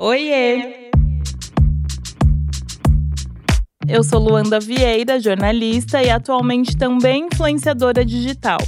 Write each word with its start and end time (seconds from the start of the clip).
Oiê! 0.00 0.92
Eu 3.88 4.04
sou 4.04 4.20
Luanda 4.20 4.60
Vieira, 4.60 5.18
jornalista 5.18 6.00
e 6.00 6.08
atualmente 6.08 6.76
também 6.76 7.26
influenciadora 7.26 8.04
digital. 8.04 8.58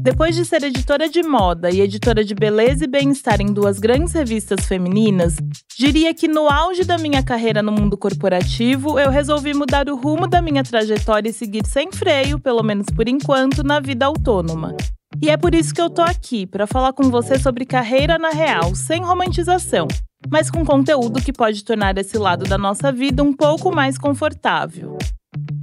Depois 0.00 0.36
de 0.36 0.44
ser 0.44 0.62
editora 0.62 1.08
de 1.08 1.24
moda 1.24 1.70
e 1.70 1.80
editora 1.80 2.24
de 2.24 2.36
beleza 2.36 2.84
e 2.84 2.86
bem-estar 2.86 3.40
em 3.40 3.52
duas 3.52 3.80
grandes 3.80 4.12
revistas 4.12 4.64
femininas, 4.66 5.34
diria 5.76 6.14
que 6.14 6.28
no 6.28 6.48
auge 6.48 6.84
da 6.84 6.96
minha 6.96 7.20
carreira 7.20 7.64
no 7.64 7.72
mundo 7.72 7.98
corporativo, 7.98 8.96
eu 8.96 9.10
resolvi 9.10 9.52
mudar 9.54 9.88
o 9.88 9.96
rumo 9.96 10.28
da 10.28 10.40
minha 10.40 10.62
trajetória 10.62 11.30
e 11.30 11.32
seguir 11.32 11.66
sem 11.66 11.90
freio, 11.90 12.38
pelo 12.38 12.62
menos 12.62 12.86
por 12.94 13.08
enquanto, 13.08 13.64
na 13.64 13.80
vida 13.80 14.06
autônoma. 14.06 14.76
E 15.22 15.30
é 15.30 15.36
por 15.36 15.54
isso 15.54 15.74
que 15.74 15.80
eu 15.80 15.90
tô 15.90 16.02
aqui, 16.02 16.46
para 16.46 16.66
falar 16.66 16.92
com 16.92 17.04
você 17.10 17.38
sobre 17.38 17.64
carreira 17.64 18.18
na 18.18 18.30
real, 18.30 18.74
sem 18.74 19.02
romantização, 19.02 19.88
mas 20.30 20.50
com 20.50 20.64
conteúdo 20.64 21.22
que 21.22 21.32
pode 21.32 21.64
tornar 21.64 21.96
esse 21.98 22.18
lado 22.18 22.44
da 22.44 22.58
nossa 22.58 22.92
vida 22.92 23.22
um 23.22 23.32
pouco 23.32 23.74
mais 23.74 23.98
confortável. 23.98 24.96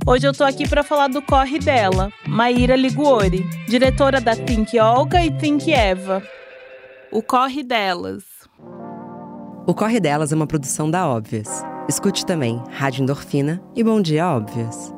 Hoje 0.05 0.27
eu 0.27 0.33
tô 0.33 0.43
aqui 0.43 0.67
para 0.67 0.83
falar 0.83 1.07
do 1.07 1.21
corre 1.21 1.59
dela, 1.59 2.11
Maíra 2.27 2.75
Liguori, 2.75 3.43
diretora 3.67 4.19
da 4.19 4.35
Think 4.35 4.77
Olga 4.79 5.23
e 5.23 5.31
Think 5.31 5.71
Eva. 5.71 6.21
O 7.11 7.21
corre 7.21 7.63
delas. 7.63 8.23
O 9.65 9.73
Corre 9.73 10.01
Delas 10.01 10.33
é 10.33 10.35
uma 10.35 10.45
produção 10.45 10.91
da 10.91 11.07
Óbvias. 11.07 11.63
Escute 11.87 12.25
também 12.25 12.61
Rádio 12.69 13.01
Endorfina 13.01 13.63
e 13.73 13.81
Bom 13.81 14.01
Dia 14.01 14.27
Óbvias. 14.27 14.93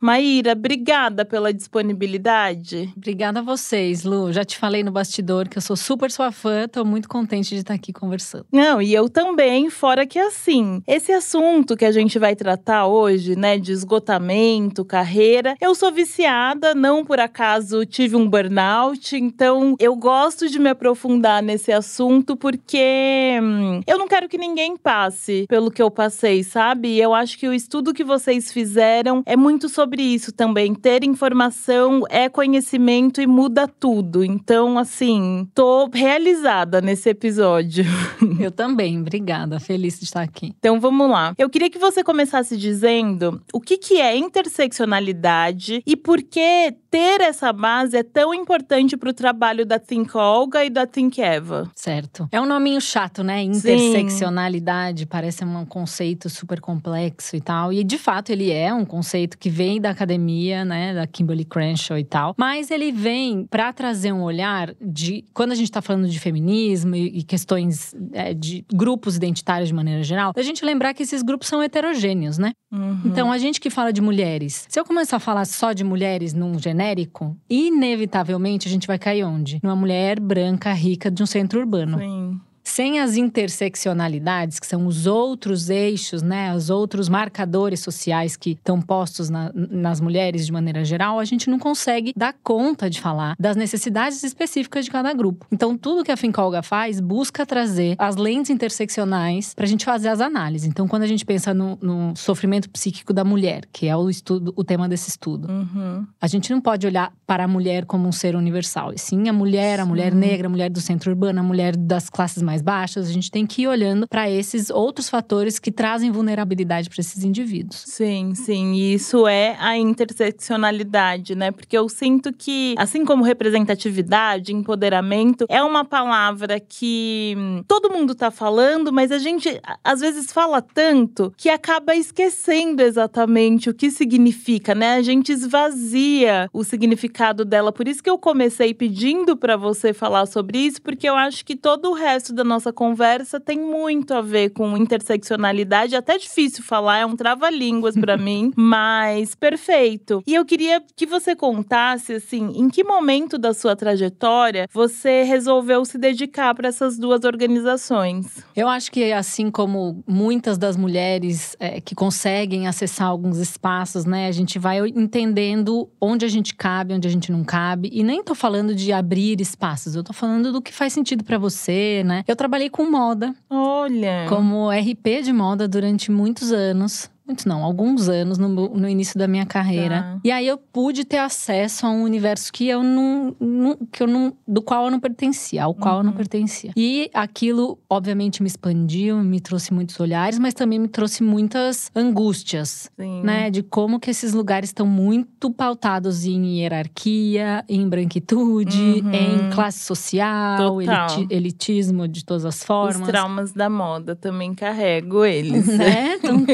Maíra, 0.00 0.52
obrigada 0.52 1.24
pela 1.24 1.52
disponibilidade. 1.52 2.92
Obrigada 2.96 3.40
a 3.40 3.42
vocês, 3.42 4.04
Lu. 4.04 4.32
Já 4.32 4.44
te 4.44 4.56
falei 4.56 4.84
no 4.84 4.92
bastidor 4.92 5.48
que 5.48 5.58
eu 5.58 5.62
sou 5.62 5.74
super 5.74 6.08
sua 6.08 6.30
fã, 6.30 6.68
tô 6.68 6.84
muito 6.84 7.08
contente 7.08 7.48
de 7.48 7.62
estar 7.62 7.74
aqui 7.74 7.92
conversando. 7.92 8.46
Não, 8.52 8.80
e 8.80 8.94
eu 8.94 9.08
também, 9.08 9.68
fora 9.70 10.06
que 10.06 10.16
assim, 10.16 10.80
esse 10.86 11.10
assunto 11.10 11.76
que 11.76 11.84
a 11.84 11.90
gente 11.90 12.16
vai 12.16 12.36
tratar 12.36 12.86
hoje, 12.86 13.34
né, 13.34 13.58
de 13.58 13.72
esgotamento, 13.72 14.84
carreira, 14.84 15.56
eu 15.60 15.74
sou 15.74 15.90
viciada, 15.90 16.76
não 16.76 17.04
por 17.04 17.18
acaso 17.18 17.84
tive 17.84 18.14
um 18.14 18.28
burnout, 18.28 19.16
então 19.16 19.74
eu 19.80 19.96
gosto 19.96 20.48
de 20.48 20.60
me 20.60 20.70
aprofundar 20.70 21.42
nesse 21.42 21.72
assunto 21.72 22.36
porque 22.36 23.36
hum, 23.42 23.80
eu 23.84 23.98
não 23.98 24.06
quero 24.06 24.28
que 24.28 24.38
ninguém 24.38 24.76
passe 24.76 25.44
pelo 25.48 25.72
que 25.72 25.82
eu 25.82 25.90
passei, 25.90 26.44
sabe? 26.44 27.00
Eu 27.00 27.12
acho 27.12 27.36
que 27.36 27.48
o 27.48 27.52
estudo 27.52 27.92
que 27.92 28.04
vocês 28.04 28.52
fizeram 28.52 29.24
é 29.26 29.36
muito 29.36 29.68
sobre 29.68 29.87
isso 29.96 30.32
também. 30.32 30.74
Ter 30.74 31.04
informação 31.04 32.02
é 32.08 32.28
conhecimento 32.28 33.20
e 33.20 33.26
muda 33.26 33.68
tudo. 33.68 34.24
Então, 34.24 34.78
assim, 34.78 35.48
tô 35.54 35.88
realizada 35.92 36.80
nesse 36.80 37.08
episódio. 37.08 37.84
Eu 38.38 38.50
também, 38.50 39.00
obrigada. 39.00 39.58
Feliz 39.60 39.98
de 39.98 40.04
estar 40.04 40.22
aqui. 40.22 40.54
Então 40.58 40.80
vamos 40.80 41.10
lá. 41.10 41.34
Eu 41.38 41.48
queria 41.48 41.70
que 41.70 41.78
você 41.78 42.04
começasse 42.04 42.56
dizendo 42.56 43.42
o 43.52 43.60
que, 43.60 43.76
que 43.78 44.00
é 44.00 44.16
interseccionalidade 44.16 45.82
e 45.86 45.96
por 45.96 46.22
que 46.22 46.74
ter 46.90 47.20
essa 47.20 47.52
base 47.52 47.96
é 47.96 48.02
tão 48.02 48.32
importante 48.32 48.96
para 48.96 49.10
o 49.10 49.12
trabalho 49.12 49.66
da 49.66 49.78
Think 49.78 50.16
Olga 50.16 50.64
e 50.64 50.70
da 50.70 50.86
Think 50.86 51.20
Eva. 51.20 51.70
Certo. 51.74 52.28
É 52.32 52.40
um 52.40 52.46
nominho 52.46 52.80
chato, 52.80 53.22
né? 53.22 53.42
Interseccionalidade, 53.42 55.06
parece 55.06 55.44
um 55.44 55.64
conceito 55.66 56.28
super 56.28 56.60
complexo 56.60 57.36
e 57.36 57.40
tal. 57.40 57.72
E 57.72 57.84
de 57.84 57.98
fato 57.98 58.30
ele 58.30 58.50
é 58.50 58.72
um 58.72 58.84
conceito 58.84 59.38
que 59.38 59.50
vem 59.50 59.77
da 59.78 59.90
academia, 59.90 60.64
né, 60.64 60.94
da 60.94 61.06
Kimberly 61.06 61.44
Crenshaw 61.44 61.98
e 61.98 62.04
tal. 62.04 62.34
Mas 62.36 62.70
ele 62.70 62.92
vem 62.92 63.46
para 63.46 63.72
trazer 63.72 64.12
um 64.12 64.22
olhar 64.22 64.74
de 64.80 65.24
quando 65.32 65.52
a 65.52 65.54
gente 65.54 65.66
está 65.66 65.82
falando 65.82 66.08
de 66.08 66.18
feminismo 66.18 66.94
e, 66.94 67.18
e 67.18 67.22
questões 67.22 67.94
é, 68.12 68.34
de 68.34 68.64
grupos 68.72 69.16
identitários 69.16 69.68
de 69.68 69.74
maneira 69.74 70.02
geral, 70.02 70.32
a 70.36 70.42
gente 70.42 70.64
lembrar 70.64 70.94
que 70.94 71.02
esses 71.02 71.22
grupos 71.22 71.48
são 71.48 71.62
heterogêneos, 71.62 72.38
né? 72.38 72.52
Uhum. 72.72 73.00
Então 73.04 73.32
a 73.32 73.38
gente 73.38 73.60
que 73.60 73.70
fala 73.70 73.92
de 73.92 74.00
mulheres, 74.00 74.66
se 74.68 74.78
eu 74.78 74.84
começar 74.84 75.16
a 75.16 75.20
falar 75.20 75.44
só 75.44 75.72
de 75.72 75.84
mulheres 75.84 76.34
num 76.34 76.58
genérico, 76.58 77.36
inevitavelmente 77.48 78.68
a 78.68 78.70
gente 78.70 78.86
vai 78.86 78.98
cair 78.98 79.24
onde? 79.24 79.58
Numa 79.62 79.76
mulher 79.76 80.20
branca 80.20 80.72
rica 80.72 81.10
de 81.10 81.22
um 81.22 81.26
centro 81.26 81.60
urbano. 81.60 81.98
Sim. 81.98 82.40
Sem 82.78 83.00
as 83.00 83.16
interseccionalidades, 83.16 84.60
que 84.60 84.66
são 84.66 84.86
os 84.86 85.04
outros 85.04 85.68
eixos, 85.68 86.22
né, 86.22 86.54
os 86.54 86.70
outros 86.70 87.08
marcadores 87.08 87.80
sociais 87.80 88.36
que 88.36 88.50
estão 88.52 88.80
postos 88.80 89.28
na- 89.28 89.50
nas 89.52 90.00
mulheres 90.00 90.46
de 90.46 90.52
maneira 90.52 90.84
geral, 90.84 91.18
a 91.18 91.24
gente 91.24 91.50
não 91.50 91.58
consegue 91.58 92.12
dar 92.16 92.32
conta 92.40 92.88
de 92.88 93.00
falar 93.00 93.34
das 93.36 93.56
necessidades 93.56 94.22
específicas 94.22 94.84
de 94.84 94.92
cada 94.92 95.12
grupo. 95.12 95.44
Então, 95.50 95.76
tudo 95.76 96.04
que 96.04 96.12
a 96.12 96.16
Fincolga 96.16 96.62
faz 96.62 97.00
busca 97.00 97.44
trazer 97.44 97.96
as 97.98 98.14
lentes 98.14 98.48
interseccionais 98.48 99.54
para 99.54 99.64
a 99.64 99.68
gente 99.68 99.84
fazer 99.84 100.06
as 100.06 100.20
análises. 100.20 100.68
Então, 100.68 100.86
quando 100.86 101.02
a 101.02 101.08
gente 101.08 101.24
pensa 101.26 101.52
no, 101.52 101.76
no 101.82 102.14
sofrimento 102.14 102.70
psíquico 102.70 103.12
da 103.12 103.24
mulher, 103.24 103.62
que 103.72 103.88
é 103.88 103.96
o 103.96 104.08
estudo, 104.08 104.52
o 104.54 104.62
tema 104.62 104.88
desse 104.88 105.08
estudo, 105.10 105.50
Uhum. 105.50 106.06
a 106.20 106.28
gente 106.28 106.52
não 106.52 106.60
pode 106.60 106.86
olhar 106.86 107.12
para 107.26 107.42
a 107.42 107.48
mulher 107.48 107.84
como 107.86 108.06
um 108.06 108.12
ser 108.12 108.36
universal. 108.36 108.92
E 108.92 108.98
sim, 108.98 109.28
a 109.28 109.32
mulher, 109.32 109.80
a 109.80 109.84
mulher 109.84 110.14
negra, 110.14 110.46
a 110.46 110.50
mulher 110.50 110.70
do 110.70 110.80
centro 110.80 111.10
urbano, 111.10 111.40
a 111.40 111.42
mulher 111.42 111.76
das 111.76 112.08
classes 112.08 112.40
mais 112.40 112.62
baixas. 112.68 113.08
A 113.08 113.12
gente 113.12 113.30
tem 113.30 113.46
que 113.46 113.62
ir 113.62 113.66
olhando 113.66 114.06
para 114.06 114.30
esses 114.30 114.68
outros 114.68 115.08
fatores 115.08 115.58
que 115.58 115.72
trazem 115.72 116.10
vulnerabilidade 116.10 116.90
para 116.90 117.00
esses 117.00 117.24
indivíduos. 117.24 117.82
Sim, 117.86 118.34
sim. 118.34 118.74
E 118.74 118.92
isso 118.92 119.26
é 119.26 119.56
a 119.58 119.78
interseccionalidade, 119.78 121.34
né? 121.34 121.50
Porque 121.50 121.78
eu 121.78 121.88
sinto 121.88 122.30
que, 122.30 122.74
assim 122.76 123.06
como 123.06 123.24
representatividade, 123.24 124.52
empoderamento, 124.52 125.46
é 125.48 125.62
uma 125.62 125.82
palavra 125.82 126.60
que 126.60 127.34
hum, 127.38 127.64
todo 127.66 127.90
mundo 127.90 128.14
tá 128.14 128.30
falando, 128.30 128.92
mas 128.92 129.10
a 129.10 129.18
gente 129.18 129.58
às 129.82 130.00
vezes 130.00 130.30
fala 130.30 130.60
tanto 130.60 131.32
que 131.38 131.48
acaba 131.48 131.96
esquecendo 131.96 132.82
exatamente 132.82 133.70
o 133.70 133.74
que 133.74 133.90
significa, 133.90 134.74
né? 134.74 134.96
A 134.96 135.02
gente 135.02 135.32
esvazia 135.32 136.50
o 136.52 136.62
significado 136.62 137.46
dela. 137.46 137.72
Por 137.72 137.88
isso 137.88 138.02
que 138.02 138.10
eu 138.10 138.18
comecei 138.18 138.74
pedindo 138.74 139.38
para 139.38 139.56
você 139.56 139.94
falar 139.94 140.26
sobre 140.26 140.58
isso, 140.58 140.82
porque 140.82 141.08
eu 141.08 141.16
acho 141.16 141.46
que 141.46 141.56
todo 141.56 141.88
o 141.90 141.94
resto 141.94 142.34
da 142.34 142.44
nossa 142.44 142.57
conversa 142.72 143.40
tem 143.40 143.58
muito 143.58 144.14
a 144.14 144.20
ver 144.20 144.50
com 144.50 144.76
interseccionalidade. 144.76 145.94
É 145.94 145.98
até 145.98 146.18
difícil 146.18 146.62
falar, 146.62 146.98
é 146.98 147.06
um 147.06 147.16
trava-línguas 147.16 147.94
para 147.96 148.16
mim, 148.18 148.52
mas 148.56 149.34
perfeito. 149.34 150.22
E 150.26 150.34
eu 150.34 150.44
queria 150.44 150.82
que 150.96 151.06
você 151.06 151.34
contasse 151.34 152.14
assim, 152.14 152.52
em 152.54 152.68
que 152.68 152.84
momento 152.84 153.38
da 153.38 153.54
sua 153.54 153.74
trajetória 153.74 154.68
você 154.72 155.22
resolveu 155.22 155.84
se 155.84 155.98
dedicar 155.98 156.54
para 156.54 156.68
essas 156.68 156.98
duas 156.98 157.24
organizações? 157.24 158.44
Eu 158.54 158.68
acho 158.68 158.90
que, 158.90 159.12
assim 159.12 159.50
como 159.50 160.02
muitas 160.06 160.58
das 160.58 160.76
mulheres 160.76 161.56
é, 161.58 161.80
que 161.80 161.94
conseguem 161.94 162.66
acessar 162.66 163.08
alguns 163.08 163.38
espaços, 163.38 164.04
né, 164.04 164.26
a 164.26 164.32
gente 164.32 164.58
vai 164.58 164.78
entendendo 164.88 165.88
onde 166.00 166.24
a 166.24 166.28
gente 166.28 166.54
cabe, 166.54 166.94
onde 166.94 167.06
a 167.08 167.10
gente 167.10 167.30
não 167.30 167.44
cabe. 167.44 167.90
E 167.92 168.02
nem 168.02 168.22
tô 168.22 168.34
falando 168.34 168.74
de 168.74 168.92
abrir 168.92 169.40
espaços, 169.40 169.94
eu 169.94 170.02
tô 170.02 170.12
falando 170.12 170.52
do 170.52 170.62
que 170.62 170.72
faz 170.72 170.92
sentido 170.92 171.24
para 171.24 171.38
você, 171.38 172.02
né? 172.04 172.24
Eu 172.26 172.36
trabalhei 172.38 172.70
com 172.70 172.90
moda, 172.90 173.34
Olha. 173.50 174.24
como 174.28 174.70
RP 174.70 175.22
de 175.22 175.32
moda 175.32 175.68
durante 175.68 176.10
muitos 176.10 176.52
anos. 176.52 177.10
Muitos 177.28 177.44
não, 177.44 177.62
alguns 177.62 178.08
anos 178.08 178.38
no, 178.38 178.48
no 178.48 178.88
início 178.88 179.18
da 179.18 179.28
minha 179.28 179.44
carreira. 179.44 180.00
Tá. 180.02 180.20
E 180.24 180.30
aí 180.30 180.46
eu 180.48 180.56
pude 180.56 181.04
ter 181.04 181.18
acesso 181.18 181.86
a 181.86 181.90
um 181.90 182.02
universo 182.02 182.50
que 182.50 182.66
eu 182.66 182.82
não, 182.82 183.36
não- 183.38 183.76
que 183.92 184.02
eu 184.02 184.06
não 184.06 184.32
do 184.46 184.62
qual 184.62 184.86
eu 184.86 184.90
não 184.90 184.98
pertencia, 184.98 185.64
ao 185.64 185.74
qual 185.74 185.98
eu 185.98 186.02
não 186.02 186.12
pertencia. 186.12 186.72
E 186.74 187.10
aquilo 187.12 187.78
obviamente 187.88 188.42
me 188.42 188.46
expandiu, 188.48 189.18
me 189.18 189.40
trouxe 189.40 189.74
muitos 189.74 190.00
olhares, 190.00 190.38
mas 190.38 190.54
também 190.54 190.78
me 190.78 190.88
trouxe 190.88 191.22
muitas 191.22 191.90
angústias, 191.94 192.90
Sim. 192.98 193.22
né, 193.22 193.50
de 193.50 193.62
como 193.62 194.00
que 194.00 194.10
esses 194.10 194.32
lugares 194.32 194.70
estão 194.70 194.86
muito 194.86 195.50
pautados 195.50 196.24
em 196.24 196.60
hierarquia, 196.60 197.62
em 197.68 197.86
branquitude, 197.88 199.02
Uhum. 199.04 199.12
em 199.12 199.50
classe 199.50 199.80
social, 199.80 200.80
eliti- 200.80 201.26
elitismo 201.28 202.08
de 202.08 202.24
todas 202.24 202.44
as 202.46 202.56
Os 202.56 202.64
formas 202.64 203.06
traumas 203.08 203.52
da 203.52 203.68
moda 203.68 204.16
também 204.16 204.54
carrego 204.54 205.24
eles. 205.24 205.66
né? 205.76 206.18
Então, 206.28 206.44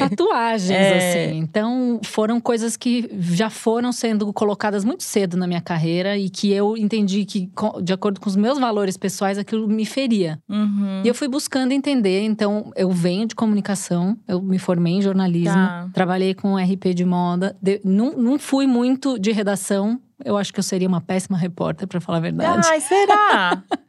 É. 0.73 1.27
assim. 1.29 1.39
Então, 1.39 2.01
foram 2.05 2.41
coisas 2.41 2.77
que 2.77 3.09
já 3.19 3.51
foram 3.51 3.93
sendo 3.93 4.33
colocadas 4.33 4.85
muito 4.85 5.03
cedo 5.03 5.37
na 5.37 5.47
minha 5.47 5.61
carreira 5.61 6.17
e 6.17 6.31
que 6.31 6.51
eu 6.53 6.77
entendi 6.77 7.25
que, 7.25 7.51
de 7.83 7.93
acordo 7.93 8.21
com 8.21 8.29
os 8.29 8.37
meus 8.37 8.59
valores 8.59 8.97
pessoais, 8.97 9.37
aquilo 9.39 9.69
me 9.69 9.85
feria. 9.85 10.39
Uhum. 10.49 11.03
E 11.05 11.09
eu 11.09 11.15
fui 11.15 11.29
buscando 11.29 11.73
entender. 11.73 12.23
Então, 12.23 12.73
eu 12.77 12.91
venho 12.91 13.27
de 13.27 13.35
comunicação, 13.35 14.17
eu 14.29 14.41
me 14.41 14.59
formei 14.59 14.95
em 14.95 15.03
jornalismo, 15.03 15.55
Tá. 15.55 15.89
trabalhei 15.93 16.35
com 16.35 16.57
RP 16.57 16.95
de 16.95 17.05
moda. 17.05 17.57
De- 17.61 17.81
não, 17.85 18.13
não 18.17 18.39
fui 18.39 18.67
muito 18.67 19.19
de 19.19 19.33
redação. 19.33 20.01
Eu 20.25 20.37
acho 20.39 20.53
que 20.53 20.61
eu 20.61 20.63
seria 20.63 20.87
uma 20.87 21.01
péssima 21.01 21.37
repórter, 21.37 21.89
para 21.89 22.01
falar 22.01 22.19
a 22.19 22.21
verdade. 22.21 22.67
Ai, 22.71 22.81
será? 22.81 23.63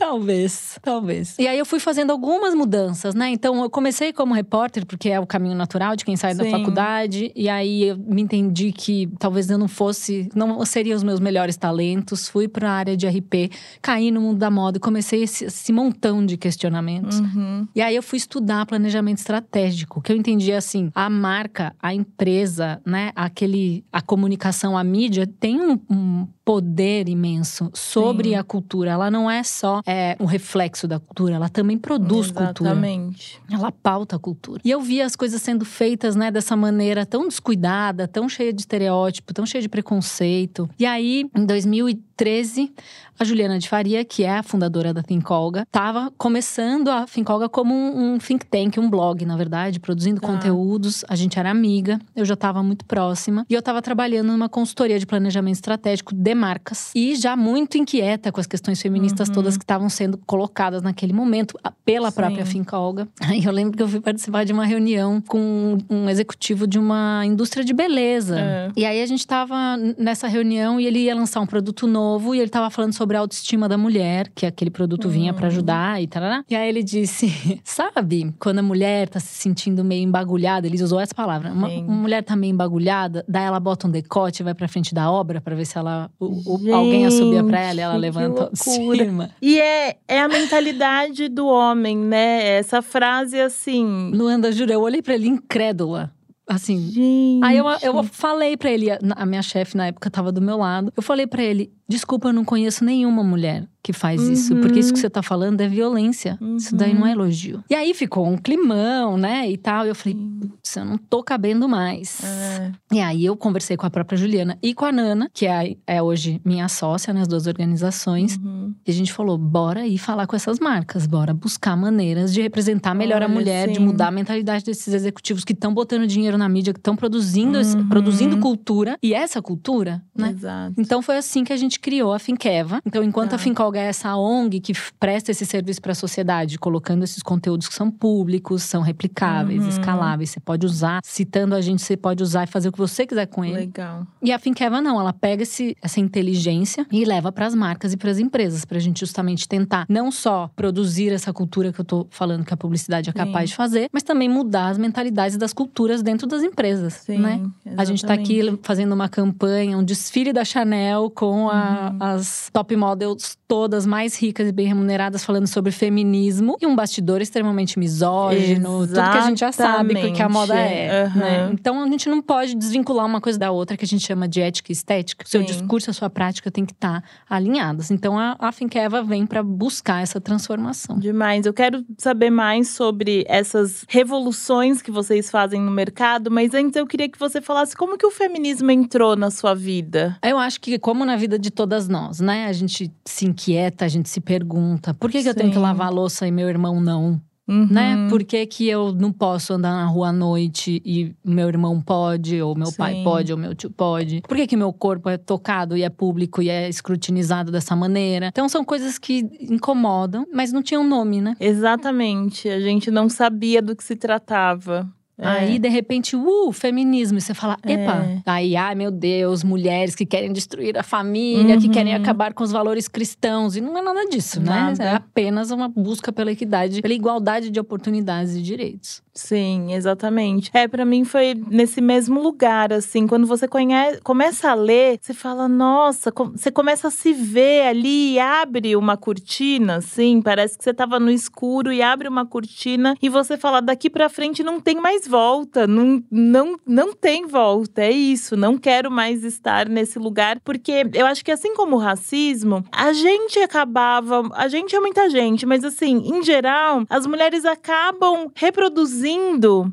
talvez, 0.00 0.78
talvez. 0.80 1.36
E 1.38 1.46
aí 1.46 1.58
eu 1.58 1.66
fui 1.66 1.78
fazendo 1.78 2.10
algumas 2.10 2.54
mudanças, 2.54 3.14
né? 3.14 3.28
Então 3.28 3.62
eu 3.62 3.68
comecei 3.68 4.14
como 4.14 4.32
repórter, 4.32 4.86
porque 4.86 5.10
é 5.10 5.20
o 5.20 5.26
caminho 5.26 5.54
natural 5.54 5.94
de 5.94 6.06
quem 6.06 6.16
sai 6.16 6.34
Sim. 6.34 6.38
da 6.38 6.50
faculdade. 6.50 7.30
E 7.36 7.50
aí 7.50 7.84
eu 7.84 7.98
me 7.98 8.22
entendi 8.22 8.72
que 8.72 9.10
talvez 9.18 9.50
eu 9.50 9.58
não 9.58 9.68
fosse, 9.68 10.30
não 10.34 10.64
seria 10.64 10.96
os 10.96 11.02
meus 11.02 11.20
melhores 11.20 11.58
talentos. 11.58 12.28
Fui 12.28 12.48
para 12.48 12.70
a 12.70 12.72
área 12.72 12.96
de 12.96 13.06
RP, 13.06 13.52
caí 13.82 14.10
no 14.10 14.22
mundo 14.22 14.38
da 14.38 14.50
moda 14.50 14.78
e 14.78 14.80
comecei 14.80 15.22
esse, 15.22 15.44
esse 15.44 15.70
montão 15.70 16.24
de 16.24 16.38
questionamentos. 16.38 17.20
Uhum. 17.20 17.68
E 17.74 17.82
aí 17.82 17.94
eu 17.94 18.02
fui 18.02 18.16
estudar 18.16 18.64
planejamento 18.64 19.18
estratégico, 19.18 20.00
que 20.00 20.10
eu 20.10 20.16
entendi 20.16 20.50
assim, 20.52 20.90
a 20.94 21.10
marca, 21.10 21.74
a 21.78 21.92
empresa, 21.92 22.80
né, 22.86 23.12
aquele, 23.14 23.84
a 23.92 24.00
comunicação, 24.00 24.78
a 24.78 24.82
mídia 24.82 25.26
tem 25.26 25.60
um, 25.60 25.78
um 25.90 26.26
poder 26.50 27.08
imenso 27.08 27.70
sobre 27.72 28.30
Sim. 28.30 28.34
a 28.34 28.42
cultura. 28.42 28.90
Ela 28.90 29.08
não 29.08 29.30
é 29.30 29.42
só 29.44 29.80
é, 29.90 30.16
um 30.20 30.24
reflexo 30.24 30.86
da 30.86 31.00
cultura, 31.00 31.34
ela 31.34 31.48
também 31.48 31.76
produz 31.76 32.26
Exatamente. 32.26 32.46
cultura. 32.46 32.70
Exatamente. 32.70 33.40
Ela 33.50 33.72
pauta 33.72 34.14
a 34.14 34.18
cultura. 34.18 34.60
E 34.64 34.70
eu 34.70 34.80
vi 34.80 35.02
as 35.02 35.16
coisas 35.16 35.42
sendo 35.42 35.64
feitas, 35.64 36.14
né, 36.14 36.30
dessa 36.30 36.56
maneira 36.56 37.04
tão 37.04 37.26
descuidada, 37.26 38.06
tão 38.06 38.28
cheia 38.28 38.52
de 38.52 38.60
estereótipo, 38.60 39.34
tão 39.34 39.44
cheia 39.44 39.60
de 39.60 39.68
preconceito. 39.68 40.70
E 40.78 40.86
aí, 40.86 41.28
em 41.34 41.44
2013, 41.44 42.72
a 43.20 43.24
Juliana 43.24 43.58
de 43.58 43.68
Faria, 43.68 44.04
que 44.04 44.24
é 44.24 44.38
a 44.38 44.42
fundadora 44.42 44.94
da 44.94 45.02
Fincolga, 45.02 45.62
estava 45.62 46.10
começando 46.16 46.88
a 46.88 47.06
Fincolga 47.06 47.48
como 47.48 47.74
um, 47.74 48.14
um, 48.14 48.18
think 48.18 48.46
tank, 48.46 48.78
um 48.78 48.88
blog, 48.88 49.26
na 49.26 49.36
verdade, 49.36 49.78
produzindo 49.78 50.20
ah. 50.22 50.26
conteúdos. 50.26 51.04
A 51.08 51.14
gente 51.14 51.38
era 51.38 51.50
amiga, 51.50 51.98
eu 52.14 52.24
já 52.24 52.34
estava 52.34 52.62
muito 52.62 52.84
próxima. 52.84 53.44
E 53.48 53.52
eu 53.52 53.58
estava 53.58 53.82
trabalhando 53.82 54.28
numa 54.28 54.48
consultoria 54.48 54.98
de 54.98 55.06
planejamento 55.06 55.56
estratégico 55.56 56.14
de 56.14 56.34
marcas. 56.34 56.92
E 56.94 57.14
já 57.14 57.36
muito 57.36 57.76
inquieta 57.76 58.32
com 58.32 58.40
as 58.40 58.46
questões 58.46 58.80
feministas 58.80 59.28
uhum. 59.28 59.34
todas 59.34 59.56
que 59.56 59.64
estavam 59.64 59.79
sendo 59.88 60.18
colocadas 60.18 60.82
naquele 60.82 61.12
momento 61.12 61.58
pela 61.84 62.10
Sim. 62.10 62.16
própria 62.16 62.46
Fincolga. 62.46 63.08
Aí 63.20 63.44
eu 63.44 63.52
lembro 63.52 63.76
que 63.76 63.82
eu 63.82 63.88
fui 63.88 64.00
participar 64.00 64.44
de 64.44 64.52
uma 64.52 64.64
reunião 64.64 65.20
com 65.20 65.78
um 65.88 66.08
executivo 66.08 66.66
de 66.66 66.78
uma 66.78 67.22
indústria 67.24 67.64
de 67.64 67.72
beleza. 67.72 68.38
É. 68.38 68.68
E 68.76 68.84
aí 68.84 69.02
a 69.02 69.06
gente 69.06 69.20
estava 69.20 69.76
nessa 69.98 70.26
reunião 70.28 70.80
e 70.80 70.86
ele 70.86 71.00
ia 71.00 71.14
lançar 71.14 71.40
um 71.40 71.46
produto 71.46 71.86
novo 71.86 72.34
e 72.34 72.38
ele 72.38 72.46
estava 72.46 72.70
falando 72.70 72.92
sobre 72.92 73.16
a 73.16 73.20
autoestima 73.20 73.68
da 73.68 73.78
mulher, 73.78 74.30
que 74.34 74.46
aquele 74.46 74.70
produto 74.70 75.06
uhum. 75.06 75.10
vinha 75.10 75.34
para 75.34 75.46
ajudar 75.46 76.02
e 76.02 76.06
tal. 76.06 76.20
E 76.48 76.54
aí 76.54 76.68
ele 76.68 76.82
disse: 76.82 77.60
Sabe, 77.64 78.34
quando 78.38 78.58
a 78.58 78.62
mulher 78.62 79.08
tá 79.08 79.20
se 79.20 79.34
sentindo 79.34 79.84
meio 79.84 80.02
embagulhada, 80.02 80.66
ele 80.66 80.82
usou 80.82 81.00
essa 81.00 81.14
palavra. 81.14 81.52
Uma, 81.52 81.68
uma 81.68 81.96
mulher 81.96 82.22
tá 82.22 82.36
meio 82.36 82.52
embagulhada, 82.52 83.24
daí 83.28 83.44
ela 83.44 83.60
bota 83.60 83.86
um 83.86 83.90
decote 83.90 84.42
e 84.42 84.44
vai 84.44 84.54
pra 84.54 84.68
frente 84.68 84.94
da 84.94 85.10
obra 85.10 85.40
para 85.40 85.54
ver 85.54 85.64
se 85.64 85.78
ela 85.78 86.10
o, 86.18 86.58
Gente, 86.58 86.72
alguém 86.72 87.06
assobia 87.06 87.44
pra 87.44 87.60
ela 87.60 87.80
e 87.80 87.82
ela 87.82 87.96
levanta 87.96 88.42
autoestima. 88.44 89.30
E 89.40 89.58
é, 89.58 89.69
é 90.08 90.20
a 90.20 90.28
mentalidade 90.28 91.28
do 91.28 91.46
homem, 91.46 91.96
né? 91.96 92.58
Essa 92.58 92.82
frase 92.82 93.40
assim. 93.40 94.10
Luanda, 94.14 94.52
juro, 94.52 94.72
eu 94.72 94.80
olhei 94.80 95.02
pra 95.02 95.14
ele 95.14 95.28
incrédula. 95.28 96.12
Assim. 96.46 96.90
Gente. 96.90 97.44
Aí 97.44 97.56
eu, 97.56 97.66
eu 97.80 98.02
falei 98.02 98.56
para 98.56 98.70
ele, 98.72 98.88
a 98.90 99.24
minha 99.24 99.40
chefe 99.40 99.76
na 99.76 99.86
época 99.86 100.10
tava 100.10 100.32
do 100.32 100.40
meu 100.40 100.58
lado. 100.58 100.92
Eu 100.96 101.02
falei 101.02 101.24
para 101.24 101.42
ele: 101.42 101.72
desculpa, 101.90 102.28
eu 102.28 102.32
não 102.32 102.44
conheço 102.44 102.84
nenhuma 102.84 103.24
mulher 103.24 103.66
que 103.82 103.92
faz 103.92 104.20
uhum. 104.20 104.32
isso. 104.32 104.56
Porque 104.56 104.78
isso 104.78 104.92
que 104.92 104.98
você 104.98 105.10
tá 105.10 105.22
falando 105.22 105.60
é 105.60 105.68
violência. 105.68 106.38
Uhum. 106.40 106.56
Isso 106.56 106.74
daí 106.74 106.94
não 106.94 107.06
é 107.06 107.10
uhum. 107.10 107.22
elogio. 107.22 107.64
E 107.68 107.74
aí 107.74 107.94
ficou 107.94 108.26
um 108.26 108.36
climão, 108.36 109.16
né? 109.16 109.50
E 109.50 109.56
tal. 109.56 109.86
E 109.86 109.88
eu 109.88 109.94
falei, 109.94 110.16
putz, 110.16 110.76
eu 110.76 110.84
não 110.84 110.98
tô 110.98 111.22
cabendo 111.22 111.68
mais. 111.68 112.22
É. 112.22 112.72
E 112.92 113.00
aí 113.00 113.24
eu 113.24 113.36
conversei 113.36 113.76
com 113.76 113.86
a 113.86 113.90
própria 113.90 114.16
Juliana 114.16 114.58
e 114.62 114.74
com 114.74 114.84
a 114.84 114.92
Nana, 114.92 115.30
que 115.32 115.46
é, 115.46 115.76
é 115.86 116.02
hoje 116.02 116.40
minha 116.44 116.68
sócia 116.68 117.12
nas 117.12 117.26
duas 117.26 117.46
organizações. 117.46 118.36
Uhum. 118.36 118.74
E 118.86 118.90
a 118.90 118.94
gente 118.94 119.12
falou, 119.12 119.38
bora 119.38 119.86
ir 119.86 119.98
falar 119.98 120.26
com 120.26 120.36
essas 120.36 120.58
marcas. 120.58 121.06
Bora 121.06 121.32
buscar 121.32 121.76
maneiras 121.76 122.32
de 122.32 122.42
representar 122.42 122.94
melhor 122.94 123.16
Olha, 123.16 123.26
a 123.26 123.28
mulher, 123.28 123.68
sim. 123.68 123.74
de 123.74 123.80
mudar 123.80 124.08
a 124.08 124.12
mentalidade 124.12 124.64
desses 124.64 124.92
executivos 124.92 125.44
que 125.44 125.52
estão 125.52 125.72
botando 125.72 126.06
dinheiro 126.06 126.36
na 126.36 126.48
mídia, 126.48 126.72
que 126.72 126.80
estão 126.80 126.94
produzindo, 126.94 127.58
uhum. 127.58 127.88
produzindo 127.88 128.38
cultura. 128.38 128.98
E 129.02 129.14
essa 129.14 129.40
cultura, 129.40 130.02
né? 130.14 130.30
Exato. 130.30 130.74
Então 130.78 131.00
foi 131.00 131.16
assim 131.16 131.44
que 131.44 131.52
a 131.52 131.56
gente 131.56 131.79
criou 131.80 132.12
a 132.12 132.18
Finkeva. 132.18 132.80
Então, 132.84 133.02
enquanto 133.02 133.30
tá. 133.30 133.36
a 133.36 133.38
Finkeva 133.38 133.78
é 133.78 133.86
essa 133.86 134.16
ONG 134.16 134.60
que 134.60 134.72
presta 134.98 135.30
esse 135.30 135.44
serviço 135.44 135.80
para 135.80 135.92
a 135.92 135.94
sociedade, 135.94 136.58
colocando 136.58 137.02
esses 137.02 137.22
conteúdos 137.22 137.68
que 137.68 137.74
são 137.74 137.90
públicos, 137.90 138.62
são 138.62 138.82
replicáveis, 138.82 139.62
uhum. 139.62 139.68
escaláveis. 139.68 140.30
Você 140.30 140.40
pode 140.40 140.66
usar, 140.66 141.00
citando 141.02 141.54
a 141.54 141.60
gente, 141.60 141.82
você 141.82 141.96
pode 141.96 142.22
usar 142.22 142.44
e 142.44 142.46
fazer 142.46 142.68
o 142.68 142.72
que 142.72 142.78
você 142.78 143.06
quiser 143.06 143.26
com 143.26 143.44
ele. 143.44 143.56
Legal. 143.56 144.06
E 144.22 144.32
a 144.32 144.38
Finkeva 144.38 144.80
não, 144.80 145.00
ela 145.00 145.12
pega 145.12 145.42
esse, 145.42 145.76
essa 145.82 146.00
inteligência 146.00 146.86
e 146.90 147.04
leva 147.04 147.32
para 147.32 147.46
as 147.46 147.54
marcas 147.54 147.92
e 147.92 147.96
para 147.96 148.10
as 148.10 148.18
empresas, 148.18 148.64
para 148.64 148.78
a 148.78 148.80
gente 148.80 149.00
justamente 149.00 149.48
tentar 149.48 149.86
não 149.88 150.10
só 150.10 150.50
produzir 150.54 151.12
essa 151.12 151.32
cultura 151.32 151.72
que 151.72 151.80
eu 151.80 151.84
tô 151.84 152.06
falando 152.10 152.44
que 152.44 152.54
a 152.54 152.56
publicidade 152.56 153.10
é 153.10 153.12
capaz 153.12 153.50
Sim. 153.50 153.52
de 153.52 153.56
fazer, 153.56 153.88
mas 153.92 154.02
também 154.02 154.28
mudar 154.28 154.68
as 154.68 154.78
mentalidades 154.78 155.36
das 155.36 155.52
culturas 155.52 156.02
dentro 156.02 156.26
das 156.26 156.42
empresas, 156.42 156.94
Sim, 156.94 157.18
né? 157.18 157.34
Exatamente. 157.34 157.80
A 157.80 157.84
gente 157.84 158.02
está 158.02 158.14
aqui 158.14 158.58
fazendo 158.62 158.92
uma 158.92 159.08
campanha, 159.08 159.76
um 159.76 159.84
desfile 159.84 160.32
da 160.32 160.44
Chanel 160.44 161.10
com 161.10 161.48
a, 161.48 161.69
uhum 161.70 162.00
as 162.00 162.48
top 162.52 162.74
models 162.76 163.36
todas 163.46 163.84
mais 163.84 164.16
ricas 164.16 164.48
e 164.48 164.52
bem 164.52 164.66
remuneradas 164.66 165.24
falando 165.24 165.46
sobre 165.46 165.70
feminismo 165.70 166.56
e 166.60 166.66
um 166.66 166.74
bastidor 166.74 167.20
extremamente 167.20 167.78
misógino, 167.78 168.84
Exatamente. 168.84 168.88
tudo 168.88 169.10
que 169.10 169.18
a 169.18 169.28
gente 169.28 169.40
já 169.40 169.52
sabe 169.52 170.12
que 170.12 170.22
a 170.22 170.28
moda 170.28 170.54
é. 170.54 171.04
Uhum. 171.04 171.20
Né? 171.20 171.50
Então 171.52 171.82
a 171.82 171.88
gente 171.88 172.08
não 172.08 172.22
pode 172.22 172.54
desvincular 172.54 173.04
uma 173.04 173.20
coisa 173.20 173.38
da 173.38 173.50
outra 173.50 173.76
que 173.76 173.84
a 173.84 173.88
gente 173.88 174.06
chama 174.06 174.26
de 174.26 174.40
ética 174.40 174.70
e 174.70 174.72
estética. 174.72 175.24
O 175.24 175.28
seu 175.28 175.42
discurso, 175.42 175.90
a 175.90 175.92
sua 175.92 176.08
prática 176.08 176.50
tem 176.50 176.64
que 176.64 176.72
estar 176.72 177.02
tá 177.02 177.08
alinhadas. 177.28 177.90
Então 177.90 178.18
a, 178.18 178.36
a 178.38 178.52
Finkeva 178.52 179.02
vem 179.02 179.26
para 179.26 179.42
buscar 179.42 180.02
essa 180.02 180.20
transformação. 180.20 180.98
Demais. 180.98 181.44
Eu 181.44 181.52
quero 181.52 181.84
saber 181.98 182.30
mais 182.30 182.68
sobre 182.68 183.24
essas 183.28 183.84
revoluções 183.88 184.80
que 184.80 184.90
vocês 184.90 185.30
fazem 185.30 185.60
no 185.60 185.70
mercado, 185.70 186.30
mas 186.30 186.54
antes 186.54 186.76
eu 186.76 186.86
queria 186.86 187.08
que 187.08 187.18
você 187.18 187.40
falasse 187.40 187.76
como 187.76 187.98
que 187.98 188.06
o 188.06 188.10
feminismo 188.10 188.70
entrou 188.70 189.16
na 189.16 189.30
sua 189.30 189.54
vida. 189.54 190.16
Eu 190.22 190.38
acho 190.38 190.60
que 190.60 190.78
como 190.78 191.04
na 191.04 191.16
vida 191.16 191.38
de 191.38 191.50
todas 191.60 191.88
nós, 191.88 192.20
né? 192.20 192.46
A 192.46 192.52
gente 192.54 192.90
se 193.04 193.26
inquieta, 193.26 193.84
a 193.84 193.88
gente 193.88 194.08
se 194.08 194.18
pergunta: 194.18 194.94
por 194.94 195.10
que, 195.10 195.22
que 195.22 195.28
eu 195.28 195.34
tenho 195.34 195.52
que 195.52 195.58
lavar 195.58 195.88
a 195.88 195.90
louça 195.90 196.26
e 196.26 196.30
meu 196.30 196.48
irmão 196.48 196.80
não? 196.80 197.20
Uhum. 197.46 197.66
Né? 197.68 198.06
Por 198.08 198.22
que, 198.24 198.46
que 198.46 198.68
eu 198.68 198.92
não 198.92 199.12
posso 199.12 199.52
andar 199.52 199.72
na 199.72 199.84
rua 199.84 200.08
à 200.08 200.12
noite 200.12 200.80
e 200.84 201.14
meu 201.24 201.48
irmão 201.48 201.80
pode, 201.80 202.40
ou 202.40 202.56
meu 202.56 202.68
Sim. 202.68 202.76
pai 202.76 203.02
pode, 203.02 203.32
ou 203.32 203.38
meu 203.38 203.54
tio 203.54 203.68
pode? 203.70 204.22
Por 204.22 204.36
que, 204.36 204.46
que 204.46 204.56
meu 204.56 204.72
corpo 204.72 205.08
é 205.08 205.18
tocado 205.18 205.76
e 205.76 205.82
é 205.82 205.90
público 205.90 206.40
e 206.40 206.48
é 206.48 206.68
escrutinizado 206.68 207.50
dessa 207.50 207.74
maneira? 207.74 208.28
Então 208.28 208.48
são 208.48 208.64
coisas 208.64 208.98
que 208.98 209.28
incomodam, 209.40 210.24
mas 210.32 210.52
não 210.52 210.62
tinham 210.62 210.86
nome, 210.86 211.20
né? 211.20 211.34
Exatamente. 211.40 212.48
A 212.48 212.60
gente 212.60 212.90
não 212.90 213.08
sabia 213.08 213.60
do 213.60 213.74
que 213.74 213.82
se 213.82 213.96
tratava. 213.96 214.88
É. 215.20 215.26
Aí, 215.26 215.58
de 215.58 215.68
repente, 215.68 216.16
uh, 216.16 216.52
feminismo. 216.52 217.18
E 217.18 217.20
você 217.20 217.34
fala, 217.34 217.58
epa. 217.64 218.04
É. 218.04 218.22
Aí, 218.24 218.56
ai 218.56 218.74
meu 218.74 218.90
Deus, 218.90 219.44
mulheres 219.44 219.94
que 219.94 220.06
querem 220.06 220.32
destruir 220.32 220.78
a 220.78 220.82
família, 220.82 221.56
uhum. 221.56 221.60
que 221.60 221.68
querem 221.68 221.94
uhum. 221.94 222.00
acabar 222.00 222.32
com 222.32 222.42
os 222.42 222.50
valores 222.50 222.88
cristãos. 222.88 223.56
E 223.56 223.60
não 223.60 223.76
é 223.76 223.82
nada 223.82 224.06
disso, 224.06 224.40
nada. 224.40 224.82
né? 224.82 224.92
É 224.92 224.94
apenas 224.96 225.50
uma 225.50 225.68
busca 225.68 226.10
pela 226.10 226.32
equidade, 226.32 226.80
pela 226.80 226.94
igualdade 226.94 227.50
de 227.50 227.60
oportunidades 227.60 228.34
e 228.34 228.42
direitos. 228.42 229.02
Sim, 229.12 229.74
exatamente. 229.74 230.50
É, 230.54 230.68
para 230.68 230.84
mim 230.84 231.04
foi 231.04 231.34
nesse 231.34 231.80
mesmo 231.80 232.22
lugar, 232.22 232.72
assim. 232.72 233.08
Quando 233.08 233.26
você 233.26 233.48
conhece, 233.48 234.00
começa 234.02 234.50
a 234.50 234.54
ler, 234.54 234.98
você 235.00 235.12
fala, 235.12 235.48
nossa, 235.48 236.12
você 236.32 236.50
começa 236.50 236.88
a 236.88 236.90
se 236.92 237.12
ver 237.12 237.66
ali 237.66 238.14
e 238.14 238.18
abre 238.20 238.76
uma 238.76 238.96
cortina, 238.96 239.76
assim. 239.76 240.22
Parece 240.22 240.56
que 240.56 240.62
você 240.62 240.72
tava 240.72 241.00
no 241.00 241.10
escuro 241.10 241.72
e 241.72 241.82
abre 241.82 242.06
uma 242.06 242.24
cortina 242.24 242.96
e 243.02 243.08
você 243.08 243.36
fala, 243.36 243.60
daqui 243.60 243.90
para 243.90 244.08
frente 244.08 244.44
não 244.44 244.60
tem 244.60 244.76
mais 244.76 245.08
volta, 245.08 245.66
não, 245.66 246.02
não, 246.08 246.56
não 246.64 246.92
tem 246.94 247.26
volta. 247.26 247.82
É 247.82 247.90
isso, 247.90 248.36
não 248.36 248.56
quero 248.56 248.90
mais 248.92 249.24
estar 249.24 249.68
nesse 249.68 249.98
lugar, 249.98 250.38
porque 250.44 250.86
eu 250.94 251.06
acho 251.06 251.24
que 251.24 251.32
assim 251.32 251.54
como 251.54 251.76
o 251.76 251.80
racismo, 251.80 252.64
a 252.70 252.92
gente 252.92 253.40
acabava, 253.40 254.22
a 254.34 254.46
gente 254.46 254.74
é 254.76 254.80
muita 254.80 255.10
gente, 255.10 255.44
mas 255.44 255.64
assim, 255.64 255.96
em 256.06 256.22
geral, 256.22 256.84
as 256.88 257.06
mulheres 257.06 257.44
acabam 257.44 258.30
reproduzindo 258.36 258.99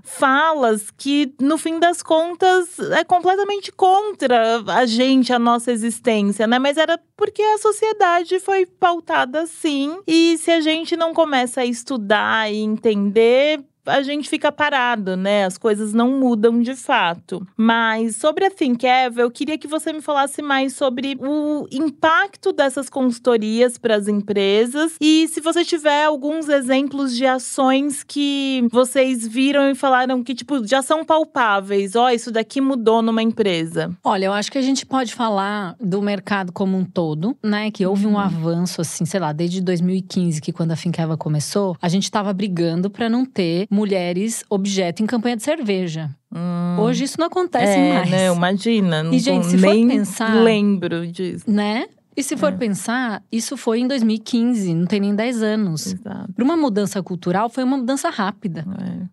falas 0.03 0.91
que, 0.95 1.33
no 1.39 1.57
fim 1.57 1.79
das 1.79 2.01
contas, 2.01 2.79
é 2.79 3.03
completamente 3.03 3.71
contra 3.71 4.61
a 4.67 4.85
gente, 4.85 5.33
a 5.33 5.39
nossa 5.39 5.71
existência, 5.71 6.47
né? 6.47 6.59
Mas 6.59 6.77
era 6.77 6.99
porque 7.15 7.41
a 7.41 7.57
sociedade 7.57 8.39
foi 8.39 8.65
pautada 8.65 9.41
assim, 9.41 9.97
e 10.05 10.37
se 10.37 10.51
a 10.51 10.61
gente 10.61 10.95
não 10.95 11.13
começa 11.13 11.61
a 11.61 11.65
estudar 11.65 12.51
e 12.51 12.57
entender, 12.57 13.63
a 13.87 14.01
gente 14.01 14.29
fica 14.29 14.51
parado, 14.51 15.15
né? 15.15 15.45
As 15.45 15.57
coisas 15.57 15.93
não 15.93 16.19
mudam 16.19 16.61
de 16.61 16.75
fato. 16.75 17.45
Mas 17.55 18.15
sobre 18.17 18.45
a 18.45 18.51
Think 18.51 18.85
Ever, 18.85 19.23
eu 19.23 19.31
queria 19.31 19.57
que 19.57 19.67
você 19.67 19.91
me 19.91 20.01
falasse 20.01 20.41
mais 20.41 20.73
sobre 20.73 21.17
o 21.19 21.67
impacto 21.71 22.51
dessas 22.51 22.89
consultorias 22.89 23.77
para 23.77 23.95
as 23.95 24.07
empresas 24.07 24.95
e 25.01 25.27
se 25.27 25.41
você 25.41 25.63
tiver 25.63 26.05
alguns 26.05 26.49
exemplos 26.49 27.15
de 27.15 27.25
ações 27.25 28.03
que 28.03 28.67
vocês 28.71 29.27
viram 29.27 29.69
e 29.69 29.75
falaram 29.75 30.23
que 30.23 30.35
tipo 30.35 30.65
já 30.65 30.81
são 30.81 31.05
palpáveis. 31.05 31.95
Ó, 31.95 32.05
oh, 32.05 32.09
isso 32.09 32.31
daqui 32.31 32.59
mudou 32.59 33.01
numa 33.01 33.23
empresa. 33.23 33.95
Olha, 34.03 34.25
eu 34.25 34.33
acho 34.33 34.51
que 34.51 34.57
a 34.57 34.61
gente 34.61 34.85
pode 34.85 35.13
falar 35.13 35.75
do 35.79 36.01
mercado 36.01 36.51
como 36.51 36.77
um 36.77 36.83
todo, 36.83 37.35
né? 37.43 37.71
Que 37.71 37.85
houve 37.85 38.05
uhum. 38.05 38.13
um 38.13 38.19
avanço 38.19 38.81
assim, 38.81 39.05
sei 39.05 39.19
lá, 39.19 39.31
desde 39.31 39.61
2015, 39.61 40.41
que 40.41 40.51
quando 40.51 40.71
a 40.71 40.75
Finkeva 40.75 41.17
começou, 41.17 41.75
a 41.81 41.89
gente 41.89 42.03
estava 42.03 42.33
brigando 42.33 42.89
para 42.89 43.09
não 43.09 43.25
ter 43.25 43.67
mulheres 43.77 44.43
objeto 44.49 45.03
em 45.03 45.05
campanha 45.05 45.37
de 45.37 45.43
cerveja. 45.43 46.09
Hum. 46.33 46.79
Hoje 46.79 47.03
isso 47.03 47.19
não 47.19 47.27
acontece 47.27 47.77
é, 47.77 47.93
mais. 47.93 48.09
Né, 48.09 48.27
imagina. 48.27 49.03
Não 49.03 49.13
e, 49.13 49.19
gente, 49.19 49.45
se 49.45 49.57
for 49.57 49.71
pensar. 49.71 50.33
Lembro 50.43 51.05
disso. 51.05 51.45
Né? 51.47 51.85
E 52.17 52.23
se 52.23 52.35
for 52.35 52.51
é. 52.51 52.57
pensar, 52.57 53.23
isso 53.31 53.55
foi 53.55 53.79
em 53.79 53.87
2015, 53.87 54.73
não 54.73 54.87
tem 54.87 54.99
nem 54.99 55.13
10 55.13 55.43
anos. 55.43 55.95
Para 56.01 56.43
uma 56.43 56.57
mudança 56.57 57.03
cultural, 57.03 57.47
foi 57.47 57.63
uma 57.63 57.77
mudança 57.77 58.09
rápida. 58.09 58.65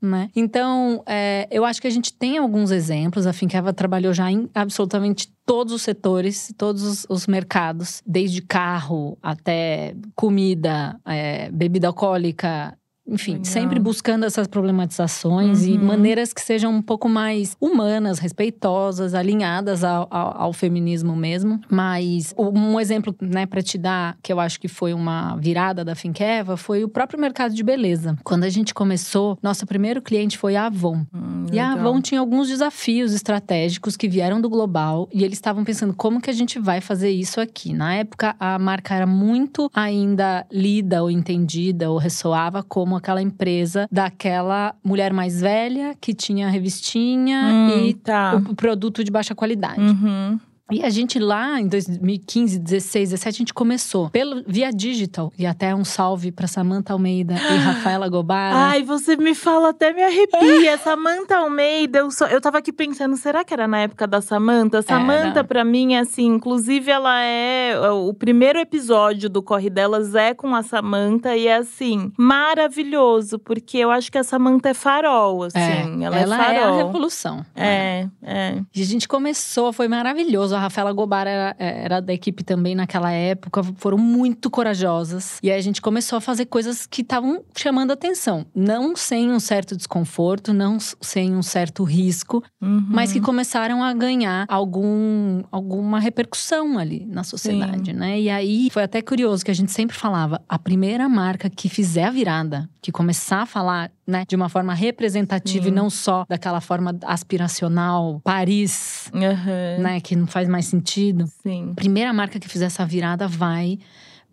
É. 0.03 0.07
Né? 0.07 0.31
Então, 0.35 1.03
é, 1.07 1.47
eu 1.51 1.67
acho 1.67 1.83
que 1.83 1.87
a 1.87 1.91
gente 1.91 2.11
tem 2.15 2.39
alguns 2.39 2.71
exemplos. 2.71 3.27
A 3.27 3.35
Finkeva 3.35 3.75
trabalhou 3.75 4.15
já 4.15 4.33
em 4.33 4.49
absolutamente 4.55 5.31
todos 5.45 5.75
os 5.75 5.83
setores, 5.83 6.51
todos 6.57 6.83
os, 6.83 7.07
os 7.11 7.27
mercados, 7.27 8.03
desde 8.07 8.41
carro 8.41 9.19
até 9.23 9.95
comida, 10.15 10.99
é, 11.05 11.51
bebida 11.51 11.89
alcoólica, 11.89 12.75
enfim, 13.07 13.33
Legal. 13.33 13.45
sempre 13.45 13.79
buscando 13.79 14.25
essas 14.25 14.47
problematizações 14.47 15.63
uhum. 15.63 15.75
e 15.75 15.79
maneiras 15.79 16.33
que 16.33 16.41
sejam 16.41 16.73
um 16.73 16.81
pouco 16.81 17.09
mais 17.09 17.55
humanas, 17.61 18.19
respeitosas, 18.19 19.15
alinhadas 19.15 19.85
ao, 19.85 20.09
ao, 20.11 20.43
ao 20.43 20.53
feminismo 20.53 21.15
mesmo. 21.15 21.61
Mas 21.71 22.35
um 22.37 22.81
exemplo, 22.81 23.15
né, 23.21 23.45
para 23.45 23.63
te 23.63 23.77
dar, 23.77 24.17
que 24.23 24.33
eu 24.33 24.41
acho 24.41 24.59
que 24.59 24.69
foi 24.69 24.95
uma 24.95 25.37
virada 25.37 25.85
da 25.85 25.95
Finkeva, 25.95 26.57
foi 26.57 26.83
o 26.83 26.89
próprio 26.89 27.21
mercado 27.21 27.55
de 27.55 27.63
beleza. 27.63 28.17
Quando 28.25 28.45
a 28.45 28.49
gente 28.49 28.73
começou, 28.73 29.39
nosso 29.43 29.67
primeiro 29.67 30.01
cliente 30.01 30.39
foi 30.39 30.57
a 30.57 30.67
Avon. 30.67 31.05
Hum, 31.15 31.47
e 31.53 31.59
a 31.59 31.73
Avon 31.73 32.01
tinha 32.01 32.21
alguns 32.21 32.49
desafios 32.49 33.13
estratégicos 33.13 33.97
que 33.97 34.09
vieram 34.09 34.41
do 34.41 34.49
global 34.49 35.09
e 35.13 35.23
eles 35.25 35.37
estavam 35.37 35.63
pensando 35.63 35.93
como 35.95 36.21
que 36.21 36.31
a 36.31 36.35
gente 36.35 36.59
vai 36.59 36.81
fazer 36.81 37.11
isso 37.11 37.41
aqui. 37.41 37.75
Na 37.75 37.95
época, 37.95 38.35
a 38.41 38.59
marca 38.59 38.95
era 38.95 39.07
muito 39.07 39.71
ainda 39.75 40.47
lida 40.51 41.03
ou 41.03 41.11
entendida 41.11 41.91
ou 41.91 41.99
ressoava 41.99 42.63
como 42.63 42.94
aquela 42.97 43.23
empresa 43.23 43.89
daquela 43.91 44.75
mulher 44.85 45.13
mais 45.13 45.41
velha 45.41 45.95
que 46.01 46.15
tinha 46.15 46.49
revistinha 46.49 47.41
hum, 47.43 47.87
e 47.87 47.95
tá. 47.95 48.43
o 48.49 48.55
produto 48.55 49.03
de 49.03 49.11
baixa 49.11 49.35
qualidade. 49.35 49.81
Uhum. 49.81 50.39
E 50.71 50.83
a 50.83 50.89
gente 50.89 51.19
lá 51.19 51.61
em 51.61 51.69
2015, 51.69 52.59
16, 52.59 53.11
17, 53.11 53.29
a 53.29 53.39
gente 53.39 53.53
começou 53.53 54.09
pelo, 54.09 54.43
via 54.47 54.71
digital. 54.71 55.31
E 55.39 55.45
até 55.45 55.75
um 55.75 55.85
salve 55.85 56.33
para 56.33 56.47
Samantha 56.47 56.95
Almeida 56.95 57.35
e 57.35 57.57
Rafaela 57.61 58.09
Gobara. 58.09 58.57
Ai, 58.57 58.83
você 58.83 59.15
me 59.15 59.35
fala, 59.35 59.71
até 59.71 59.93
me 59.93 60.03
arrepia. 60.03 60.77
Samantha 60.83 61.37
Almeida, 61.37 61.99
eu, 61.99 62.11
só, 62.11 62.27
eu 62.29 62.41
tava 62.41 62.59
aqui 62.59 62.73
pensando, 62.73 63.15
será 63.17 63.45
que 63.45 63.53
era 63.53 63.69
na 63.69 63.81
época 63.81 64.07
da 64.07 64.23
Samantha? 64.23 64.81
Samantha, 64.81 65.45
para 65.45 65.65
mim, 65.65 65.95
é 65.95 65.99
assim, 65.99 66.27
inclusive 66.27 66.91
ela 66.91 67.21
é. 67.21 67.79
O 67.91 68.15
primeiro 68.15 68.59
episódio 68.59 69.29
do 69.29 69.43
Corre 69.43 69.69
Delas 69.69 70.15
é 70.15 70.33
com 70.33 70.55
a 70.55 70.63
Samantha 70.63 71.37
e 71.37 71.47
é 71.47 71.57
assim, 71.57 72.11
maravilhoso, 72.19 73.39
porque 73.39 73.77
eu 73.77 73.91
acho 73.91 74.11
que 74.11 74.17
a 74.17 74.25
Samantha 74.25 74.71
é 74.71 74.75
farol, 74.75 75.43
assim. 75.43 75.59
É, 75.59 76.05
ela, 76.05 76.19
ela 76.19 76.37
é 76.37 76.39
farol. 76.39 76.79
é 76.79 76.81
a 76.81 76.85
revolução. 76.87 77.45
É, 77.55 78.09
é. 78.23 78.63
E 78.75 78.81
a 78.81 78.85
gente 78.87 79.07
começou, 79.07 79.71
foi 79.71 79.89
maravilhoso 79.89 80.54
a 80.57 80.61
Rafaela 80.61 80.93
Gobara 80.93 81.31
era, 81.31 81.57
era, 81.59 82.01
da 82.01 82.13
equipe 82.13 82.43
também 82.43 82.75
naquela 82.75 83.11
época, 83.11 83.63
foram 83.77 83.99
muito 83.99 84.51
corajosas. 84.51 85.39
E 85.43 85.51
aí 85.51 85.59
a 85.59 85.63
gente 85.63 85.81
começou 85.81 86.17
a 86.17 86.21
fazer 86.21 86.47
coisas 86.47 86.87
que 86.87 87.03
estavam 87.03 87.45
chamando 87.57 87.93
atenção. 87.93 88.47
Não 88.55 88.97
sem 88.97 89.31
um 89.31 89.41
certo 89.41 89.77
desconforto, 89.77 90.53
não 90.53 90.79
sem 91.01 91.35
um 91.35 91.43
certo 91.43 91.85
risco, 91.85 92.43
uhum. 92.61 92.87
mas 92.89 93.13
que 93.13 93.21
começaram 93.21 93.83
a 93.83 93.93
ganhar 93.93 94.47
algum, 94.49 95.43
alguma 95.51 95.99
repercussão 95.99 96.79
ali 96.79 97.07
na 97.07 97.25
sociedade, 97.25 97.93
Sim. 97.93 97.97
né? 97.97 98.21
E 98.21 98.31
aí 98.31 98.69
foi 98.71 98.83
até 98.83 99.01
curioso 99.03 99.45
que 99.45 99.51
a 99.51 99.55
gente 99.55 99.73
sempre 99.73 99.97
falava: 99.97 100.43
a 100.49 100.59
primeira 100.59 101.09
marca 101.09 101.51
que 101.51 101.69
fizer 101.69 102.05
a 102.05 102.11
virada, 102.11 102.69
que 102.81 102.93
começar 102.93 103.43
a 103.43 103.47
falar 103.47 103.91
né, 104.07 104.25
de 104.29 104.37
uma 104.37 104.49
forma 104.49 104.75
representativa 104.75 105.69
e 105.69 105.71
não 105.71 105.89
só 105.89 106.25
daquela 106.29 106.61
forma 106.61 106.97
aspiracional, 107.05 108.21
Paris, 108.23 109.11
uhum. 109.15 109.83
né, 109.83 110.01
que 110.01 110.15
não 110.15 110.27
faz 110.27 110.49
mais 110.49 110.67
sentido. 110.67 111.27
Sim. 111.43 111.73
Primeira 111.75 112.13
marca 112.13 112.39
que 112.39 112.49
fizer 112.49 112.67
essa 112.67 112.85
virada 112.85 113.27
vai 113.27 113.79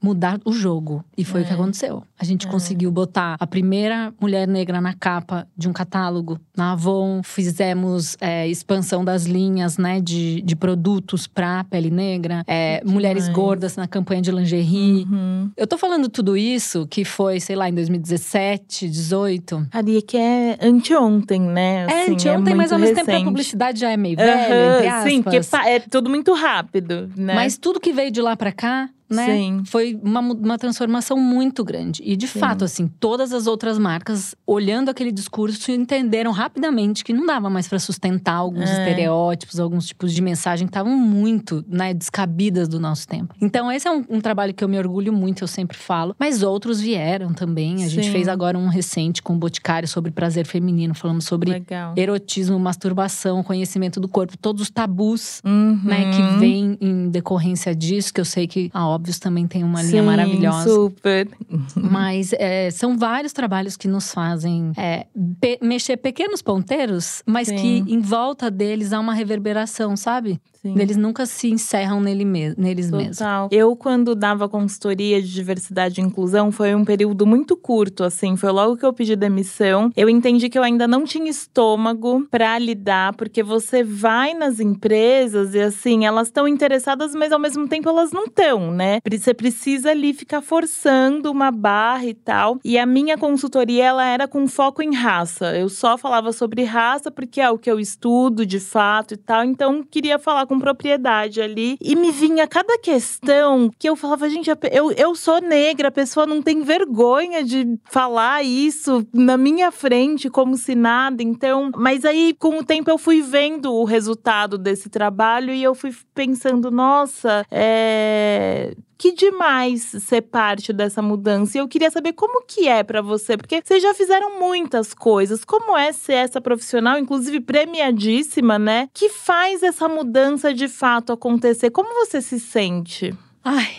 mudar 0.01 0.39
o 0.43 0.51
jogo. 0.51 1.03
E 1.17 1.23
foi 1.23 1.41
é. 1.41 1.43
o 1.43 1.47
que 1.47 1.51
é. 1.51 1.55
aconteceu. 1.55 2.03
A 2.19 2.23
gente 2.23 2.47
é. 2.47 2.49
conseguiu 2.49 2.91
botar 2.91 3.35
a 3.39 3.47
primeira 3.47 4.13
mulher 4.19 4.47
negra 4.47 4.81
na 4.81 4.93
capa 4.93 5.47
de 5.55 5.69
um 5.69 5.73
catálogo 5.73 6.39
na 6.55 6.73
Avon. 6.73 7.21
Fizemos 7.23 8.17
é, 8.19 8.47
expansão 8.47 9.05
das 9.05 9.25
linhas, 9.25 9.77
né, 9.77 9.99
de, 9.99 10.41
de 10.41 10.55
produtos 10.55 11.27
pra 11.27 11.63
pele 11.65 11.89
negra. 11.89 12.43
É, 12.47 12.81
mulheres 12.85 13.27
gordas 13.29 13.75
na 13.75 13.87
campanha 13.87 14.21
de 14.21 14.31
lingerie. 14.31 15.05
Uhum. 15.09 15.51
Eu 15.55 15.67
tô 15.67 15.77
falando 15.77 16.09
tudo 16.09 16.35
isso 16.35 16.87
que 16.87 17.05
foi, 17.05 17.39
sei 17.39 17.55
lá, 17.55 17.69
em 17.69 17.73
2017, 17.73 18.89
18. 18.89 19.67
Ali 19.71 20.01
que 20.01 20.17
é 20.17 20.57
anteontem, 20.61 21.41
né? 21.41 21.85
É 21.89 22.01
assim, 22.01 22.11
é 22.11 22.13
anteontem, 22.13 22.55
mas 22.55 22.71
ao 22.71 22.79
mesmo 22.79 22.95
tempo 22.95 23.11
a 23.11 23.23
publicidade 23.23 23.79
já 23.79 23.91
é 23.91 23.97
meio 23.97 24.17
velha, 24.17 24.77
entre 24.77 24.87
aspas. 24.87 25.11
Sim, 25.11 25.21
porque 25.21 25.39
é 25.65 25.79
tudo 25.79 26.09
muito 26.09 26.33
rápido, 26.33 27.09
né? 27.15 27.35
Mas 27.35 27.57
tudo 27.57 27.79
que 27.79 27.93
veio 27.93 28.11
de 28.11 28.21
lá 28.21 28.35
pra 28.35 28.51
cá 28.51 28.89
né? 29.11 29.25
Sim. 29.25 29.63
Foi 29.65 29.99
uma, 30.01 30.21
uma 30.21 30.57
transformação 30.57 31.17
muito 31.17 31.63
grande. 31.63 32.01
E 32.03 32.15
de 32.15 32.27
Sim. 32.27 32.39
fato, 32.39 32.63
assim, 32.63 32.87
todas 32.99 33.33
as 33.33 33.47
outras 33.47 33.77
marcas, 33.77 34.35
olhando 34.45 34.89
aquele 34.89 35.11
discurso, 35.11 35.71
entenderam 35.71 36.31
rapidamente 36.31 37.03
que 37.03 37.13
não 37.13 37.25
dava 37.25 37.49
mais 37.49 37.67
para 37.67 37.79
sustentar 37.79 38.35
alguns 38.35 38.69
é. 38.69 38.79
estereótipos, 38.79 39.59
alguns 39.59 39.87
tipos 39.87 40.13
de 40.13 40.21
mensagem 40.21 40.67
que 40.67 40.71
estavam 40.71 40.95
muito 40.95 41.63
né, 41.67 41.93
descabidas 41.93 42.67
do 42.67 42.79
nosso 42.79 43.07
tempo. 43.07 43.35
Então, 43.41 43.71
esse 43.71 43.87
é 43.87 43.91
um, 43.91 44.05
um, 44.09 44.21
trabalho 44.21 44.53
que 44.53 44.63
eu 44.63 44.69
me 44.69 44.77
orgulho 44.77 45.11
muito, 45.11 45.43
eu 45.43 45.47
sempre 45.47 45.77
falo. 45.77 46.15
Mas 46.17 46.43
outros 46.43 46.79
vieram 46.79 47.33
também. 47.33 47.75
A 47.75 47.79
Sim. 47.79 47.89
gente 47.89 48.11
fez 48.11 48.27
agora 48.27 48.57
um 48.57 48.67
recente 48.67 49.21
com 49.21 49.33
o 49.33 49.37
Boticário 49.37 49.87
sobre 49.87 50.11
prazer 50.11 50.45
feminino, 50.45 50.93
falando 50.93 51.21
sobre 51.21 51.51
Legal. 51.51 51.93
erotismo, 51.97 52.57
masturbação, 52.59 53.43
conhecimento 53.43 53.99
do 53.99 54.07
corpo, 54.07 54.37
todos 54.37 54.61
os 54.61 54.69
tabus 54.69 55.41
uhum. 55.43 55.79
né, 55.83 56.11
que 56.11 56.39
vêm 56.39 56.77
em 56.79 57.09
decorrência 57.09 57.75
disso, 57.75 58.13
que 58.13 58.21
eu 58.21 58.25
sei 58.25 58.47
que 58.47 58.69
a 58.73 58.87
óbvios 59.01 59.17
também 59.17 59.47
tem 59.47 59.63
uma 59.63 59.81
linha 59.81 60.01
Sim, 60.01 60.07
maravilhosa. 60.07 60.69
Super. 60.69 61.27
Mas 61.75 62.31
é, 62.33 62.69
são 62.69 62.95
vários 62.97 63.33
trabalhos 63.33 63.75
que 63.75 63.87
nos 63.87 64.13
fazem 64.13 64.71
é, 64.77 65.07
pe 65.39 65.57
mexer 65.61 65.97
pequenos 65.97 66.41
ponteiros, 66.41 67.23
mas 67.25 67.47
Sim. 67.47 67.55
que 67.55 67.93
em 67.93 67.99
volta 67.99 68.51
deles 68.51 68.93
há 68.93 68.99
uma 68.99 69.13
reverberação, 69.13 69.97
sabe? 69.97 70.39
Sim. 70.61 70.79
Eles 70.79 70.95
nunca 70.95 71.25
se 71.25 71.49
encerram 71.49 71.99
nele 71.99 72.23
me 72.23 72.53
neles 72.55 72.91
Total. 72.91 72.99
mesmos. 72.99 73.49
Eu, 73.51 73.75
quando 73.75 74.13
dava 74.13 74.47
consultoria 74.47 75.19
de 75.19 75.33
diversidade 75.33 75.99
e 75.99 76.03
inclusão, 76.03 76.51
foi 76.51 76.75
um 76.75 76.85
período 76.85 77.25
muito 77.25 77.57
curto, 77.57 78.03
assim. 78.03 78.35
Foi 78.35 78.51
logo 78.51 78.77
que 78.77 78.85
eu 78.85 78.93
pedi 78.93 79.15
demissão. 79.15 79.89
Eu 79.95 80.07
entendi 80.07 80.49
que 80.49 80.57
eu 80.57 80.63
ainda 80.63 80.87
não 80.87 81.03
tinha 81.03 81.29
estômago 81.29 82.27
para 82.29 82.59
lidar, 82.59 83.15
porque 83.15 83.41
você 83.41 83.83
vai 83.83 84.35
nas 84.35 84.59
empresas 84.59 85.55
e, 85.55 85.59
assim, 85.59 86.05
elas 86.05 86.27
estão 86.27 86.47
interessadas, 86.47 87.15
mas 87.15 87.31
ao 87.31 87.39
mesmo 87.39 87.67
tempo 87.67 87.89
elas 87.89 88.11
não 88.11 88.25
estão, 88.25 88.71
né? 88.71 88.99
Você 89.11 89.33
precisa 89.33 89.89
ali 89.91 90.13
ficar 90.13 90.41
forçando 90.41 91.31
uma 91.31 91.49
barra 91.49 92.05
e 92.05 92.13
tal. 92.13 92.59
E 92.63 92.77
a 92.77 92.85
minha 92.85 93.17
consultoria, 93.17 93.85
ela 93.85 94.05
era 94.05 94.27
com 94.27 94.47
foco 94.47 94.83
em 94.83 94.93
raça. 94.93 95.57
Eu 95.57 95.69
só 95.69 95.97
falava 95.97 96.31
sobre 96.31 96.63
raça 96.63 97.09
porque 97.09 97.41
é 97.41 97.49
o 97.49 97.57
que 97.57 97.69
eu 97.69 97.79
estudo 97.79 98.45
de 98.45 98.59
fato 98.59 99.15
e 99.15 99.17
tal. 99.17 99.43
Então, 99.43 99.83
queria 99.83 100.19
falar 100.19 100.45
com 100.51 100.59
propriedade 100.59 101.41
ali. 101.41 101.77
E 101.79 101.95
me 101.95 102.11
vinha 102.11 102.45
cada 102.45 102.77
questão 102.77 103.71
que 103.79 103.87
eu 103.87 103.95
falava, 103.95 104.29
gente, 104.29 104.49
eu, 104.69 104.91
eu 104.91 105.15
sou 105.15 105.39
negra, 105.39 105.87
a 105.87 105.91
pessoa 105.91 106.25
não 106.25 106.41
tem 106.41 106.61
vergonha 106.61 107.41
de 107.41 107.79
falar 107.85 108.43
isso 108.43 109.07
na 109.13 109.37
minha 109.37 109.71
frente, 109.71 110.29
como 110.29 110.57
se 110.57 110.75
nada. 110.75 111.23
Então, 111.23 111.71
mas 111.77 112.03
aí, 112.03 112.35
com 112.37 112.57
o 112.57 112.65
tempo, 112.65 112.89
eu 112.89 112.97
fui 112.97 113.21
vendo 113.21 113.73
o 113.73 113.85
resultado 113.85 114.57
desse 114.57 114.89
trabalho 114.89 115.53
e 115.53 115.63
eu 115.63 115.73
fui 115.73 115.95
pensando, 116.13 116.69
nossa, 116.69 117.45
é 117.49 118.75
que 119.01 119.11
demais 119.13 119.81
ser 119.81 120.21
parte 120.21 120.71
dessa 120.71 121.01
mudança. 121.01 121.57
E 121.57 121.59
eu 121.59 121.67
queria 121.67 121.89
saber 121.89 122.13
como 122.13 122.45
que 122.45 122.67
é 122.67 122.83
para 122.83 123.01
você, 123.01 123.35
porque 123.35 123.59
vocês 123.59 123.81
já 123.81 123.95
fizeram 123.95 124.39
muitas 124.39 124.93
coisas. 124.93 125.43
Como 125.43 125.75
é 125.75 125.91
ser 125.91 126.13
essa 126.13 126.39
profissional, 126.39 126.99
inclusive 126.99 127.39
premiadíssima, 127.39 128.59
né, 128.59 128.89
que 128.93 129.09
faz 129.09 129.63
essa 129.63 129.89
mudança 129.89 130.53
de 130.53 130.67
fato 130.67 131.11
acontecer? 131.11 131.71
Como 131.71 131.91
você 131.95 132.21
se 132.21 132.39
sente? 132.39 133.11
Ai, 133.43 133.75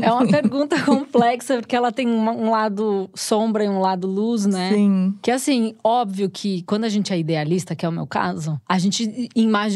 É 0.00 0.10
uma 0.10 0.26
pergunta 0.26 0.80
complexa, 0.84 1.58
porque 1.58 1.76
ela 1.76 1.92
tem 1.92 2.08
um 2.08 2.50
lado 2.50 3.10
sombra 3.14 3.64
e 3.64 3.68
um 3.68 3.80
lado 3.80 4.06
luz, 4.06 4.46
né? 4.46 4.70
Sim. 4.72 5.14
Que 5.20 5.30
assim, 5.30 5.74
óbvio 5.82 6.30
que 6.30 6.62
quando 6.62 6.84
a 6.84 6.88
gente 6.88 7.12
é 7.12 7.18
idealista, 7.18 7.74
que 7.74 7.84
é 7.84 7.88
o 7.88 7.92
meu 7.92 8.06
caso, 8.06 8.60
a 8.68 8.78
gente 8.78 9.28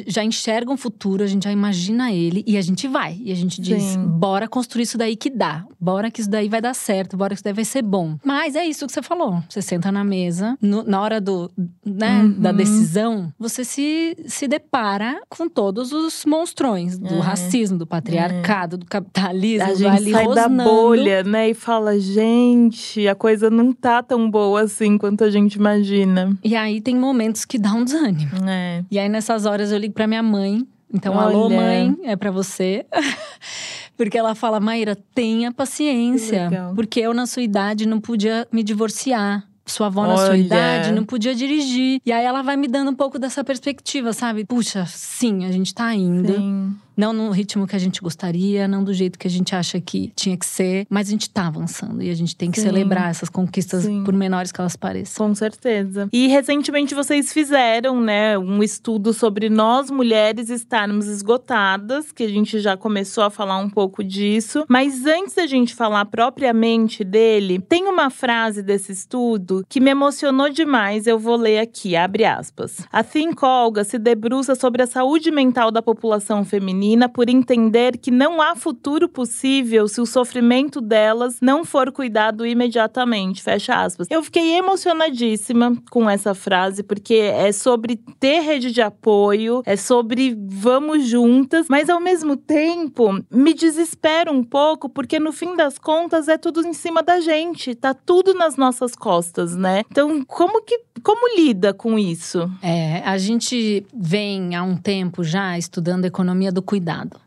já 0.07 0.25
enxerga 0.25 0.73
um 0.73 0.77
futuro, 0.77 1.23
a 1.23 1.27
gente 1.27 1.45
já 1.45 1.53
imagina 1.53 2.13
ele 2.13 2.45
e 2.47 2.57
a 2.57 2.63
gente 2.63 2.87
vai. 2.89 3.19
E 3.23 3.33
a 3.33 3.35
gente 3.35 3.61
diz: 3.61 3.83
Sim. 3.83 4.07
bora 4.07 4.49
construir 4.49 4.85
isso 4.85 4.99
daí 4.99 5.17
que 5.17 5.31
dá. 5.31 5.65
Bora 5.81 6.11
que 6.11 6.21
isso 6.21 6.31
daí 6.31 6.49
vai 6.49 6.61
dar 6.61 6.75
certo, 6.75 7.17
bora 7.17 7.31
que 7.31 7.37
isso 7.37 7.45
daí 7.45 7.53
vai 7.53 7.65
ser 7.65 7.83
bom. 7.83 8.19
Mas 8.25 8.57
é 8.57 8.65
isso 8.65 8.87
que 8.87 8.93
você 8.93 9.03
falou. 9.03 9.43
Você 9.49 9.61
senta 9.63 9.93
na 9.93 10.05
mesa, 10.05 10.57
no, 10.61 10.83
na 10.83 11.01
hora 11.01 11.21
do, 11.21 11.51
né, 11.85 12.23
uhum. 12.23 12.41
da 12.41 12.53
decisão, 12.53 13.33
você 13.39 13.65
se, 13.65 14.17
se 14.27 14.49
depara 14.49 15.21
com 15.29 15.49
todos 15.49 15.93
os 15.93 16.25
monstrões 16.25 16.99
do 16.99 17.15
é. 17.15 17.21
racismo, 17.21 17.79
do 17.79 17.87
patriarcado, 17.87 18.77
é. 18.77 18.79
do 18.79 18.87
capitalismo. 18.87 19.69
A 19.69 19.75
gente 20.07 20.15
sai 20.15 20.25
rosnando. 20.25 20.57
da 20.57 20.65
bolha, 20.65 21.23
né? 21.23 21.51
E 21.51 21.55
fala, 21.55 21.99
gente, 21.99 23.07
a 23.07 23.15
coisa 23.15 23.51
não 23.51 23.73
tá 23.73 24.03
tão 24.03 24.31
boa 24.31 24.63
assim 24.63 24.97
quanto 24.99 25.25
a 25.25 25.31
gente 25.31 25.55
imagina. 25.55 26.37
E 26.43 26.57
aí 26.57 26.81
tem 26.81 26.97
momentos 26.97 27.45
que 27.45 27.59
dá 27.59 27.73
um 27.73 27.85
desânimo. 27.85 28.31
É. 28.49 28.85
E 28.91 28.99
aí 28.99 29.09
nessas 29.09 29.47
horas 29.47 29.73
eu 29.73 29.79
ligo 29.79 29.95
pra 29.95 30.07
minha 30.07 30.23
mãe. 30.23 30.67
Então, 30.93 31.15
Olha. 31.15 31.37
alô, 31.37 31.51
mãe, 31.51 31.97
é 32.05 32.17
para 32.17 32.31
você. 32.31 32.87
Porque 33.97 34.17
ela 34.17 34.35
fala, 34.35 34.61
Maíra, 34.61 34.97
tenha 35.15 35.51
paciência. 35.53 36.51
Porque 36.75 37.01
eu, 37.01 37.13
na 37.13 37.27
sua 37.27 37.43
idade, 37.43 37.87
não 37.87 38.01
podia 38.01 38.47
me 38.53 38.63
divorciar 38.63 39.47
sua 39.67 39.89
avó 39.89 40.03
Olha. 40.03 40.11
na 40.11 40.17
sua 40.19 40.37
idade 40.39 40.93
não 40.93 41.05
podia 41.05 41.35
dirigir. 41.35 42.01
E 42.07 42.13
aí 42.13 42.25
ela 42.25 42.43
vai 42.43 42.57
me 42.57 42.69
dando 42.69 42.93
um 42.93 42.95
pouco 42.95 43.19
dessa 43.19 43.43
perspectiva, 43.43 44.13
sabe? 44.13 44.45
Puxa, 44.45 44.87
sim, 44.87 45.45
a 45.45 45.51
gente 45.51 45.75
tá 45.75 45.93
indo. 45.93 46.33
Sim. 46.35 46.77
Não 46.97 47.13
no 47.13 47.31
ritmo 47.31 47.67
que 47.67 47.77
a 47.77 47.79
gente 47.79 48.01
gostaria, 48.01 48.67
não 48.67 48.83
do 48.83 48.95
jeito 48.95 49.19
que 49.19 49.27
a 49.27 49.31
gente 49.31 49.55
acha 49.55 49.79
que 49.79 50.11
tinha 50.17 50.35
que 50.35 50.47
ser, 50.47 50.87
mas 50.89 51.09
a 51.09 51.11
gente 51.11 51.29
tá 51.29 51.47
avançando 51.47 52.03
e 52.03 52.09
a 52.09 52.15
gente 52.15 52.35
tem 52.35 52.51
que 52.51 52.59
Sim. 52.59 52.69
celebrar 52.69 53.11
essas 53.11 53.29
conquistas, 53.29 53.85
Sim. 53.85 54.03
por 54.03 54.15
menores 54.15 54.51
que 54.51 54.59
elas 54.59 54.77
pareçam. 54.77 55.27
Com 55.27 55.35
certeza. 55.35 56.09
E 56.11 56.27
recentemente 56.29 56.95
vocês 56.95 57.35
fizeram, 57.35 58.01
né, 58.01 58.39
um 58.39 58.63
estudo 58.63 59.13
sobre 59.13 59.51
nós 59.51 59.91
mulheres 59.91 60.49
estarmos 60.49 61.07
esgotadas, 61.07 62.11
que 62.11 62.23
a 62.23 62.29
gente 62.29 62.61
já 62.61 62.79
começou 62.79 63.25
a 63.25 63.31
falar 63.31 63.59
um 63.59 63.69
pouco 63.69 64.03
disso. 64.03 64.65
Mas 64.67 65.05
antes 65.05 65.35
da 65.35 65.47
gente 65.47 65.75
falar 65.75 66.07
propriamente 66.07 67.05
dele, 67.05 67.59
tem 67.59 67.85
uma 67.85 68.09
frase 68.09 68.63
desse 68.63 68.93
estudo 68.93 69.67
que 69.69 69.81
me 69.81 69.91
emocionou 69.91 70.49
demais. 70.49 71.07
Eu 71.07 71.19
vou 71.19 71.37
ler 71.37 71.59
aqui, 71.59 71.95
abre 71.95 72.25
aspas. 72.25 72.87
A 72.91 73.05
Think 73.05 73.45
Olga 73.45 73.85
se 73.85 73.99
debruça 73.99 74.55
sobre 74.55 74.83
a 74.83 74.87
saúde 74.87 75.31
mental 75.31 75.71
da 75.71 75.83
população 75.83 76.43
feminina 76.43 76.86
por 77.13 77.29
entender 77.29 77.97
que 77.97 78.11
não 78.11 78.41
há 78.41 78.55
futuro 78.55 79.09
possível 79.09 79.89
se 79.89 80.01
o 80.01 80.07
sofrimento 80.07 80.81
delas 80.81 81.39
não 81.41 81.65
for 81.65 81.91
cuidado 81.91 82.47
imediatamente. 82.47 83.43
Fecha 83.43 83.75
aspas. 83.75 84.07
Eu 84.11 84.23
fiquei 84.23 84.57
emocionadíssima 84.57 85.77
com 85.91 86.09
essa 86.09 86.35
frase, 86.35 86.83
porque 86.83 87.15
é 87.15 87.51
sobre 87.53 87.97
ter 88.21 88.41
rede 88.41 88.71
de 88.71 88.83
apoio, 88.83 89.63
é 89.65 89.77
sobre 89.77 90.37
vamos 90.49 91.07
juntas, 91.07 91.67
mas 91.69 91.89
ao 91.89 92.01
mesmo 92.01 92.37
tempo 92.37 93.19
me 93.31 93.55
desespero 93.55 94.33
um 94.33 94.45
pouco, 94.45 94.89
porque 94.89 95.19
no 95.19 95.33
fim 95.33 95.57
das 95.57 95.79
contas 95.79 96.29
é 96.29 96.37
tudo 96.37 96.67
em 96.67 96.73
cima 96.73 97.03
da 97.03 97.21
gente, 97.21 97.75
tá 97.75 97.95
tudo 97.95 98.35
nas 98.35 98.57
nossas 98.57 98.95
costas, 98.95 99.57
né? 99.57 99.83
Então, 99.91 100.25
como 100.25 100.63
que 100.63 100.81
como 101.03 101.37
lida 101.37 101.73
com 101.73 101.99
isso? 101.99 102.51
É, 102.63 103.01
a 103.05 103.17
gente 103.17 103.87
vem 103.95 104.57
há 104.57 104.63
um 104.63 104.77
tempo 104.77 105.23
já 105.23 105.57
estudando 105.57 106.05
economia 106.05 106.51
do 106.51 106.61
cuidado, 106.61 106.76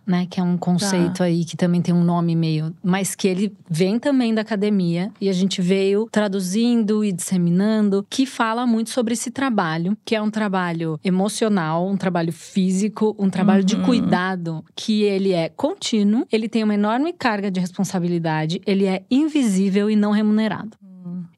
né? 0.05 0.27
Que 0.29 0.39
é 0.39 0.43
um 0.43 0.57
conceito 0.57 1.19
tá. 1.19 1.25
aí 1.25 1.45
que 1.45 1.55
também 1.55 1.81
tem 1.81 1.93
um 1.93 2.03
nome 2.03 2.35
meio. 2.35 2.73
Mas 2.83 3.15
que 3.15 3.27
ele 3.27 3.55
vem 3.69 3.99
também 3.99 4.33
da 4.33 4.41
academia 4.41 5.11
e 5.19 5.29
a 5.29 5.33
gente 5.33 5.61
veio 5.61 6.07
traduzindo 6.11 7.03
e 7.03 7.11
disseminando, 7.11 8.05
que 8.09 8.25
fala 8.25 8.65
muito 8.65 8.89
sobre 8.89 9.13
esse 9.13 9.31
trabalho, 9.31 9.97
que 10.03 10.15
é 10.15 10.21
um 10.21 10.29
trabalho 10.29 10.99
emocional, 11.03 11.87
um 11.87 11.97
trabalho 11.97 12.33
físico, 12.33 13.15
um 13.19 13.29
trabalho 13.29 13.61
uhum. 13.61 13.65
de 13.65 13.75
cuidado, 13.77 14.63
que 14.75 15.03
ele 15.03 15.33
é 15.33 15.49
contínuo, 15.49 16.25
ele 16.31 16.49
tem 16.49 16.63
uma 16.63 16.73
enorme 16.73 17.13
carga 17.13 17.51
de 17.51 17.59
responsabilidade, 17.59 18.61
ele 18.65 18.85
é 18.85 19.03
invisível 19.09 19.89
e 19.89 19.95
não 19.95 20.11
remunerado. 20.11 20.77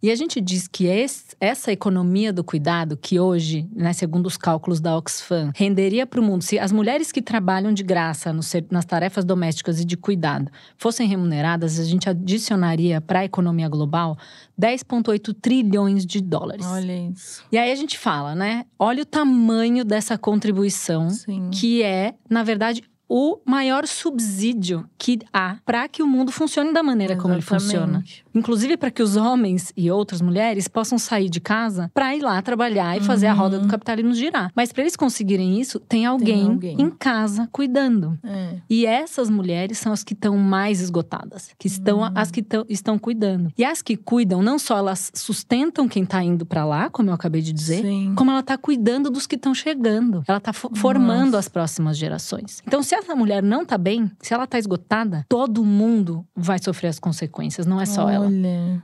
E 0.02 0.10
a 0.10 0.16
gente 0.16 0.42
diz 0.42 0.68
que 0.68 0.86
esse, 0.86 1.36
essa 1.40 1.72
economia 1.72 2.34
do 2.34 2.44
cuidado, 2.44 2.98
que 2.98 3.20
hoje, 3.20 3.70
né, 3.76 3.94
segundo 3.94 4.26
os 4.26 4.36
cálculos 4.36 4.80
da 4.80 4.98
Oxfam, 4.98 5.52
renderia 5.56 6.08
para 6.08 6.20
o 6.20 6.24
mundo, 6.24 6.44
se 6.44 6.58
as 6.58 6.72
mulheres 6.72 7.12
que 7.12 7.22
trabalham 7.22 7.72
de 7.72 7.84
graça 7.84 8.34
no, 8.34 8.42
nas 8.72 8.84
tarefas 8.84 9.24
domésticas 9.24 9.80
e 9.80 9.86
de 9.86 9.96
cuidado 9.96 10.52
fossem 10.76 11.08
remuneradas, 11.08 11.80
a 11.80 11.84
gente 11.84 12.10
adicionaria 12.10 13.00
para 13.00 13.20
a 13.20 13.26
economia 13.26 13.70
global 13.70 14.18
10,8 14.60 15.36
trilhões 15.40 16.04
de 16.04 16.20
dólares. 16.20 16.66
Olha 16.66 17.10
isso. 17.10 17.44
E 17.52 17.58
aí 17.58 17.72
a 17.72 17.76
gente 17.76 17.98
fala, 17.98 18.34
né? 18.34 18.66
Olha 18.80 19.04
o 19.04 19.06
tamanho 19.06 19.86
dessa 19.86 20.18
contribuição, 20.18 21.12
Sim. 21.12 21.52
que 21.52 21.84
é, 21.84 22.16
na 22.28 22.44
verdade, 22.44 22.84
o 23.14 23.42
maior 23.46 23.86
subsídio 23.86 24.86
que 24.98 25.20
há 25.34 25.58
para 25.66 25.86
que 25.90 26.02
o 26.02 26.08
mundo 26.08 26.32
funcione 26.32 26.72
da 26.72 26.82
maneira 26.82 27.12
Exatamente. 27.16 27.46
como 27.46 27.58
ele 27.58 27.62
funciona. 27.62 28.04
Inclusive 28.34 28.78
para 28.78 28.90
que 28.90 29.04
os 29.04 29.18
homens 29.18 29.74
e 29.76 29.92
outras 29.92 30.22
mulheres 30.22 30.70
possam 30.70 30.98
sair 30.98 31.28
de 31.30 31.42
casa 31.42 31.92
para 31.94 32.16
ir 32.16 32.22
lá 32.22 32.42
trabalhar 32.42 32.96
e 32.96 33.02
fazer 33.02 33.28
a 33.28 33.34
roda 33.34 33.58
do 33.58 33.64
uhum. 33.64 33.70
capitalismo 33.70 34.14
girar. 34.14 34.50
Mas 34.56 34.72
para 34.72 34.84
eles 34.84 34.96
conseguirem 34.96 35.60
isso, 35.60 35.78
tem 35.78 36.06
alguém, 36.06 36.38
tem 36.38 36.48
alguém. 36.48 36.82
em 36.82 36.90
casa 36.90 37.50
cuidando. 37.52 38.18
É. 38.24 38.56
E 38.70 38.86
essas 38.86 39.30
mulheres 39.30 39.78
são 39.78 39.92
as 39.92 40.06
que 40.06 40.14
estão 40.14 40.38
mais 40.38 40.80
esgotadas, 40.80 41.52
que 41.60 41.68
estão 41.68 42.00
uhum. 42.00 42.12
as 42.16 42.32
que 42.32 42.42
tão, 42.42 42.66
estão 42.70 42.98
cuidando. 42.98 43.52
E 43.58 43.66
as 43.66 43.82
que 43.82 43.98
cuidam, 43.98 44.42
não 44.42 44.58
só 44.58 44.78
elas 44.78 45.12
sustentam 45.14 45.86
quem 45.90 46.04
está 46.04 46.24
indo 46.24 46.46
para 46.46 46.64
lá, 46.64 46.90
como 46.90 47.10
eu 47.10 47.14
acabei 47.14 47.42
de 47.42 47.52
dizer, 47.52 47.82
Sim. 47.82 48.14
como 48.16 48.32
ela 48.32 48.40
está 48.40 48.58
cuidando 48.58 49.10
dos 49.10 49.28
que 49.28 49.36
estão 49.36 49.54
chegando. 49.54 50.24
Ela 50.26 50.38
está 50.38 50.54
formando 50.54 51.36
as 51.36 51.50
próximas 51.50 51.98
gerações. 51.98 52.64
Então, 52.66 52.82
se 52.82 53.01
essa 53.02 53.16
mulher 53.16 53.44
não 53.44 53.66
tá 53.66 53.78
bem, 53.78 54.12
se 54.20 54.34
ela 54.34 54.48
tá 54.48 54.58
esgotada, 54.58 55.26
todo 55.28 55.64
mundo 55.64 56.26
vai 56.36 56.60
sofrer 56.60 56.88
as 56.88 57.00
consequências, 57.00 57.66
não 57.66 57.80
é 57.82 57.86
só 57.86 58.06
olha, 58.06 58.14
ela. 58.14 58.32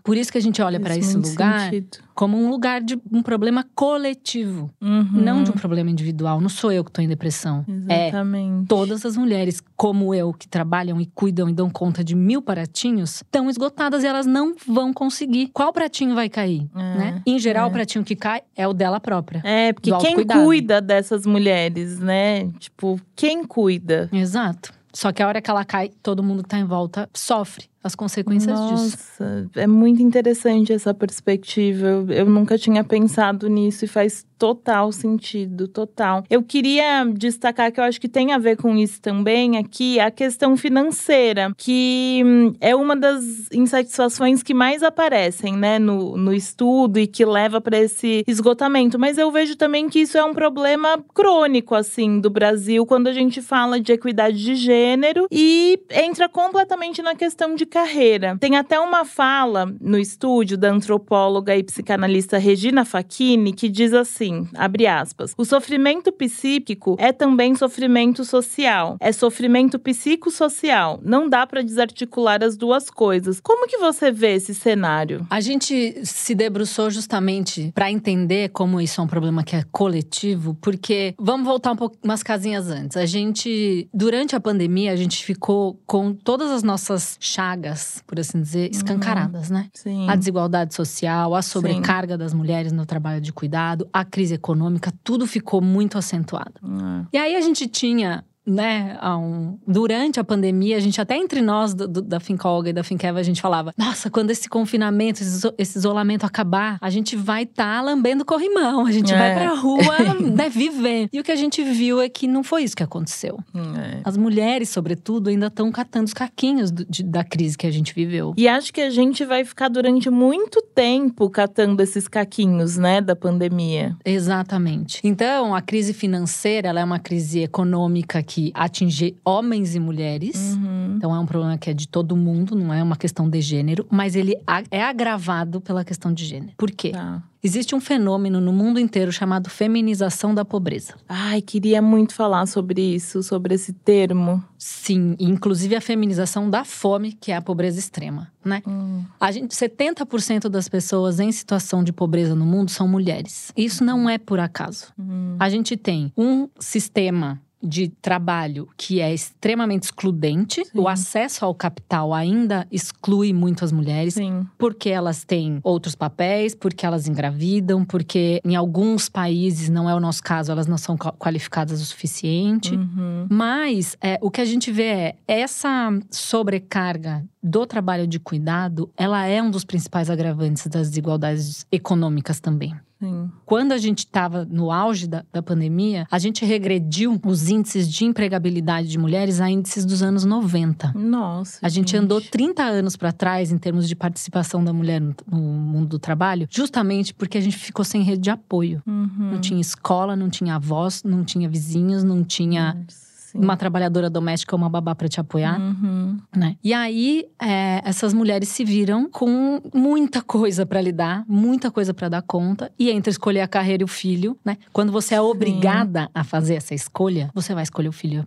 Por 0.03 0.17
isso 0.17 0.31
que 0.31 0.37
a 0.37 0.41
gente 0.41 0.61
olha 0.61 0.79
para 0.79 0.95
esse 0.95 1.15
lugar 1.15 1.69
sentido. 1.69 1.99
como 2.13 2.37
um 2.37 2.49
lugar 2.49 2.81
de 2.81 2.99
um 3.11 3.21
problema 3.21 3.65
coletivo, 3.75 4.69
uhum. 4.81 5.07
não 5.11 5.43
de 5.43 5.51
um 5.51 5.53
problema 5.53 5.89
individual. 5.89 6.41
Não 6.41 6.49
sou 6.49 6.71
eu 6.71 6.83
que 6.83 6.91
tô 6.91 7.01
em 7.01 7.07
depressão. 7.07 7.65
É 7.87 8.07
Exatamente. 8.07 8.63
É 8.63 8.67
todas 8.67 9.05
as 9.05 9.15
mulheres 9.15 9.61
como 9.75 10.13
eu 10.13 10.33
que 10.33 10.47
trabalham 10.47 10.99
e 10.99 11.05
cuidam 11.05 11.49
e 11.49 11.53
dão 11.53 11.69
conta 11.69 12.03
de 12.03 12.15
mil 12.15 12.41
pratinhos 12.41 13.17
estão 13.17 13.49
esgotadas 13.49 14.03
e 14.03 14.07
elas 14.07 14.25
não 14.25 14.55
vão 14.67 14.93
conseguir. 14.93 15.49
Qual 15.53 15.71
pratinho 15.71 16.15
vai 16.15 16.29
cair, 16.29 16.67
é, 16.75 16.79
né? 16.79 17.21
Em 17.25 17.39
geral, 17.39 17.67
é. 17.67 17.69
o 17.69 17.71
pratinho 17.71 18.03
que 18.03 18.15
cai 18.15 18.41
é 18.55 18.67
o 18.67 18.73
dela 18.73 18.99
própria. 18.99 19.41
É, 19.43 19.73
porque 19.73 19.91
quem 19.97 20.25
cuida 20.25 20.81
dessas 20.81 21.25
mulheres, 21.25 21.99
né? 21.99 22.49
Tipo, 22.59 22.99
quem 23.15 23.43
cuida? 23.43 24.06
Exato. 24.11 24.73
Só 24.93 25.11
que 25.11 25.21
a 25.21 25.27
hora 25.27 25.41
que 25.41 25.49
ela 25.49 25.65
cai, 25.65 25.89
todo 26.01 26.23
mundo 26.23 26.43
que 26.43 26.49
tá 26.49 26.57
em 26.57 26.65
volta 26.65 27.09
sofre 27.13 27.69
as 27.87 27.95
consequências 27.95 28.59
Nossa, 28.59 28.75
disso. 28.75 28.97
Nossa, 29.19 29.49
é 29.55 29.67
muito 29.67 30.01
interessante 30.01 30.71
essa 30.71 30.93
perspectiva. 30.93 31.87
Eu, 31.87 32.09
eu 32.09 32.25
nunca 32.25 32.57
tinha 32.57 32.83
pensado 32.83 33.47
nisso 33.47 33.85
e 33.85 33.87
faz 33.87 34.25
total 34.37 34.91
sentido, 34.91 35.67
total. 35.67 36.23
Eu 36.29 36.43
queria 36.43 37.05
destacar 37.05 37.71
que 37.71 37.79
eu 37.79 37.83
acho 37.83 37.99
que 37.99 38.07
tem 38.07 38.31
a 38.31 38.37
ver 38.37 38.57
com 38.57 38.75
isso 38.77 39.01
também 39.01 39.57
aqui, 39.57 39.99
a 39.99 40.11
questão 40.11 40.55
financeira, 40.55 41.51
que 41.57 42.21
hum, 42.23 42.53
é 42.61 42.75
uma 42.75 42.95
das 42.95 43.49
insatisfações 43.51 44.43
que 44.43 44.53
mais 44.53 44.83
aparecem, 44.83 45.55
né, 45.55 45.79
no, 45.79 46.15
no 46.15 46.33
estudo 46.33 46.99
e 46.99 47.07
que 47.07 47.25
leva 47.25 47.59
para 47.59 47.77
esse 47.79 48.23
esgotamento. 48.27 48.99
Mas 48.99 49.17
eu 49.17 49.31
vejo 49.31 49.55
também 49.55 49.89
que 49.89 49.99
isso 49.99 50.17
é 50.17 50.23
um 50.23 50.33
problema 50.33 51.03
crônico, 51.13 51.73
assim, 51.73 52.19
do 52.19 52.29
Brasil, 52.29 52.85
quando 52.85 53.07
a 53.07 53.13
gente 53.13 53.41
fala 53.41 53.79
de 53.79 53.91
equidade 53.91 54.37
de 54.37 54.55
gênero 54.55 55.27
e 55.31 55.79
entra 55.91 56.29
completamente 56.29 57.01
na 57.01 57.15
questão 57.15 57.55
de 57.55 57.65
carreira. 57.77 58.35
Tem 58.39 58.55
até 58.55 58.79
uma 58.79 59.05
fala 59.05 59.71
no 59.79 59.99
estúdio 59.99 60.57
da 60.57 60.71
antropóloga 60.71 61.55
e 61.55 61.61
psicanalista 61.61 62.39
Regina 62.39 62.83
Facchini 62.83 63.53
que 63.53 63.69
diz 63.69 63.93
assim, 63.93 64.47
abre 64.55 64.87
aspas, 64.87 65.35
o 65.37 65.45
sofrimento 65.45 66.11
psíquico 66.11 66.95
é 66.97 67.11
também 67.11 67.53
sofrimento 67.53 68.25
social, 68.25 68.97
é 68.99 69.11
sofrimento 69.11 69.77
psicossocial, 69.77 70.99
não 71.03 71.29
dá 71.29 71.45
para 71.45 71.61
desarticular 71.61 72.43
as 72.43 72.57
duas 72.57 72.89
coisas. 72.89 73.39
Como 73.39 73.67
que 73.67 73.77
você 73.77 74.11
vê 74.11 74.33
esse 74.33 74.55
cenário? 74.55 75.27
A 75.29 75.39
gente 75.39 76.03
se 76.03 76.33
debruçou 76.33 76.89
justamente 76.89 77.71
para 77.75 77.91
entender 77.91 78.49
como 78.49 78.81
isso 78.81 78.99
é 78.99 79.03
um 79.03 79.07
problema 79.07 79.43
que 79.43 79.55
é 79.55 79.63
coletivo, 79.71 80.57
porque 80.59 81.13
vamos 81.19 81.45
voltar 81.45 81.73
um 81.73 81.75
pouco 81.75 81.95
umas 82.03 82.23
casinhas 82.23 82.71
antes. 82.71 82.97
A 82.97 83.05
gente 83.05 83.87
durante 83.93 84.35
a 84.35 84.39
pandemia 84.39 84.93
a 84.93 84.95
gente 84.95 85.23
ficou 85.23 85.79
com 85.85 86.11
todas 86.11 86.49
as 86.49 86.63
nossas 86.63 87.17
chagas 87.19 87.56
por 88.05 88.19
assim 88.19 88.41
dizer, 88.41 88.69
escancaradas, 88.71 89.49
uhum. 89.49 89.57
né? 89.57 89.69
Sim. 89.73 90.09
A 90.09 90.15
desigualdade 90.15 90.73
social, 90.73 91.35
a 91.35 91.41
sobrecarga 91.41 92.13
Sim. 92.13 92.19
das 92.19 92.33
mulheres 92.33 92.71
no 92.71 92.85
trabalho 92.85 93.21
de 93.21 93.31
cuidado, 93.33 93.87
a 93.91 94.03
crise 94.05 94.35
econômica, 94.35 94.91
tudo 95.03 95.25
ficou 95.25 95.61
muito 95.61 95.97
acentuado. 95.97 96.53
Uhum. 96.61 97.05
E 97.11 97.17
aí 97.17 97.35
a 97.35 97.41
gente 97.41 97.67
tinha 97.67 98.23
né, 98.47 98.97
um, 99.03 99.57
durante 99.67 100.21
a 100.21 100.23
pandemia, 100.23 100.77
a 100.77 100.79
gente 100.79 101.01
até 101.01 101.17
entre 101.17 101.41
nós 101.41 101.73
do, 101.73 101.85
do, 101.85 102.01
da 102.01 102.19
Fincolga 102.19 102.69
e 102.69 102.73
da 102.73 102.81
Finkeva, 102.81 103.19
a 103.19 103.23
gente 103.23 103.41
falava: 103.41 103.73
nossa, 103.77 104.09
quando 104.09 104.31
esse 104.31 104.47
confinamento, 104.47 105.21
esse, 105.21 105.53
esse 105.57 105.77
isolamento 105.77 106.25
acabar, 106.25 106.77
a 106.79 106.89
gente 106.89 107.17
vai 107.17 107.43
estar 107.43 107.77
tá 107.77 107.81
lambendo 107.81 108.23
corrimão, 108.23 108.85
a 108.85 108.91
gente 108.91 109.13
é. 109.13 109.17
vai 109.17 109.35
pra 109.35 109.53
rua, 109.53 109.97
né, 110.33 110.47
viver. 110.49 111.09
E 111.11 111.19
o 111.19 111.23
que 111.23 111.31
a 111.31 111.35
gente 111.35 111.61
viu 111.61 112.01
é 112.01 112.07
que 112.07 112.25
não 112.25 112.41
foi 112.41 112.63
isso 112.63 112.75
que 112.75 112.83
aconteceu. 112.83 113.37
É. 113.53 113.99
As 114.05 114.15
mulheres, 114.15 114.69
sobretudo, 114.69 115.29
ainda 115.29 115.47
estão 115.47 115.69
catando 115.69 116.05
os 116.05 116.13
caquinhos 116.13 116.71
do, 116.71 116.85
de, 116.85 117.03
da 117.03 117.25
crise 117.25 117.57
que 117.57 117.67
a 117.67 117.71
gente 117.71 117.93
viveu. 117.93 118.33
E 118.37 118.47
acho 118.47 118.73
que 118.73 118.79
a 118.79 118.89
gente 118.89 119.25
vai 119.25 119.43
ficar 119.43 119.67
durante 119.67 120.09
muito 120.09 120.61
tempo 120.61 121.29
catando 121.29 121.83
esses 121.83 122.07
caquinhos, 122.07 122.77
né, 122.77 123.01
da 123.01 123.15
pandemia. 123.15 123.95
Exatamente. 124.05 125.01
Então, 125.03 125.53
a 125.53 125.61
crise 125.61 125.93
financeira, 125.93 126.69
ela 126.69 126.79
é 126.79 126.83
uma 126.83 126.99
crise 126.99 127.41
econômica 127.41 128.23
que 128.23 128.36
atinge 128.53 129.15
homens 129.23 129.75
e 129.75 129.79
mulheres. 129.79 130.55
Uhum. 130.55 130.95
Então, 130.97 131.13
é 131.13 131.19
um 131.19 131.25
problema 131.25 131.57
que 131.57 131.69
é 131.69 131.73
de 131.73 131.87
todo 131.87 132.15
mundo, 132.15 132.55
não 132.55 132.73
é 132.73 132.81
uma 132.81 132.95
questão 132.95 133.29
de 133.29 133.39
gênero, 133.41 133.85
mas 133.89 134.15
ele 134.15 134.35
é 134.71 134.83
agravado 134.83 135.61
pela 135.61 135.83
questão 135.83 136.13
de 136.13 136.25
gênero. 136.25 136.53
Por 136.57 136.71
quê? 136.71 136.91
Tá. 136.91 137.21
Existe 137.43 137.75
um 137.75 137.79
fenômeno 137.79 138.41
no 138.41 138.51
mundo 138.51 138.79
inteiro 138.79 139.11
chamado 139.11 139.49
feminização 139.49 140.33
da 140.33 140.43
pobreza. 140.43 140.95
Ai, 141.07 141.41
queria 141.41 141.81
muito 141.81 142.13
falar 142.13 142.45
sobre 142.47 142.81
isso, 142.81 143.21
sobre 143.21 143.55
esse 143.55 143.71
termo. 143.71 144.43
Sim, 144.57 145.15
inclusive 145.19 145.75
a 145.75 145.79
feminização 145.79 146.49
da 146.49 146.65
fome, 146.65 147.13
que 147.13 147.31
é 147.31 147.35
a 147.35 147.41
pobreza 147.41 147.79
extrema, 147.79 148.31
né? 148.43 148.61
Hum. 148.67 149.03
A 149.19 149.31
gente, 149.31 149.55
70% 149.55 150.49
das 150.49 150.67
pessoas 150.67 151.19
em 151.19 151.31
situação 151.31 151.83
de 151.83 151.93
pobreza 151.93 152.35
no 152.35 152.45
mundo 152.45 152.71
são 152.71 152.87
mulheres. 152.87 153.53
Isso 153.55 153.83
não 153.83 154.09
é 154.09 154.17
por 154.17 154.39
acaso. 154.39 154.87
Hum. 154.99 155.35
A 155.39 155.47
gente 155.47 155.77
tem 155.77 156.11
um 156.17 156.49
sistema 156.59 157.39
de 157.61 157.89
trabalho 158.01 158.67
que 158.77 159.01
é 159.01 159.13
extremamente 159.13 159.83
excludente. 159.83 160.63
Sim. 160.63 160.79
O 160.79 160.87
acesso 160.87 161.43
ao 161.45 161.53
capital 161.53 162.13
ainda 162.13 162.67
exclui 162.71 163.33
muito 163.33 163.65
as 163.65 163.71
mulheres, 163.71 164.13
Sim. 164.13 164.45
porque 164.57 164.89
elas 164.89 165.23
têm 165.23 165.59
outros 165.63 165.95
papéis, 165.95 166.53
porque 166.53 166.85
elas 166.85 167.07
engravidam, 167.07 167.83
porque 167.83 168.41
em 168.45 168.55
alguns 168.55 169.09
países, 169.09 169.69
não 169.69 169.89
é 169.89 169.95
o 169.95 169.99
nosso 169.99 170.21
caso, 170.23 170.51
elas 170.51 170.67
não 170.67 170.77
são 170.77 170.95
qualificadas 170.97 171.81
o 171.81 171.85
suficiente. 171.85 172.75
Uhum. 172.75 173.27
Mas 173.29 173.97
é, 174.01 174.17
o 174.21 174.29
que 174.29 174.41
a 174.41 174.45
gente 174.45 174.71
vê 174.71 174.83
é 174.83 175.15
essa 175.27 175.89
sobrecarga 176.11 177.23
do 177.41 177.65
trabalho 177.65 178.07
de 178.07 178.19
cuidado, 178.19 178.89
ela 178.97 179.25
é 179.25 179.41
um 179.41 179.51
dos 179.51 179.63
principais 179.63 180.09
agravantes 180.09 180.67
das 180.67 180.89
desigualdades 180.89 181.65
econômicas 181.71 182.39
também. 182.39 182.75
Sim. 182.99 183.29
Quando 183.45 183.73
a 183.73 183.77
gente 183.77 183.99
estava 183.99 184.43
no 184.43 184.71
auge 184.71 185.07
da, 185.07 185.23
da, 185.31 185.41
pandemia, 185.41 186.07
a 186.09 186.17
gente 186.17 186.43
regrediu 186.43 187.19
os 187.23 187.47
índices 187.47 187.87
de 187.87 188.05
empregabilidade 188.05 188.87
de 188.87 188.97
mulheres 188.97 189.39
a 189.39 189.49
índices 189.49 189.85
dos 189.85 190.01
anos 190.01 190.25
90. 190.25 190.93
Nossa. 190.95 191.59
A 191.61 191.69
gente, 191.69 191.91
gente. 191.91 192.03
andou 192.03 192.19
30 192.19 192.63
anos 192.63 192.95
para 192.95 193.11
trás 193.11 193.51
em 193.51 193.57
termos 193.57 193.87
de 193.87 193.95
participação 193.95 194.63
da 194.63 194.73
mulher 194.73 194.99
no, 194.99 195.15
no, 195.29 195.37
mundo 195.37 195.89
do 195.89 195.99
trabalho, 195.99 196.47
justamente 196.49 197.13
porque 197.13 197.37
a 197.37 197.41
gente 197.41 197.57
ficou 197.57 197.85
sem 197.85 198.01
rede 198.01 198.23
de 198.23 198.29
apoio. 198.31 198.81
Uhum. 198.87 199.31
Não 199.33 199.39
tinha 199.39 199.61
escola, 199.61 200.15
não 200.15 200.29
tinha 200.29 200.55
avós, 200.55 201.03
não 201.03 201.23
tinha 201.23 201.47
vizinhos, 201.47 202.03
não 202.03 202.23
tinha. 202.23 202.73
Nossa 202.73 203.06
Sim. 203.37 203.43
uma 203.43 203.57
trabalhadora 203.57 204.09
doméstica 204.09 204.55
ou 204.55 204.61
uma 204.61 204.69
babá 204.69 204.95
para 204.95 205.07
te 205.07 205.19
apoiar, 205.19 205.59
uhum. 205.59 206.17
né? 206.35 206.55
E 206.63 206.73
aí 206.73 207.25
é, 207.41 207.81
essas 207.83 208.13
mulheres 208.13 208.49
se 208.49 208.63
viram 208.63 209.09
com 209.09 209.61
muita 209.73 210.21
coisa 210.21 210.65
para 210.65 210.81
lidar, 210.81 211.23
muita 211.27 211.71
coisa 211.71 211.93
para 211.93 212.09
dar 212.09 212.21
conta 212.21 212.71
e 212.77 212.89
entre 212.89 213.11
escolher 213.11 213.41
a 213.41 213.47
carreira 213.47 213.83
e 213.83 213.85
o 213.85 213.87
filho, 213.87 214.37
né? 214.43 214.57
Quando 214.73 214.91
você 214.91 215.15
é 215.15 215.21
obrigada 215.21 216.03
Sim. 216.03 216.09
a 216.13 216.23
fazer 216.23 216.55
essa 216.55 216.73
escolha, 216.73 217.29
você 217.33 217.53
vai 217.53 217.63
escolher 217.63 217.89
o 217.89 217.93
filho 217.93 218.25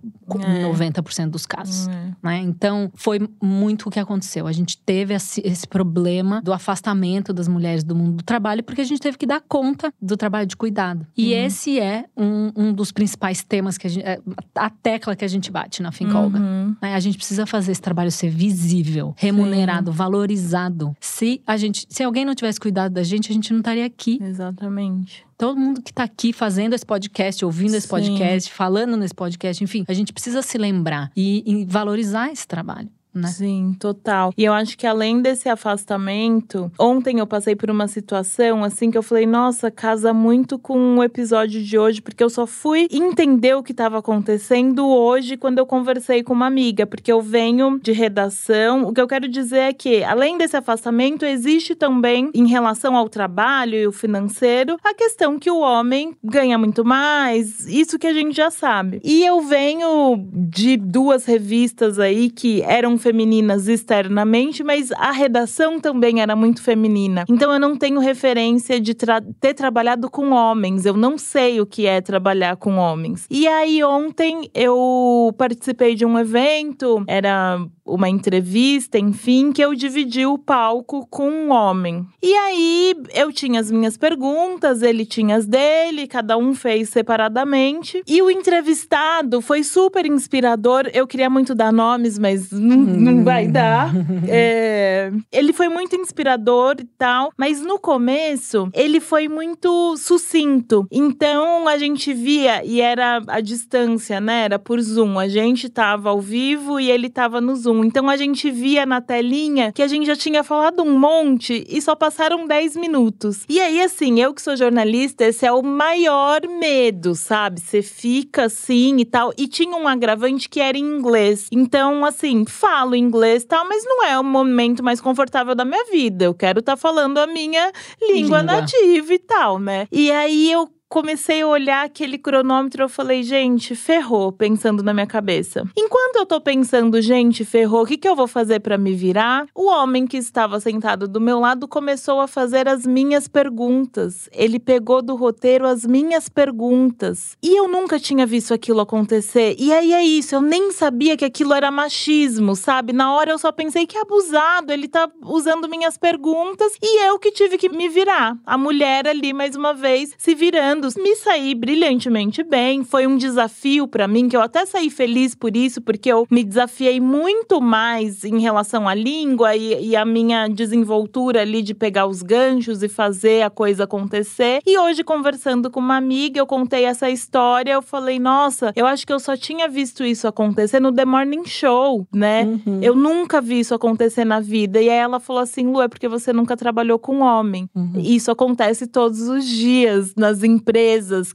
em 0.49 0.62
é. 0.62 0.70
90% 0.70 1.31
dos 1.31 1.46
casos, 1.46 1.88
é. 1.88 2.12
né? 2.23 2.38
Então 2.38 2.90
foi 2.94 3.29
muito 3.42 3.88
o 3.88 3.90
que 3.90 3.99
aconteceu. 3.99 4.46
A 4.46 4.53
gente 4.53 4.79
teve 4.79 5.14
esse, 5.14 5.42
esse 5.44 5.66
problema 5.66 6.40
do 6.42 6.53
afastamento 6.53 7.33
das 7.33 7.49
mulheres 7.49 7.83
do 7.83 7.94
mundo 7.94 8.18
do 8.18 8.25
trabalho 8.25 8.62
porque 8.62 8.81
a 8.81 8.85
gente 8.85 9.01
teve 9.01 9.18
que 9.18 9.27
dar 9.27 9.40
conta 9.40 9.92
do 10.01 10.16
trabalho 10.16 10.46
de 10.46 10.57
cuidado. 10.57 11.07
E 11.16 11.33
uhum. 11.33 11.46
esse 11.46 11.81
é 11.81 12.05
um, 12.16 12.53
um 12.57 12.73
dos 12.73 12.92
principais 12.92 13.42
temas 13.42 13.77
que 13.77 13.87
a 13.87 13.90
gente 13.90 14.05
é, 14.05 14.20
até 14.55 14.99
tecla 15.00 15.16
que 15.16 15.24
a 15.24 15.28
gente 15.28 15.50
bate 15.50 15.82
na 15.82 15.90
Fincolga. 15.90 16.38
Uhum. 16.38 16.76
Né? 16.80 16.94
A 16.94 17.00
gente 17.00 17.16
precisa 17.16 17.46
fazer 17.46 17.72
esse 17.72 17.80
trabalho 17.80 18.10
ser 18.10 18.28
visível, 18.28 19.14
remunerado, 19.16 19.90
Sim. 19.90 19.96
valorizado. 19.96 20.94
Se 21.00 21.40
a 21.46 21.56
gente, 21.56 21.86
se 21.88 22.02
alguém 22.02 22.24
não 22.24 22.34
tivesse 22.34 22.60
cuidado 22.60 22.92
da 22.92 23.02
gente, 23.02 23.30
a 23.30 23.34
gente 23.34 23.52
não 23.52 23.60
estaria 23.60 23.86
aqui. 23.86 24.18
Exatamente 24.22 25.24
todo 25.40 25.58
mundo 25.58 25.80
que 25.80 25.90
está 25.90 26.04
aqui 26.04 26.34
fazendo 26.34 26.74
esse 26.74 26.84
podcast, 26.84 27.42
ouvindo 27.46 27.74
esse 27.74 27.86
Sim. 27.86 27.88
podcast, 27.88 28.52
falando 28.52 28.94
nesse 28.94 29.14
podcast, 29.14 29.64
enfim, 29.64 29.86
a 29.88 29.94
gente 29.94 30.12
precisa 30.12 30.42
se 30.42 30.58
lembrar 30.58 31.10
e, 31.16 31.42
e 31.46 31.64
valorizar 31.64 32.30
esse 32.30 32.46
trabalho 32.46 32.90
né? 33.14 33.29
Sim, 33.29 33.77
total. 33.79 34.33
E 34.37 34.44
eu 34.44 34.53
acho 34.53 34.77
que 34.77 34.87
além 34.87 35.20
desse 35.20 35.49
afastamento, 35.49 36.70
ontem 36.79 37.18
eu 37.18 37.27
passei 37.27 37.57
por 37.57 37.70
uma 37.70 37.88
situação 37.88 38.64
assim 38.64 38.90
que 38.90 38.99
eu 38.99 39.03
falei, 39.03 39.27
nossa, 39.27 39.70
casa 39.70 40.12
muito 40.12 40.59
com 40.59 40.99
o 40.99 41.05
episódio 41.05 41.62
de 41.62 41.79
hoje, 41.79 42.01
porque 42.01 42.23
eu 42.23 42.31
só 42.31 42.46
fui 42.46 42.87
entender 42.90 43.55
o 43.55 43.62
que 43.62 43.73
estava 43.73 43.99
acontecendo 43.99 44.87
hoje 44.87 45.37
quando 45.37 45.59
eu 45.59 45.66
conversei 45.66 46.23
com 46.23 46.33
uma 46.33 46.46
amiga, 46.46 46.87
porque 46.87 47.11
eu 47.11 47.20
venho 47.20 47.79
de 47.81 47.92
redação. 47.92 48.85
O 48.85 48.92
que 48.92 49.01
eu 49.01 49.09
quero 49.09 49.29
dizer 49.29 49.59
é 49.59 49.73
que, 49.73 50.03
além 50.05 50.38
desse 50.38 50.57
afastamento, 50.57 51.25
existe 51.25 51.75
também, 51.75 52.31
em 52.35 52.46
relação 52.46 52.96
ao 52.96 53.09
trabalho 53.09 53.75
e 53.75 53.87
o 53.87 53.92
financeiro, 53.92 54.77
a 54.85 54.94
questão 54.94 55.38
que 55.38 55.51
o 55.51 55.61
homem 55.61 56.16
ganha 56.23 56.59
muito 56.59 56.85
mais, 56.85 57.66
isso 57.66 57.99
que 57.99 58.07
a 58.07 58.12
gente 58.12 58.37
já 58.37 58.51
sabe. 58.51 59.01
E 59.03 59.25
eu 59.25 59.40
venho 59.40 60.29
de 60.33 60.77
duas 60.77 61.25
revistas 61.25 61.99
aí 61.99 62.31
que 62.31 62.62
eram 62.62 62.99
femininas 63.00 63.66
externamente, 63.66 64.62
mas 64.62 64.92
a 64.92 65.10
redação 65.10 65.80
também 65.80 66.20
era 66.20 66.36
muito 66.36 66.62
feminina. 66.62 67.24
Então 67.28 67.52
eu 67.52 67.58
não 67.58 67.76
tenho 67.76 67.98
referência 67.98 68.80
de 68.80 68.94
tra 68.94 69.20
ter 69.40 69.54
trabalhado 69.54 70.08
com 70.08 70.30
homens. 70.30 70.86
Eu 70.86 70.96
não 70.96 71.18
sei 71.18 71.60
o 71.60 71.66
que 71.66 71.86
é 71.86 72.00
trabalhar 72.00 72.56
com 72.56 72.76
homens. 72.76 73.26
E 73.28 73.48
aí 73.48 73.82
ontem 73.82 74.48
eu 74.54 75.34
participei 75.36 75.94
de 75.94 76.04
um 76.04 76.18
evento, 76.18 77.02
era 77.08 77.58
uma 77.90 78.09
entrevista, 78.09 78.98
enfim, 78.98 79.53
que 79.53 79.62
eu 79.62 79.74
dividi 79.74 80.24
o 80.24 80.38
palco 80.38 81.07
com 81.11 81.29
um 81.29 81.50
homem. 81.50 82.07
E 82.22 82.33
aí 82.35 82.94
eu 83.14 83.33
tinha 83.33 83.61
as 83.61 83.70
minhas 83.70 83.96
perguntas, 83.96 84.83
ele 84.83 85.05
tinha 85.05 85.37
as 85.37 85.46
dele, 85.46 86.07
cada 86.07 86.37
um 86.37 86.55
fez 86.55 86.88
separadamente. 86.90 88.03
E 88.07 88.22
o 88.22 88.31
entrevistado 88.31 89.40
foi 89.40 89.62
super 89.62 90.07
inspirador. 90.07 90.88
Eu 90.92 91.07
queria 91.07 91.31
muito 91.31 91.55
dar 91.55 91.72
nomes, 91.72 92.18
mas 92.18 92.50
não, 92.53 92.76
não 92.76 93.24
vai 93.24 93.46
dar. 93.46 93.90
É, 94.33 95.11
ele 95.33 95.53
foi 95.53 95.68
muito 95.68 95.96
inspirador 95.96 96.76
e 96.79 96.85
tal, 96.85 97.33
mas 97.37 97.61
no 97.61 97.79
começo 97.79 98.68
ele 98.72 99.00
foi 99.00 99.29
muito 99.29 99.96
sucinto. 99.96 100.87
Então 100.90 101.66
a 101.66 101.76
gente 101.79 102.12
via, 102.12 102.64
e 102.64 102.81
era 102.81 103.22
a 103.26 103.40
distância, 103.40 104.20
né? 104.20 104.44
Era 104.44 104.59
por 104.59 104.81
Zoom. 104.81 105.18
A 105.18 105.26
gente 105.26 105.68
tava 105.68 106.11
ao 106.11 106.20
vivo 106.20 106.79
e 106.79 106.90
ele 106.90 107.09
tava 107.09 107.40
no 107.40 107.57
Zoom. 107.57 107.80
Então 107.85 108.09
a 108.09 108.16
gente 108.16 108.51
via 108.51 108.85
na 108.87 109.01
telinha 109.01 109.73
que 109.73 109.83
a 109.83 109.87
gente 109.87 110.07
já 110.07 110.16
tinha 110.16 110.43
falado 110.43 110.83
um 110.83 110.99
monte 110.99 111.64
e 111.69 111.81
só 111.81 111.95
passaram 111.95 112.47
10 112.47 112.77
minutos. 112.77 113.45
E 113.49 113.61
aí, 113.61 113.81
assim, 113.81 114.21
eu 114.21 114.35
que 114.35 114.43
sou 114.43 114.57
jornalista, 114.57 115.25
esse 115.25 115.47
é 115.47 115.53
o 115.53 115.62
maior 115.62 116.40
medo, 116.47 117.14
sabe? 117.14 117.61
Você 117.61 117.83
fica 117.83 118.45
assim 118.45 118.99
e 118.99 119.05
tal. 119.05 119.33
E 119.37 119.47
tinha 119.47 119.77
um 119.77 119.88
agravante 119.88 120.49
que 120.49 120.61
era 120.61 120.79
em 120.79 120.83
inglês. 120.83 121.49
Então, 121.53 122.05
assim, 122.05 122.45
falo 122.47 122.95
inglês 122.95 123.43
e 123.43 123.47
tal, 123.47 123.66
mas 123.69 123.85
não 123.85 124.05
é 124.05 124.19
o 124.19 124.25
momento 124.25 124.83
mais 124.83 125.01
confortável 125.01 125.55
da 125.55 125.64
minha 125.64 125.85
vida. 125.87 126.25
Eu 126.25 126.35
quero 126.35 126.61
estar 126.61 126.73
tá 126.73 126.77
falando 126.77 127.19
a 127.19 127.27
minha 127.27 127.73
língua, 128.01 128.14
língua 128.14 128.43
nativa 128.43 129.14
e 129.14 129.19
tal, 129.19 129.59
né? 129.59 129.87
E 129.90 130.11
aí 130.11 130.51
eu 130.51 130.69
comecei 130.90 131.42
a 131.42 131.46
olhar 131.46 131.85
aquele 131.85 132.18
cronômetro, 132.18 132.83
eu 132.83 132.88
falei, 132.88 133.22
gente, 133.22 133.76
ferrou, 133.76 134.33
pensando 134.33 134.83
na 134.83 134.92
minha 134.92 135.07
cabeça. 135.07 135.62
Enquanto 135.79 136.16
eu 136.16 136.26
tô 136.26 136.40
pensando, 136.40 137.00
gente, 137.00 137.44
ferrou, 137.44 137.85
o 137.85 137.87
que, 137.87 137.96
que 137.96 138.09
eu 138.09 138.16
vou 138.16 138.26
fazer 138.26 138.59
para 138.59 138.76
me 138.76 138.92
virar? 138.92 139.46
O 139.55 139.70
homem 139.70 140.05
que 140.05 140.16
estava 140.16 140.59
sentado 140.59 141.07
do 141.07 141.20
meu 141.20 141.38
lado 141.38 141.68
começou 141.68 142.20
a 142.20 142.26
fazer 142.26 142.68
as 142.68 142.85
minhas 142.85 143.29
perguntas. 143.29 144.29
Ele 144.33 144.59
pegou 144.59 145.00
do 145.00 145.14
roteiro 145.14 145.64
as 145.64 145.87
minhas 145.87 146.29
perguntas. 146.29 147.37
E 147.40 147.57
eu 147.57 147.68
nunca 147.68 148.00
tinha 148.00 148.26
visto 148.26 148.53
aquilo 148.53 148.81
acontecer. 148.81 149.55
E 149.61 149.72
aí 149.72 149.92
é 149.92 150.03
isso, 150.03 150.35
eu 150.35 150.40
nem 150.40 150.72
sabia 150.72 151.16
que 151.16 151.24
aquilo 151.24 151.55
era 151.55 151.70
machismo, 151.70 152.57
sabe? 152.57 152.92
Na 152.92 153.14
hora 153.14 153.31
eu 153.31 153.38
só 153.38 153.53
pensei 153.53 153.87
que 153.87 153.96
abusado, 153.96 154.72
ele 154.72 154.88
tá 154.88 155.09
usando 155.22 155.68
minhas 155.68 155.96
perguntas 155.96 156.72
e 156.83 157.07
eu 157.07 157.16
que 157.16 157.31
tive 157.31 157.57
que 157.57 157.68
me 157.68 157.88
virar. 157.88 158.37
A 158.44 158.59
mulher 158.59 159.07
ali, 159.07 159.33
mais 159.33 159.55
uma 159.55 159.72
vez, 159.72 160.12
se 160.18 160.35
virando 160.35 160.80
me 160.97 161.16
saí 161.16 161.55
brilhantemente 161.55 162.43
bem. 162.43 162.85
Foi 162.85 163.07
um 163.07 163.16
desafio 163.16 163.87
para 163.87 164.09
mim, 164.09 164.29
que 164.29 164.37
eu 164.37 164.43
até 164.43 164.64
saí 164.66 164.90
feliz 164.90 165.35
por 165.35 165.57
isso, 165.57 165.81
porque 165.81 166.11
eu 166.11 166.27
me 166.31 166.45
desafiei 166.45 167.01
muito 167.01 167.61
mais 167.61 168.25
em 168.25 168.40
relação 168.40 168.88
à 168.88 168.95
língua 168.95 169.57
e, 169.57 169.90
e 169.90 169.97
a 169.97 170.05
minha 170.05 170.49
desenvoltura 170.49 171.43
ali 171.43 171.62
de 171.62 171.75
pegar 171.75 172.07
os 172.07 172.23
ganchos 172.23 172.83
e 172.83 172.88
fazer 172.88 173.43
a 173.43 173.51
coisa 173.51 173.85
acontecer. 173.85 174.61
E 174.66 174.79
hoje, 174.79 175.05
conversando 175.05 175.71
com 175.71 175.81
uma 175.81 175.97
amiga, 175.97 176.38
eu 176.38 176.47
contei 176.47 176.85
essa 176.85 177.11
história. 177.11 177.73
Eu 177.73 177.83
falei, 177.83 178.19
nossa, 178.19 178.73
eu 178.77 178.87
acho 178.87 179.07
que 179.07 179.12
eu 179.12 179.21
só 179.21 179.37
tinha 179.37 179.69
visto 179.69 180.05
isso 180.05 180.27
acontecer 180.27 180.81
no 180.81 180.93
The 180.93 181.05
Morning 181.05 181.45
Show, 181.45 182.07
né? 182.12 182.45
Uhum. 182.45 182.81
Eu 182.83 182.95
nunca 182.95 183.40
vi 183.40 183.61
isso 183.61 183.75
acontecer 183.75 184.25
na 184.25 184.40
vida. 184.40 184.81
E 184.81 184.88
aí 184.88 184.99
ela 184.99 185.21
falou 185.21 185.43
assim: 185.43 185.66
Lu, 185.66 185.81
é 185.83 185.88
porque 185.88 186.09
você 186.09 186.33
nunca 186.33 186.57
trabalhou 186.57 186.99
com 186.99 187.21
homem. 187.21 187.69
Uhum. 187.75 187.93
Isso 187.97 188.31
acontece 188.31 188.87
todos 188.87 189.21
os 189.29 189.45
dias 189.47 190.14
nas 190.16 190.43
empresas, 190.43 190.69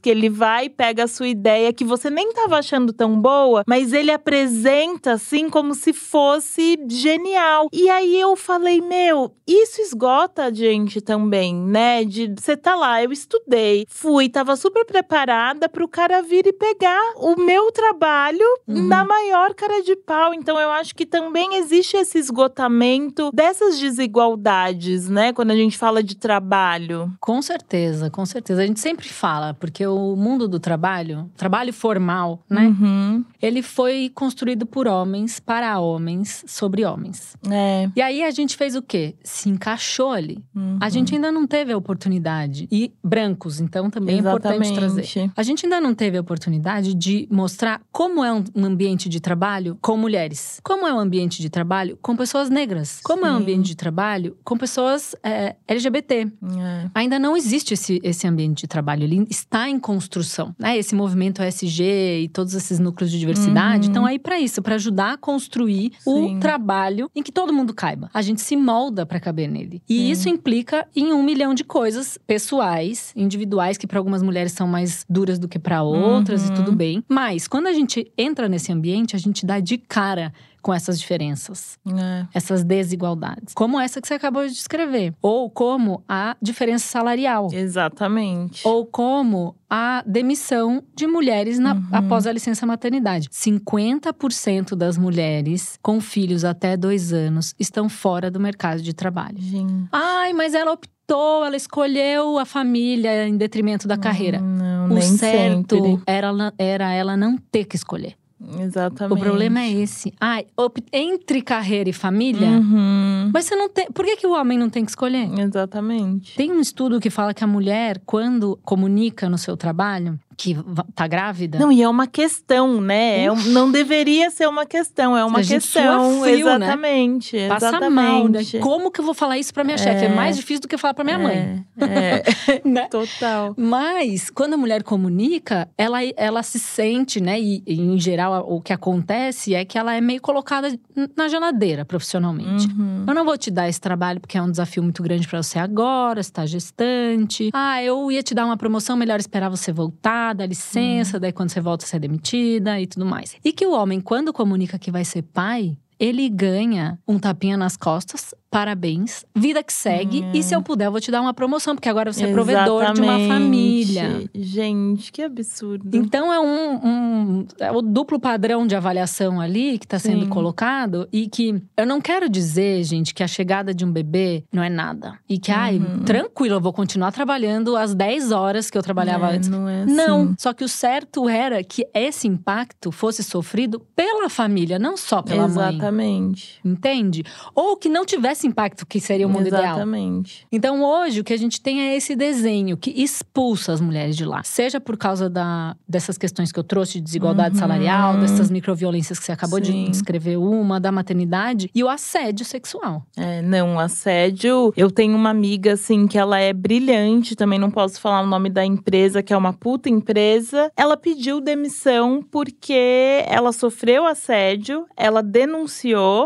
que 0.00 0.10
ele 0.10 0.28
vai 0.28 0.66
e 0.66 0.70
pega 0.70 1.04
a 1.04 1.08
sua 1.08 1.28
ideia 1.28 1.72
que 1.72 1.84
você 1.84 2.10
nem 2.10 2.28
estava 2.28 2.58
achando 2.58 2.92
tão 2.92 3.20
boa, 3.20 3.62
mas 3.66 3.92
ele 3.92 4.10
apresenta 4.10 5.12
assim 5.12 5.48
como 5.50 5.74
se 5.74 5.92
fosse 5.92 6.78
genial. 6.88 7.68
E 7.72 7.88
aí 7.88 8.18
eu 8.20 8.34
falei, 8.36 8.80
meu, 8.80 9.32
isso 9.46 9.80
esgota 9.80 10.44
a 10.44 10.52
gente 10.52 11.00
também, 11.00 11.54
né? 11.54 12.04
De 12.04 12.34
você 12.36 12.56
tá 12.56 12.74
lá, 12.74 13.02
eu 13.02 13.12
estudei, 13.12 13.86
fui, 13.88 14.28
tava 14.28 14.56
super 14.56 14.84
preparada 14.84 15.68
para 15.68 15.84
o 15.84 15.88
cara 15.88 16.22
vir 16.22 16.46
e 16.46 16.52
pegar 16.52 17.12
o 17.16 17.36
meu 17.36 17.70
trabalho 17.70 18.46
uhum. 18.66 18.86
na 18.86 19.04
maior 19.04 19.54
cara 19.54 19.82
de 19.82 19.96
pau. 19.96 20.34
Então 20.34 20.58
eu 20.58 20.70
acho 20.70 20.94
que 20.94 21.06
também 21.06 21.56
existe 21.56 21.96
esse 21.96 22.18
esgotamento 22.18 23.30
dessas 23.32 23.78
desigualdades, 23.78 25.08
né? 25.08 25.32
Quando 25.32 25.50
a 25.50 25.56
gente 25.56 25.76
fala 25.76 26.02
de 26.02 26.16
trabalho. 26.16 27.12
Com 27.20 27.40
certeza, 27.42 28.10
com 28.10 28.24
certeza. 28.24 28.62
A 28.62 28.66
gente 28.66 28.80
sempre 28.80 29.08
fala, 29.08 29.25
porque 29.58 29.86
o 29.86 30.14
mundo 30.14 30.46
do 30.46 30.60
trabalho, 30.60 31.30
trabalho 31.36 31.72
formal, 31.72 32.44
né? 32.48 32.68
Uhum. 32.68 33.24
Ele 33.42 33.62
foi 33.62 34.10
construído 34.14 34.64
por 34.66 34.86
homens, 34.86 35.40
para 35.40 35.78
homens, 35.80 36.44
sobre 36.46 36.84
homens. 36.84 37.36
É. 37.50 37.90
E 37.96 38.00
aí 38.00 38.22
a 38.22 38.30
gente 38.30 38.56
fez 38.56 38.76
o 38.76 38.82
quê? 38.82 39.16
Se 39.22 39.48
encaixou 39.48 40.12
ali. 40.12 40.44
Uhum. 40.54 40.78
A 40.80 40.88
gente 40.88 41.14
ainda 41.14 41.32
não 41.32 41.46
teve 41.46 41.72
a 41.72 41.76
oportunidade. 41.76 42.68
E 42.70 42.92
brancos, 43.02 43.60
então 43.60 43.90
também 43.90 44.18
Exatamente. 44.18 44.46
é 44.46 44.70
importante 44.70 44.74
trazer. 44.74 45.32
A 45.36 45.42
gente 45.42 45.66
ainda 45.66 45.80
não 45.80 45.94
teve 45.94 46.16
a 46.16 46.20
oportunidade 46.20 46.94
de 46.94 47.26
mostrar 47.30 47.80
como 47.90 48.24
é 48.24 48.32
um 48.32 48.64
ambiente 48.64 49.08
de 49.08 49.20
trabalho 49.20 49.76
com 49.80 49.96
mulheres. 49.96 50.60
Como 50.62 50.86
é 50.86 50.94
um 50.94 50.98
ambiente 50.98 51.42
de 51.42 51.50
trabalho 51.50 51.98
com 52.00 52.16
pessoas 52.16 52.48
negras. 52.48 53.00
Como 53.02 53.22
Sim. 53.22 53.28
é 53.28 53.32
um 53.32 53.36
ambiente 53.36 53.66
de 53.66 53.76
trabalho 53.76 54.36
com 54.44 54.56
pessoas 54.56 55.14
é, 55.22 55.56
LGBT. 55.66 56.14
É. 56.14 56.90
Ainda 56.94 57.18
não 57.18 57.36
existe 57.36 57.74
esse, 57.74 58.00
esse 58.02 58.26
ambiente 58.26 58.60
de 58.60 58.66
trabalho. 58.66 59.04
Ele 59.16 59.26
está 59.30 59.68
em 59.68 59.78
construção. 59.78 60.54
Né? 60.58 60.76
Esse 60.76 60.94
movimento 60.94 61.42
SG 61.42 62.22
e 62.22 62.28
todos 62.28 62.54
esses 62.54 62.78
núcleos 62.78 63.10
de 63.10 63.18
diversidade 63.18 63.86
uhum. 63.86 63.90
estão 63.90 64.06
aí 64.06 64.18
para 64.18 64.38
isso, 64.38 64.62
para 64.62 64.74
ajudar 64.74 65.14
a 65.14 65.16
construir 65.16 65.92
Sim. 66.00 66.36
o 66.36 66.40
trabalho 66.40 67.10
em 67.14 67.22
que 67.22 67.32
todo 67.32 67.52
mundo 67.52 67.74
caiba. 67.74 68.10
A 68.12 68.22
gente 68.22 68.40
se 68.40 68.56
molda 68.56 69.06
para 69.06 69.20
caber 69.20 69.48
nele. 69.48 69.82
E 69.88 69.96
Sim. 69.96 70.10
isso 70.10 70.28
implica 70.28 70.86
em 70.94 71.12
um 71.12 71.22
milhão 71.22 71.54
de 71.54 71.64
coisas 71.64 72.18
pessoais, 72.26 73.12
individuais, 73.16 73.76
que 73.76 73.86
para 73.86 73.98
algumas 73.98 74.22
mulheres 74.22 74.52
são 74.52 74.66
mais 74.66 75.04
duras 75.08 75.38
do 75.38 75.48
que 75.48 75.58
para 75.58 75.82
outras 75.82 76.46
uhum. 76.46 76.52
e 76.52 76.56
tudo 76.56 76.72
bem. 76.72 77.04
Mas 77.08 77.48
quando 77.48 77.66
a 77.66 77.72
gente 77.72 78.10
entra 78.16 78.48
nesse 78.48 78.72
ambiente, 78.72 79.16
a 79.16 79.18
gente 79.18 79.44
dá 79.44 79.60
de 79.60 79.78
cara 79.78 80.32
com 80.62 80.72
essas 80.74 80.98
diferenças, 80.98 81.78
é. 81.86 82.26
essas 82.34 82.64
desigualdades. 82.64 83.54
Como 83.54 83.78
essa 83.78 84.00
que 84.00 84.08
você 84.08 84.14
acabou 84.14 84.46
de 84.46 84.52
descrever. 84.52 85.14
Ou 85.22 85.50
como 85.50 86.02
a 86.08 86.36
diferença 86.40 86.86
salarial. 86.86 87.48
Exatamente. 87.52 88.66
Ou 88.66 88.84
como 88.84 89.54
a 89.68 90.02
demissão 90.06 90.82
de 90.94 91.06
mulheres 91.06 91.58
na, 91.58 91.74
uhum. 91.74 91.84
após 91.92 92.26
a 92.26 92.32
licença 92.32 92.66
maternidade. 92.66 93.28
50% 93.28 94.74
das 94.74 94.96
mulheres 94.96 95.78
com 95.82 96.00
filhos 96.00 96.44
até 96.44 96.76
dois 96.76 97.12
anos 97.12 97.54
estão 97.58 97.88
fora 97.88 98.30
do 98.30 98.40
mercado 98.40 98.80
de 98.80 98.94
trabalho. 98.94 99.38
Gente. 99.38 99.88
Ai, 99.92 100.32
mas 100.32 100.54
ela 100.54 100.72
optou, 100.72 101.44
ela 101.44 101.56
escolheu 101.56 102.38
a 102.38 102.44
família 102.44 103.26
em 103.26 103.36
detrimento 103.36 103.88
da 103.88 103.96
carreira. 103.96 104.40
Não, 104.40 104.88
o 104.88 105.02
certo 105.02 106.02
era, 106.06 106.28
era 106.58 106.92
ela 106.92 107.16
não 107.16 107.36
ter 107.36 107.64
que 107.64 107.76
escolher. 107.76 108.16
Exatamente. 108.60 109.18
O 109.18 109.20
problema 109.20 109.60
é 109.60 109.70
esse. 109.70 110.12
Ai, 110.20 110.46
entre 110.92 111.40
carreira 111.40 111.88
e 111.88 111.92
família. 111.92 112.48
Uhum. 112.48 113.30
Mas 113.32 113.46
você 113.46 113.56
não 113.56 113.68
tem. 113.68 113.86
Por 113.90 114.04
que, 114.04 114.16
que 114.16 114.26
o 114.26 114.32
homem 114.32 114.58
não 114.58 114.68
tem 114.68 114.84
que 114.84 114.90
escolher? 114.90 115.28
Exatamente. 115.38 116.36
Tem 116.36 116.52
um 116.52 116.60
estudo 116.60 117.00
que 117.00 117.10
fala 117.10 117.32
que 117.32 117.42
a 117.42 117.46
mulher, 117.46 118.00
quando 118.04 118.58
comunica 118.62 119.28
no 119.28 119.38
seu 119.38 119.56
trabalho, 119.56 120.18
que 120.36 120.56
tá 120.94 121.06
grávida. 121.06 121.58
Não, 121.58 121.72
e 121.72 121.82
é 121.82 121.88
uma 121.88 122.06
questão, 122.06 122.80
né? 122.80 123.24
É 123.24 123.32
um, 123.32 123.36
não 123.46 123.70
deveria 123.70 124.30
ser 124.30 124.46
uma 124.46 124.66
questão, 124.66 125.16
é 125.16 125.24
uma 125.24 125.42
questão. 125.42 126.20
Frio, 126.20 126.46
né? 126.58 126.66
exatamente. 126.66 127.36
Né? 127.36 127.48
Passa 127.48 127.68
exatamente. 127.68 127.94
mal, 127.94 128.28
né? 128.28 128.40
Como 128.60 128.90
que 128.90 129.00
eu 129.00 129.04
vou 129.04 129.14
falar 129.14 129.38
isso 129.38 129.52
pra 129.54 129.64
minha 129.64 129.76
é, 129.76 129.78
chefe? 129.78 130.04
É 130.04 130.08
mais 130.08 130.36
difícil 130.36 130.60
do 130.60 130.68
que 130.68 130.76
falar 130.76 130.92
pra 130.92 131.04
minha 131.04 131.16
é, 131.16 131.22
mãe. 131.22 131.66
É, 131.80 132.62
né? 132.68 132.88
Total. 132.88 133.54
Mas, 133.56 134.28
quando 134.28 134.54
a 134.54 134.56
mulher 134.56 134.82
comunica, 134.82 135.68
ela, 135.78 135.98
ela 136.16 136.42
se 136.42 136.58
sente, 136.58 137.20
né? 137.20 137.40
E, 137.40 137.62
e, 137.66 137.80
em 137.80 137.98
geral, 137.98 138.46
o 138.46 138.60
que 138.60 138.72
acontece 138.72 139.54
é 139.54 139.64
que 139.64 139.78
ela 139.78 139.94
é 139.94 140.00
meio 140.00 140.20
colocada 140.20 140.78
na 141.16 141.28
geladeira 141.28 141.84
profissionalmente. 141.84 142.66
Uhum. 142.68 143.04
Eu 143.06 143.14
não 143.14 143.24
vou 143.24 143.38
te 143.38 143.50
dar 143.50 143.68
esse 143.68 143.80
trabalho 143.80 144.20
porque 144.20 144.36
é 144.36 144.42
um 144.42 144.50
desafio 144.50 144.82
muito 144.82 145.02
grande 145.02 145.26
para 145.26 145.42
você 145.42 145.58
agora, 145.58 146.22
você 146.22 146.30
tá 146.30 146.44
gestante. 146.44 147.50
Ah, 147.54 147.82
eu 147.82 148.10
ia 148.12 148.22
te 148.22 148.34
dar 148.34 148.44
uma 148.44 148.56
promoção, 148.56 148.96
melhor 148.96 149.18
esperar 149.18 149.48
você 149.48 149.72
voltar 149.72 150.25
dá 150.32 150.46
licença, 150.46 151.16
hum. 151.16 151.20
daí 151.20 151.32
quando 151.32 151.50
você 151.50 151.60
volta 151.60 151.86
você 151.86 151.96
é 151.96 151.98
demitida 151.98 152.80
e 152.80 152.86
tudo 152.86 153.06
mais. 153.06 153.36
E 153.44 153.52
que 153.52 153.66
o 153.66 153.72
homem, 153.72 154.00
quando 154.00 154.32
comunica 154.32 154.78
que 154.78 154.90
vai 154.90 155.04
ser 155.04 155.22
pai, 155.22 155.76
ele 155.98 156.28
ganha 156.28 156.98
um 157.06 157.18
tapinha 157.18 157.56
nas 157.56 157.76
costas 157.76 158.34
parabéns, 158.56 159.22
vida 159.34 159.62
que 159.62 159.70
segue. 159.70 160.22
Hum. 160.22 160.30
E 160.32 160.42
se 160.42 160.54
eu 160.54 160.62
puder, 160.62 160.86
eu 160.86 160.90
vou 160.90 160.98
te 160.98 161.10
dar 161.10 161.20
uma 161.20 161.34
promoção, 161.34 161.74
porque 161.74 161.90
agora 161.90 162.10
você 162.10 162.24
é 162.24 162.32
provedor 162.32 162.90
de 162.94 163.02
uma 163.02 163.18
família. 163.28 164.30
Gente, 164.34 165.12
que 165.12 165.20
absurdo. 165.20 165.94
Então 165.94 166.32
é 166.32 166.40
um, 166.40 166.86
um 166.86 167.46
é 167.60 167.70
o 167.70 167.82
duplo 167.82 168.18
padrão 168.18 168.66
de 168.66 168.74
avaliação 168.74 169.42
ali 169.42 169.78
que 169.78 169.84
está 169.84 169.98
sendo 169.98 170.26
colocado. 170.28 171.06
E 171.12 171.28
que 171.28 171.62
eu 171.76 171.86
não 171.86 172.00
quero 172.00 172.30
dizer, 172.30 172.82
gente, 172.84 173.12
que 173.12 173.22
a 173.22 173.28
chegada 173.28 173.74
de 173.74 173.84
um 173.84 173.92
bebê 173.92 174.42
não 174.50 174.62
é 174.62 174.70
nada. 174.70 175.18
E 175.28 175.38
que, 175.38 175.50
uhum. 175.50 175.58
ai, 175.58 175.82
tranquilo, 176.06 176.54
eu 176.54 176.60
vou 176.60 176.72
continuar 176.72 177.12
trabalhando 177.12 177.76
as 177.76 177.94
10 177.94 178.32
horas 178.32 178.70
que 178.70 178.78
eu 178.78 178.82
trabalhava 178.82 179.32
é, 179.32 179.36
antes. 179.36 179.50
Não 179.50 179.68
é 179.68 179.82
assim. 179.82 179.94
Não. 179.94 180.34
Só 180.38 180.54
que 180.54 180.64
o 180.64 180.68
certo 180.68 181.28
era 181.28 181.62
que 181.62 181.86
esse 181.92 182.26
impacto 182.26 182.90
fosse 182.90 183.22
sofrido 183.22 183.80
pela 183.94 184.30
família, 184.30 184.78
não 184.78 184.96
só 184.96 185.20
pela 185.20 185.44
Exatamente. 185.44 185.82
mãe. 185.82 185.85
Exatamente. 185.86 186.60
Entende? 186.64 187.24
Ou 187.54 187.76
que 187.76 187.88
não 187.88 188.04
tivesse 188.04 188.46
impacto 188.46 188.86
que 188.86 189.00
seria 189.00 189.26
o 189.26 189.30
mundo 189.30 189.46
Exatamente. 189.46 189.66
ideal. 189.66 189.76
Exatamente. 189.76 190.46
Então 190.50 190.82
hoje 190.82 191.20
o 191.20 191.24
que 191.24 191.32
a 191.32 191.36
gente 191.36 191.60
tem 191.60 191.80
é 191.80 191.96
esse 191.96 192.14
desenho 192.14 192.76
que 192.76 192.90
expulsa 192.90 193.72
as 193.72 193.80
mulheres 193.80 194.16
de 194.16 194.24
lá. 194.24 194.42
Seja 194.42 194.80
por 194.80 194.96
causa 194.96 195.28
da, 195.28 195.76
dessas 195.88 196.18
questões 196.18 196.52
que 196.52 196.58
eu 196.58 196.64
trouxe 196.64 196.94
de 196.94 197.00
desigualdade 197.02 197.54
uhum. 197.54 197.60
salarial, 197.60 198.18
dessas 198.18 198.50
microviolências 198.50 199.18
que 199.18 199.24
você 199.24 199.32
acabou 199.32 199.62
Sim. 199.64 199.84
de 199.84 199.90
descrever 199.90 200.36
uma, 200.36 200.80
da 200.80 200.90
maternidade 200.90 201.70
e 201.74 201.82
o 201.82 201.88
assédio 201.88 202.44
sexual. 202.44 203.04
É, 203.16 203.42
não, 203.42 203.78
assédio. 203.78 204.72
Eu 204.76 204.90
tenho 204.90 205.16
uma 205.16 205.30
amiga 205.30 205.74
assim 205.74 206.06
que 206.06 206.18
ela 206.18 206.38
é 206.38 206.52
brilhante, 206.52 207.36
também 207.36 207.58
não 207.58 207.70
posso 207.70 208.00
falar 208.00 208.22
o 208.22 208.26
nome 208.26 208.50
da 208.50 208.64
empresa, 208.64 209.22
que 209.22 209.32
é 209.32 209.36
uma 209.36 209.52
puta 209.52 209.88
empresa. 209.88 210.70
Ela 210.76 210.96
pediu 210.96 211.40
demissão 211.40 212.22
porque 212.22 213.24
ela 213.26 213.52
sofreu 213.52 214.06
assédio, 214.06 214.86
ela 214.96 215.22
denunciou 215.22 215.75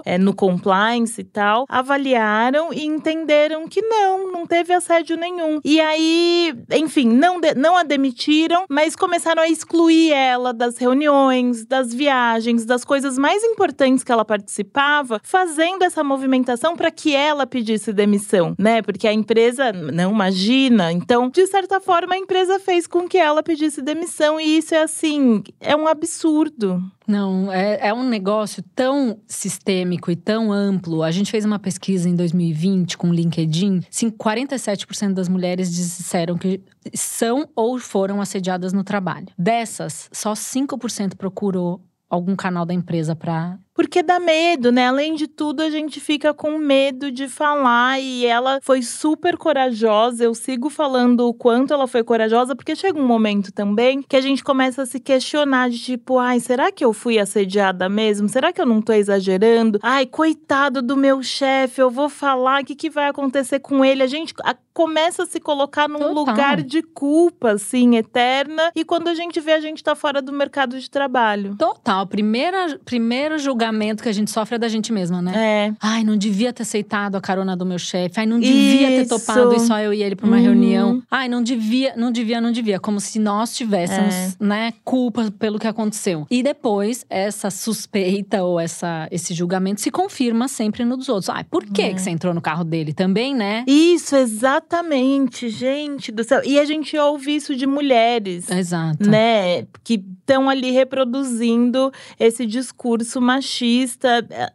é, 0.05 0.19
no 0.19 0.35
compliance 0.35 1.21
e 1.21 1.25
tal, 1.25 1.67
avaliaram 1.69 2.73
e 2.73 2.85
entenderam 2.85 3.67
que 3.67 3.83
não, 3.83 4.31
não 4.31 4.47
teve 4.47 4.73
assédio 4.73 5.17
nenhum. 5.17 5.61
E 5.65 5.81
aí, 5.81 6.55
enfim, 6.73 7.09
não, 7.09 7.41
de, 7.41 7.55
não 7.55 7.77
a 7.77 7.83
demitiram, 7.83 8.65
mas 8.69 8.95
começaram 8.95 9.43
a 9.43 9.49
excluir 9.49 10.13
ela 10.13 10.53
das 10.53 10.79
reuniões, 10.79 11.67
das 11.67 11.93
viagens, 11.93 12.65
das 12.65 12.85
coisas 12.85 13.19
mais 13.19 13.43
importantes 13.43 14.05
que 14.05 14.13
ela 14.13 14.25
participava, 14.25 15.21
fazendo 15.23 15.83
essa 15.83 16.05
movimentação 16.05 16.77
para 16.77 16.91
que 16.91 17.15
ela 17.15 17.47
pedisse 17.47 17.93
demissão, 17.93 18.55
né? 18.59 18.83
Porque 18.83 19.09
a 19.09 19.13
empresa 19.13 19.73
não 19.73 20.13
imagina. 20.13 20.93
Então, 20.93 21.29
de 21.29 21.47
certa 21.47 21.81
forma, 21.81 22.15
a 22.15 22.19
empresa 22.19 22.59
fez 22.59 22.87
com 22.87 23.09
que 23.09 23.19
ela 23.19 23.43
pedisse 23.43 23.83
demissão 23.83 24.41
e 24.41 24.59
isso 24.59 24.75
é 24.75 24.83
assim, 24.83 25.43
é 25.61 25.75
um 25.75 25.87
absurdo. 25.87 26.83
Não, 27.11 27.53
é, 27.53 27.89
é 27.89 27.93
um 27.93 28.09
negócio 28.09 28.63
tão 28.73 29.19
sistêmico 29.27 30.13
e 30.13 30.17
tão 30.17 30.53
amplo. 30.53 31.03
A 31.03 31.11
gente 31.11 31.29
fez 31.29 31.45
uma 31.45 31.59
pesquisa 31.59 32.09
em 32.09 32.15
2020 32.15 32.97
com 32.97 33.11
o 33.11 33.13
LinkedIn. 33.13 33.83
Sim, 33.91 34.11
47% 34.11 35.13
das 35.13 35.29
mulheres 35.29 35.75
disseram 35.75 36.39
que 36.39 36.63
são 36.95 37.49
ou 37.57 37.81
foram 37.81 38.21
assediadas 38.21 38.73
no 38.73 38.85
trabalho. 38.85 39.27
Dessas, 39.37 40.09
só 40.13 40.35
5% 40.35 41.17
procurou 41.17 41.83
algum 42.09 42.37
canal 42.37 42.65
da 42.65 42.73
empresa 42.73 43.17
para 43.17 43.59
porque 43.81 44.03
dá 44.03 44.21
medo, 44.21 44.71
né? 44.71 44.89
Além 44.89 45.15
de 45.15 45.27
tudo, 45.27 45.63
a 45.63 45.71
gente 45.71 46.01
fica 46.01 46.35
com 46.35 46.59
medo 46.59 47.11
de 47.11 47.27
falar 47.27 47.99
e 47.99 48.27
ela 48.27 48.59
foi 48.61 48.83
super 48.83 49.39
corajosa. 49.39 50.23
Eu 50.23 50.35
sigo 50.35 50.69
falando 50.69 51.27
o 51.27 51.33
quanto 51.33 51.73
ela 51.73 51.87
foi 51.87 52.05
corajosa, 52.05 52.55
porque 52.55 52.77
chega 52.77 53.01
um 53.01 53.07
momento 53.07 53.51
também 53.51 54.03
que 54.03 54.17
a 54.17 54.21
gente 54.21 54.45
começa 54.45 54.83
a 54.83 54.87
se 54.87 55.01
questionar 55.01 55.71
de 55.71 55.79
tipo, 55.79 56.19
ai, 56.19 56.41
será 56.41 56.71
que 56.71 56.85
eu 56.85 56.93
fui 56.93 57.19
assediada 57.19 57.89
mesmo? 57.89 58.29
Será 58.29 58.53
que 58.53 58.61
eu 58.61 58.67
não 58.67 58.83
tô 58.83 58.93
exagerando? 58.93 59.79
Ai, 59.83 60.05
coitado 60.05 60.83
do 60.83 60.95
meu 60.95 61.23
chefe, 61.23 61.81
eu 61.81 61.89
vou 61.89 62.11
falar, 62.11 62.61
o 62.61 62.67
que, 62.67 62.75
que 62.75 62.91
vai 62.91 63.09
acontecer 63.09 63.61
com 63.61 63.83
ele? 63.83 64.03
A 64.03 64.07
gente 64.07 64.35
começa 64.75 65.23
a 65.23 65.27
se 65.27 65.41
colocar 65.41 65.89
num 65.89 65.99
Total. 65.99 66.15
lugar 66.15 66.63
de 66.63 66.83
culpa, 66.83 67.53
assim, 67.53 67.97
eterna. 67.97 68.71
E 68.75 68.85
quando 68.85 69.09
a 69.09 69.15
gente 69.15 69.41
vê, 69.41 69.53
a 69.53 69.61
gente 69.61 69.83
tá 69.83 69.95
fora 69.95 70.21
do 70.21 70.33
mercado 70.33 70.79
de 70.79 70.91
trabalho. 70.91 71.57
Total. 71.57 72.07
Primeira, 72.07 72.79
primeiro 72.85 73.39
julgamento 73.39 73.70
que 74.03 74.09
a 74.09 74.13
gente 74.13 74.31
sofre 74.31 74.57
é 74.57 74.59
da 74.59 74.69
gente 74.69 74.93
mesma, 74.93 75.21
né? 75.21 75.33
É. 75.37 75.73
Ai, 75.81 76.05
não 76.05 76.17
devia 76.17 76.53
ter 76.53 76.63
aceitado 76.63 77.17
a 77.17 77.21
carona 77.21 77.57
do 77.57 77.67
meu 77.67 77.79
chefe. 77.79 78.19
Ai, 78.19 78.27
não 78.27 78.39
devia 78.39 79.01
Isso. 79.01 79.09
ter 79.09 79.19
topado 79.19 79.55
e 79.55 79.61
só 79.61 79.79
eu 79.79 79.93
e 79.93 80.03
ele 80.03 80.17
pra 80.17 80.27
uma 80.27 80.37
uhum. 80.37 80.43
reunião. 80.43 81.03
Ai, 81.11 81.29
não 81.29 81.43
devia, 81.43 81.95
não 81.97 82.11
devia, 82.11 82.41
não 82.41 82.53
devia. 82.53 82.79
Como 82.79 83.01
se 83.01 83.19
nós 83.19 83.57
tivéssemos, 83.57 84.15
é. 84.15 84.33
né, 84.41 84.73
culpa 84.85 85.31
pelo 85.39 85.59
que 85.59 85.67
aconteceu. 85.67 86.27
E 86.31 86.43
depois, 86.43 87.05
essa 87.09 87.51
suspeita 87.51 88.43
ou 88.43 88.59
essa, 88.59 89.09
esse 89.11 89.35
julgamento 89.35 89.81
se 89.81 89.91
confirma 89.91 90.49
sempre 90.49 90.85
nos 90.85 91.09
outros. 91.09 91.29
Ai, 91.29 91.45
por 91.45 91.65
que, 91.65 91.83
é. 91.83 91.95
que 91.95 92.01
você 92.01 92.11
entrou 92.11 92.35
no 92.35 92.41
carro 92.41 92.65
dele 92.65 92.93
também, 92.93 93.35
né? 93.35 93.65
Isso, 93.67 94.17
exatamente 94.17 94.71
Exatamente, 94.71 95.49
gente 95.49 96.13
do 96.13 96.25
céu. 96.25 96.43
E 96.45 96.59
a 96.59 96.65
gente 96.65 96.97
ouve 96.97 97.35
isso 97.35 97.55
de 97.55 97.67
mulheres. 97.67 98.51
Exato. 98.51 99.09
Né? 99.09 99.67
Que 99.83 99.95
estão 100.31 100.49
ali 100.49 100.71
reproduzindo 100.71 101.93
esse 102.19 102.47
discurso 102.47 103.21
machista. 103.21 103.60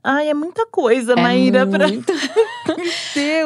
Ai, 0.04 0.30
é 0.30 0.34
muita 0.34 0.66
coisa, 0.66 1.14
é 1.14 1.16
Maíra. 1.16 1.66
Muito. 1.66 2.06
Pra... 2.06 2.16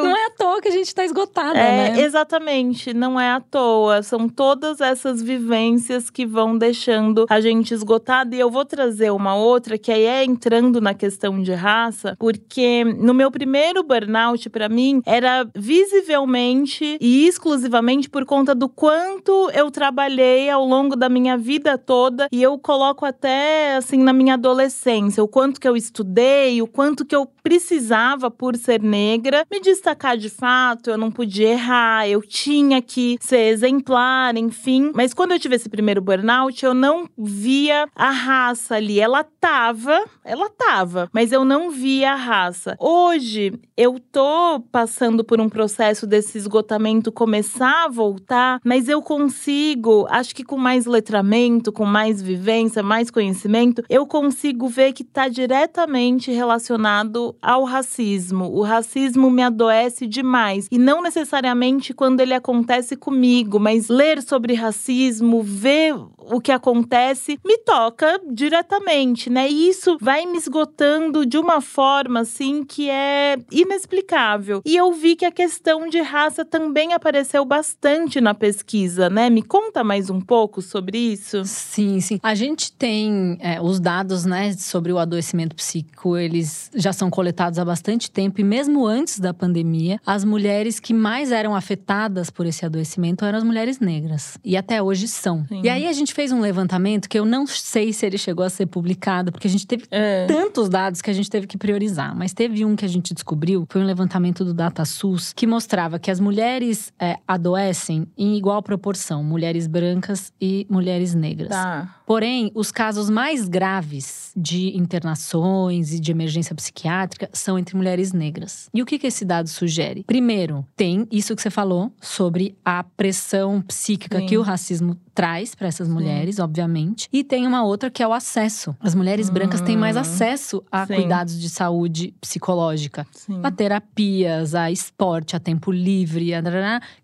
não 0.02 0.16
é 0.16 0.26
à 0.26 0.30
toa 0.30 0.60
que 0.60 0.68
a 0.68 0.72
gente 0.72 0.94
tá 0.94 1.04
esgotada, 1.04 1.58
é, 1.58 1.90
né? 1.92 2.00
Exatamente, 2.02 2.94
não 2.94 3.18
é 3.18 3.30
à 3.30 3.40
toa. 3.40 4.02
São 4.02 4.28
todas 4.28 4.80
essas 4.80 5.22
vivências 5.22 6.10
que 6.10 6.24
vão 6.24 6.56
deixando 6.56 7.26
a 7.28 7.40
gente 7.40 7.74
esgotada. 7.74 8.34
E 8.34 8.40
eu 8.40 8.50
vou 8.50 8.64
trazer 8.64 9.10
uma 9.10 9.34
outra 9.34 9.76
que 9.78 9.92
aí 9.92 10.04
é 10.04 10.24
entrando 10.24 10.80
na 10.80 10.94
questão 10.94 11.42
de 11.42 11.52
raça, 11.52 12.16
porque 12.18 12.84
no 12.84 13.12
meu 13.14 13.30
primeiro 13.30 13.82
burnout, 13.82 14.48
para 14.50 14.68
mim, 14.68 15.02
era 15.04 15.48
visivelmente 15.54 16.98
e 17.00 17.26
exclusivamente 17.26 18.08
por 18.08 18.24
conta 18.24 18.54
do 18.54 18.68
quanto 18.68 19.50
eu 19.50 19.70
trabalhei 19.70 20.48
ao 20.48 20.64
longo 20.64 20.96
da 20.96 21.08
minha 21.08 21.36
vida 21.36 21.76
toda 21.76 22.28
e 22.32 22.42
eu 22.42 22.58
coloco 22.58 23.04
até 23.04 23.76
assim 23.76 23.98
na 23.98 24.12
minha 24.12 24.34
adolescência, 24.34 25.22
o 25.22 25.28
quanto 25.28 25.60
que 25.60 25.68
eu 25.68 25.76
estudei, 25.76 26.60
o 26.62 26.66
quanto 26.66 27.04
que 27.04 27.14
eu 27.14 27.26
precisava 27.42 28.30
por 28.30 28.56
ser 28.56 28.82
negra 28.82 29.09
me 29.50 29.60
destacar 29.60 30.16
de 30.16 30.28
fato, 30.28 30.90
eu 30.90 30.98
não 30.98 31.10
podia 31.10 31.50
errar, 31.50 32.08
eu 32.08 32.22
tinha 32.22 32.80
que 32.80 33.18
ser 33.20 33.48
exemplar, 33.48 34.36
enfim. 34.36 34.92
Mas 34.94 35.12
quando 35.12 35.32
eu 35.32 35.38
tive 35.38 35.56
esse 35.56 35.68
primeiro 35.68 36.00
burnout, 36.00 36.64
eu 36.64 36.74
não 36.74 37.08
via 37.16 37.88
a 37.94 38.10
raça 38.10 38.76
ali, 38.76 39.00
ela 39.00 39.24
tava, 39.24 40.04
ela 40.24 40.48
tava, 40.50 41.08
mas 41.12 41.32
eu 41.32 41.44
não 41.44 41.70
via 41.70 42.12
a 42.12 42.16
raça. 42.16 42.76
Hoje 42.78 43.52
eu 43.76 43.98
tô 43.98 44.60
passando 44.70 45.24
por 45.24 45.40
um 45.40 45.48
processo 45.48 46.06
desse 46.06 46.38
esgotamento 46.38 47.10
começar 47.10 47.84
a 47.84 47.88
voltar, 47.88 48.60
mas 48.64 48.88
eu 48.88 49.02
consigo, 49.02 50.06
acho 50.08 50.34
que 50.34 50.44
com 50.44 50.56
mais 50.56 50.86
letramento, 50.86 51.72
com 51.72 51.84
mais 51.84 52.20
vivência, 52.20 52.82
mais 52.82 53.10
conhecimento, 53.10 53.82
eu 53.88 54.06
consigo 54.06 54.68
ver 54.68 54.92
que 54.92 55.02
está 55.02 55.28
diretamente 55.28 56.30
relacionado 56.30 57.34
ao 57.40 57.64
racismo. 57.64 58.50
O 58.52 58.62
racismo 58.62 58.99
me 59.30 59.42
adoece 59.42 60.06
demais. 60.06 60.66
E 60.70 60.78
não 60.78 61.02
necessariamente 61.02 61.92
quando 61.94 62.20
ele 62.20 62.34
acontece 62.34 62.96
comigo, 62.96 63.58
mas 63.58 63.88
ler 63.88 64.22
sobre 64.22 64.54
racismo, 64.54 65.42
ver 65.42 65.94
o 66.16 66.40
que 66.40 66.52
acontece, 66.52 67.38
me 67.44 67.58
toca 67.58 68.20
diretamente, 68.30 69.28
né? 69.28 69.48
E 69.48 69.68
isso 69.68 69.98
vai 70.00 70.26
me 70.26 70.38
esgotando 70.38 71.26
de 71.26 71.36
uma 71.36 71.60
forma, 71.60 72.20
assim, 72.20 72.64
que 72.64 72.88
é 72.88 73.36
inexplicável. 73.50 74.62
E 74.64 74.76
eu 74.76 74.92
vi 74.92 75.16
que 75.16 75.24
a 75.24 75.32
questão 75.32 75.88
de 75.88 76.00
raça 76.00 76.44
também 76.44 76.92
apareceu 76.92 77.44
bastante 77.44 78.20
na 78.20 78.34
pesquisa, 78.34 79.10
né? 79.10 79.28
Me 79.28 79.42
conta 79.42 79.82
mais 79.82 80.10
um 80.10 80.20
pouco 80.20 80.62
sobre 80.62 80.98
isso. 80.98 81.44
Sim, 81.44 82.00
sim. 82.00 82.18
A 82.22 82.34
gente 82.34 82.72
tem 82.72 83.36
é, 83.40 83.60
os 83.60 83.80
dados, 83.80 84.24
né, 84.24 84.52
sobre 84.52 84.92
o 84.92 84.98
adoecimento 84.98 85.56
psíquico, 85.56 86.16
eles 86.16 86.70
já 86.74 86.92
são 86.92 87.10
coletados 87.10 87.58
há 87.58 87.64
bastante 87.64 88.10
tempo 88.10 88.40
e 88.40 88.44
mesmo 88.44 88.88
antes 88.90 89.18
da 89.18 89.32
pandemia, 89.32 90.00
as 90.04 90.24
mulheres 90.24 90.80
que 90.80 90.92
mais 90.92 91.32
eram 91.32 91.54
afetadas 91.54 92.28
por 92.28 92.44
esse 92.44 92.66
adoecimento 92.66 93.24
eram 93.24 93.38
as 93.38 93.44
mulheres 93.44 93.78
negras. 93.80 94.36
E 94.44 94.56
até 94.56 94.82
hoje 94.82 95.06
são. 95.08 95.46
Sim. 95.46 95.62
E 95.64 95.68
aí 95.68 95.86
a 95.86 95.92
gente 95.92 96.12
fez 96.12 96.32
um 96.32 96.40
levantamento 96.40 97.08
que 97.08 97.18
eu 97.18 97.24
não 97.24 97.46
sei 97.46 97.92
se 97.92 98.04
ele 98.04 98.18
chegou 98.18 98.44
a 98.44 98.50
ser 98.50 98.66
publicado, 98.66 99.30
porque 99.32 99.46
a 99.46 99.50
gente 99.50 99.66
teve 99.66 99.84
é. 99.90 100.26
tantos 100.26 100.68
dados 100.68 101.00
que 101.00 101.10
a 101.10 101.12
gente 101.12 101.30
teve 101.30 101.46
que 101.46 101.56
priorizar. 101.56 102.14
Mas 102.16 102.32
teve 102.32 102.64
um 102.64 102.74
que 102.76 102.84
a 102.84 102.88
gente 102.88 103.14
descobriu, 103.14 103.64
foi 103.68 103.80
um 103.80 103.86
levantamento 103.86 104.44
do 104.44 104.52
DataSUS, 104.52 105.32
que 105.32 105.46
mostrava 105.46 105.98
que 105.98 106.10
as 106.10 106.18
mulheres 106.18 106.92
é, 106.98 107.16
adoecem 107.26 108.06
em 108.18 108.36
igual 108.36 108.62
proporção, 108.62 109.22
mulheres 109.22 109.66
brancas 109.66 110.32
e 110.40 110.66
mulheres 110.68 111.14
negras. 111.14 111.50
Tá. 111.50 112.00
Porém, 112.06 112.50
os 112.54 112.72
casos 112.72 113.08
mais 113.08 113.48
graves 113.48 114.32
de 114.36 114.76
internações 114.76 115.92
e 115.92 116.00
de 116.00 116.10
emergência 116.10 116.54
psiquiátrica 116.54 117.28
são 117.32 117.58
entre 117.58 117.76
mulheres 117.76 118.12
negras. 118.12 118.68
E 118.74 118.79
o 118.82 118.86
que, 118.86 118.98
que 118.98 119.06
esse 119.06 119.24
dado 119.24 119.48
sugere? 119.48 120.04
Primeiro, 120.04 120.66
tem 120.76 121.06
isso 121.10 121.34
que 121.34 121.42
você 121.42 121.50
falou 121.50 121.92
sobre 122.00 122.56
a 122.64 122.82
pressão 122.82 123.62
psíquica 123.62 124.18
Sim. 124.18 124.26
que 124.26 124.38
o 124.38 124.42
racismo 124.42 124.96
traz 125.14 125.54
para 125.54 125.68
essas 125.68 125.88
mulheres, 125.88 126.36
Sim. 126.36 126.42
obviamente. 126.42 127.08
E 127.12 127.22
tem 127.22 127.46
uma 127.46 127.62
outra 127.64 127.90
que 127.90 128.02
é 128.02 128.08
o 128.08 128.12
acesso. 128.12 128.74
As 128.80 128.94
mulheres 128.94 129.28
hum. 129.28 129.32
brancas 129.32 129.60
têm 129.60 129.76
mais 129.76 129.96
acesso 129.96 130.62
a 130.70 130.86
Sim. 130.86 130.94
cuidados 130.94 131.38
de 131.38 131.48
saúde 131.48 132.14
psicológica, 132.20 133.06
Sim. 133.12 133.40
a 133.42 133.50
terapias, 133.50 134.54
a 134.54 134.70
esporte, 134.70 135.36
a 135.36 135.40
tempo 135.40 135.70
livre, 135.70 136.32
a... 136.34 136.40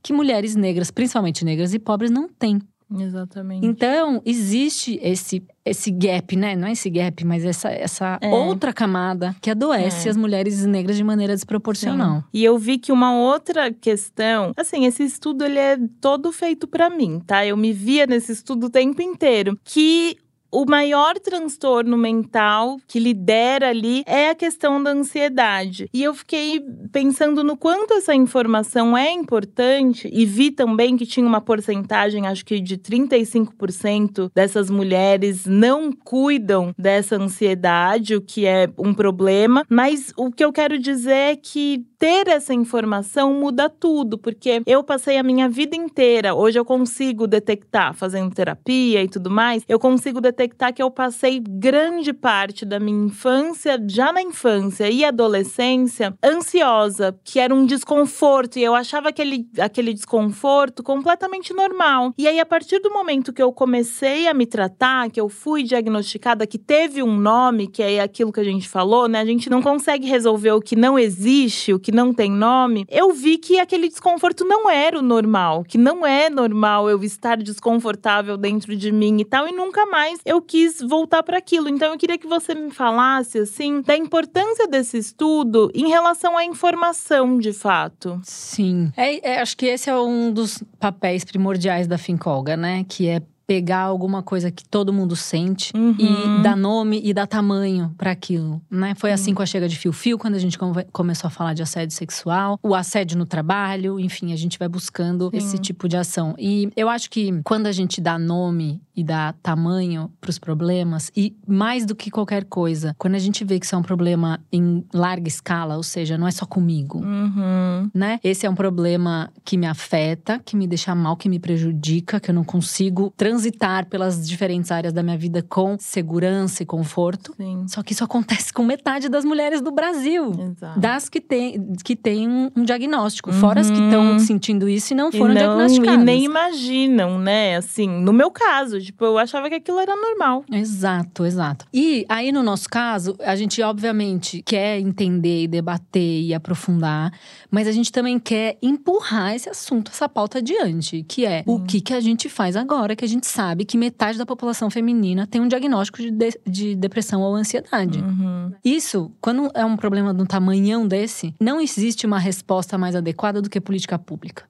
que 0.03 0.13
mulheres 0.13 0.55
negras, 0.55 0.91
principalmente 0.91 1.45
negras 1.45 1.75
e 1.75 1.79
pobres, 1.79 2.11
não 2.11 2.29
têm. 2.29 2.61
Exatamente. 2.91 3.67
Então, 3.67 4.23
existe 4.25 4.99
esse 5.03 5.43
esse 5.65 5.91
gap, 5.91 6.37
né? 6.37 6.55
Não 6.55 6.69
é 6.69 6.73
esse 6.73 6.89
gap, 6.89 7.25
mas 7.25 7.45
essa, 7.45 7.69
essa 7.69 8.19
é. 8.21 8.29
outra 8.29 8.73
camada 8.73 9.35
que 9.43 9.51
adoece 9.51 10.07
é. 10.07 10.11
as 10.13 10.17
mulheres 10.17 10.65
negras 10.65 10.97
de 10.97 11.03
maneira 11.03 11.35
desproporcional. 11.35 12.19
Sim. 12.19 12.25
E 12.33 12.45
eu 12.45 12.57
vi 12.57 12.79
que 12.79 12.93
uma 12.93 13.19
outra 13.19 13.73
questão, 13.73 14.53
assim, 14.57 14.85
esse 14.85 15.03
estudo 15.03 15.45
ele 15.45 15.59
é 15.59 15.77
todo 16.01 16.31
feito 16.31 16.69
para 16.69 16.89
mim, 16.89 17.21
tá? 17.27 17.45
Eu 17.45 17.57
me 17.57 17.73
via 17.73 18.07
nesse 18.07 18.31
estudo 18.31 18.67
o 18.67 18.71
tempo 18.71 19.03
inteiro, 19.03 19.59
que 19.65 20.17
o 20.51 20.65
maior 20.65 21.19
transtorno 21.19 21.97
mental 21.97 22.79
que 22.87 22.99
lidera 22.99 23.69
ali 23.69 24.03
é 24.07 24.31
a 24.31 24.35
questão 24.35 24.83
da 24.83 24.91
ansiedade. 24.91 25.89
E 25.93 26.03
eu 26.03 26.15
fiquei 26.15 26.61
pensando 26.93 27.43
no 27.43 27.57
quanto 27.57 27.95
essa 27.95 28.15
informação 28.15 28.97
é 28.97 29.11
importante 29.13 30.09
e 30.13 30.25
vi 30.25 30.51
também 30.51 30.97
que 30.97 31.07
tinha 31.07 31.27
uma 31.27 31.41
porcentagem, 31.41 32.27
acho 32.27 32.45
que 32.45 32.61
de 32.61 32.77
35% 32.79 34.31
dessas 34.35 34.71
mulheres 34.71 35.47
não 35.47 35.93
cuidam 35.93 36.75
dessa 36.79 37.17
ansiedade, 37.17 38.15
o 38.15 38.21
que 38.21 38.47
é 38.47 38.69
um 38.79 38.95
problema. 38.95 39.65
Mas 39.69 40.13
o 40.17 40.31
que 40.31 40.45
eu 40.45 40.53
quero 40.53 40.79
dizer 40.79 41.13
é 41.13 41.37
que 41.37 41.85
ter 41.99 42.29
essa 42.29 42.53
informação 42.53 43.35
muda 43.35 43.69
tudo, 43.69 44.19
porque 44.19 44.63
eu 44.67 44.83
passei 44.83 45.19
a 45.19 45.23
minha 45.23 45.49
vida 45.49 45.77
inteira, 45.77 46.35
hoje 46.35 46.59
eu 46.59 46.65
consigo 46.65 47.27
detectar, 47.27 47.95
fazendo 47.95 48.35
terapia 48.35 49.03
e 49.03 49.09
tudo 49.09 49.31
mais, 49.31 49.63
eu 49.69 49.79
consigo 49.79 50.21
detectar 50.21 50.75
que 50.75 50.83
eu 50.83 50.91
passei 50.91 51.41
grande 51.41 52.13
parte 52.13 52.65
da 52.65 52.79
minha 52.79 53.07
infância, 53.07 53.83
já 53.89 54.13
na 54.13 54.23
infância 54.23 54.91
e 54.91 55.05
adolescência, 55.05 56.15
ansiosa, 56.23 57.19
que 57.25 57.39
era 57.39 57.55
um 57.55 57.65
desconforto, 57.65 58.59
e 58.59 58.65
eu 58.65 58.75
achava 58.75 59.09
aquele, 59.09 59.47
aquele 59.59 59.93
desconforto 59.93 60.83
completamente 60.83 61.53
normal. 61.53 62.13
E 62.19 62.27
aí, 62.29 62.39
a 62.41 62.47
partir 62.47 62.79
do 62.81 62.91
momento 62.91 63.33
que 63.33 63.43
eu 63.43 63.53
comecei 63.53 64.27
a 64.29 64.35
me 64.35 64.47
tratar, 64.47 65.11
que 65.11 65.21
eu 65.21 65.29
fui 65.29 65.63
diagnosticada, 65.63 66.47
que 66.47 66.59
teve 66.59 67.03
um 67.03 67.17
nome, 67.17 67.67
que 67.67 67.83
é 67.83 68.01
aquilo 68.01 68.33
que 68.33 68.41
a 68.41 68.45
gente 68.45 68.69
falou, 68.69 69.09
né? 69.09 69.21
A 69.21 69.25
gente 69.25 69.49
não 69.49 69.63
consegue 69.63 70.07
resolver 70.07 70.53
o 70.53 70.61
que 70.61 70.77
não 70.77 70.99
existe, 70.99 71.73
o 71.73 71.79
que 71.87 71.93
não 71.93 72.13
tem 72.13 72.29
nome, 72.29 72.85
eu 72.91 73.13
vi 73.13 73.39
que 73.39 73.61
aquele 73.61 73.89
desconforto 73.89 74.45
não 74.45 74.69
era 74.69 74.99
o 74.99 75.03
normal, 75.03 75.63
que 75.63 75.79
não 75.79 76.05
é 76.05 76.29
normal 76.29 76.91
eu 76.91 77.05
estar 77.05 77.37
desconfortável 77.37 78.37
dentro 78.37 78.75
de 78.75 78.91
mim 78.91 79.21
e 79.21 79.25
tal, 79.25 79.47
e 79.47 79.53
nunca 79.53 79.87
mais 79.87 80.19
eu 80.25 80.43
quis 80.43 80.81
voltar 80.81 81.23
para 81.23 81.39
aquilo. 81.39 81.69
Então 81.69 81.93
eu 81.93 81.97
queria 81.97 82.19
que 82.19 82.27
você 82.27 82.57
me 82.57 82.73
falasse 82.73 83.39
assim 83.39 83.83
da 83.83 83.97
importância 83.97 84.67
desse 84.67 84.99
estudo 84.99 85.71
em 85.73 85.87
relação 85.87 86.37
à 86.37 86.45
informação, 86.45 87.39
de 87.39 87.53
fato. 87.53 88.21
Sim, 88.25 88.91
é, 88.97 89.35
é, 89.35 89.41
acho 89.41 89.57
que 89.57 89.67
esse 89.67 89.89
é 89.89 89.97
um 89.97 90.33
dos 90.33 90.65
papéis 90.81 91.25
primordiais 91.25 91.87
da 91.87 91.97
Fincolga, 91.97 92.57
né? 92.57 92.85
Que 92.89 93.07
é 93.07 93.23
pegar 93.47 93.81
alguma 93.81 94.23
coisa 94.23 94.51
que 94.51 94.65
todo 94.65 94.93
mundo 94.93 95.15
sente 95.15 95.73
Uhum. 95.77 95.95
e 95.99 96.43
dar 96.43 96.57
nome 96.57 97.01
e 97.05 97.15
dar 97.15 97.27
tamanho 97.27 97.95
para 97.97 98.11
aquilo, 98.11 98.61
né? 98.71 98.95
Foi 98.97 99.13
assim 99.13 99.33
com 99.35 99.43
a 99.43 99.47
chega 99.47 99.69
de 99.69 99.77
fio-fio, 99.79 100.19
quando 100.19 100.35
a 100.35 100.39
gente 100.39 100.59
come- 100.59 100.85
começou 100.93 101.29
a 101.29 101.31
falar 101.31 101.55
de 101.55 101.63
assédio 101.63 101.95
sexual, 101.97 102.59
o 102.63 102.75
assédio 102.75 103.17
no 103.17 103.25
trabalho, 103.27 104.01
enfim, 104.01 104.33
a 104.33 104.37
gente 104.37 104.59
vai 104.59 104.69
buscando 104.69 105.31
Sim. 105.31 105.37
esse 105.37 105.59
tipo 105.59 105.89
de 105.89 105.97
ação. 105.97 106.35
E 106.39 106.71
eu 106.77 106.89
acho 106.89 107.09
que 107.09 107.41
quando 107.45 107.67
a 107.67 107.73
gente 107.73 108.01
dá 108.01 108.19
nome 108.19 108.81
e 108.97 109.05
dá 109.05 109.35
tamanho 109.43 110.11
para 110.21 110.31
os 110.31 110.39
problemas 110.39 111.13
e 111.15 111.37
mais 111.47 111.85
do 111.87 111.95
que 111.95 112.11
qualquer 112.11 112.45
coisa, 112.45 112.95
quando 112.99 113.15
a 113.15 113.19
gente 113.19 113.45
vê 113.45 113.61
que 113.61 113.67
isso 113.67 113.75
é 113.75 113.79
um 113.79 113.83
problema 113.83 114.41
em 114.51 114.85
larga 114.93 115.29
escala, 115.29 115.77
ou 115.77 115.83
seja, 115.83 116.17
não 116.19 116.27
é 116.27 116.31
só 116.31 116.47
comigo, 116.47 116.99
Uhum. 117.05 117.91
né? 117.95 118.19
Esse 118.25 118.47
é 118.47 118.51
um 118.51 118.55
problema 118.55 119.31
que 119.45 119.57
me 119.57 119.67
afeta, 119.67 120.41
que 120.45 120.57
me 120.57 120.67
deixa 120.67 120.95
mal, 120.95 121.17
que 121.17 121.29
me 121.29 121.39
prejudica, 121.39 122.19
que 122.19 122.31
eu 122.31 122.35
não 122.35 122.43
consigo 122.45 123.13
transitar 123.37 123.87
pelas 123.87 124.27
diferentes 124.27 124.71
áreas 124.73 124.93
da 124.95 125.03
minha 125.03 125.17
vida 125.19 125.43
com 125.43 125.77
segurança 125.79 126.63
e 126.63 126.67
conforto. 126.67 127.35
Sim. 127.37 127.65
Só 127.69 127.83
que 127.83 127.93
isso 127.93 128.03
acontece 128.03 128.51
com 128.53 128.65
metade 128.65 129.09
das 129.11 129.25
mulheres 129.27 129.61
do 129.61 129.71
Brasil. 129.71 130.33
Exato. 130.57 130.81
Das 130.81 131.09
que 131.11 131.21
tem, 131.21 131.75
que 131.85 131.95
tem 131.95 132.27
um, 132.27 132.51
diagnóstico. 132.65 133.31
Fora 133.33 133.61
as 133.61 133.71
que 133.71 133.77
Uhum. 133.77 133.85
estão 133.87 134.19
sentindo 134.19 134.69
isso 134.69 134.93
e 134.95 134.97
não 134.97 135.11
E 135.11 135.19
foram 135.19 135.35
não- 135.35 135.41
diagnosticadas. 135.41 136.01
E 136.03 136.05
nem 136.05 136.25
imaginam, 136.25 137.19
né? 137.19 137.57
Assim, 137.57 137.87
no 137.89 138.13
meu 138.13 138.31
caso, 138.31 138.81
tipo, 138.81 139.05
eu 139.05 139.19
achava 139.19 139.49
que 139.51 139.57
aquilo 139.57 139.79
era 139.79 139.95
normal. 139.95 140.43
Exato, 140.51 141.25
exato. 141.27 141.67
E 141.75 142.07
aí, 142.09 142.33
no 142.33 142.43
nosso 142.43 142.69
caso, 142.71 143.15
a 143.21 143.37
gente 143.37 143.61
obviamente 143.63 144.43
quer 144.43 144.81
entender 144.81 145.43
e 145.43 145.49
debater 145.49 146.23
e 146.23 146.33
aprofundar, 146.33 147.13
mas 147.51 147.69
a 147.69 147.73
gente 147.73 147.93
também 147.93 148.19
quer 148.19 148.57
empurrar 148.63 149.35
esse 149.35 149.49
assunto, 149.51 149.91
essa 149.93 150.09
pauta 150.09 150.39
adiante, 150.39 151.05
que 151.07 151.27
é 151.27 151.43
o 151.47 151.61
que, 151.61 151.81
que 151.81 151.93
a 151.93 152.01
gente 152.01 152.29
faz 152.29 152.57
agora, 152.57 152.97
que 152.97 153.05
a 153.05 153.09
gente 153.09 153.26
sabe 153.27 153.65
que 153.65 153.77
metade 153.77 154.17
da 154.19 154.25
população 154.27 154.71
feminina 154.71 155.27
tem 155.27 155.41
um 155.41 155.49
diagnóstico 155.49 155.99
de, 155.99 156.11
de- 156.11 156.41
de 156.47 156.75
depressão 156.75 157.21
ou 157.23 157.35
ansiedade. 157.35 157.99
Uhum. 158.01 158.53
Isso, 158.65 159.11
quando 159.21 159.51
é 159.55 159.65
um 159.65 159.77
problema 159.77 160.15
de 160.15 160.23
um 160.23 160.27
tamanhão 160.27 160.87
desse, 160.87 161.35
não 161.41 161.61
existe 161.61 162.07
uma 162.07 162.19
resposta 162.19 162.79
mais 162.79 162.95
adequada 162.97 163.43
do 163.43 163.51
que 163.51 163.61
política 163.61 163.99
pública. 163.99 164.45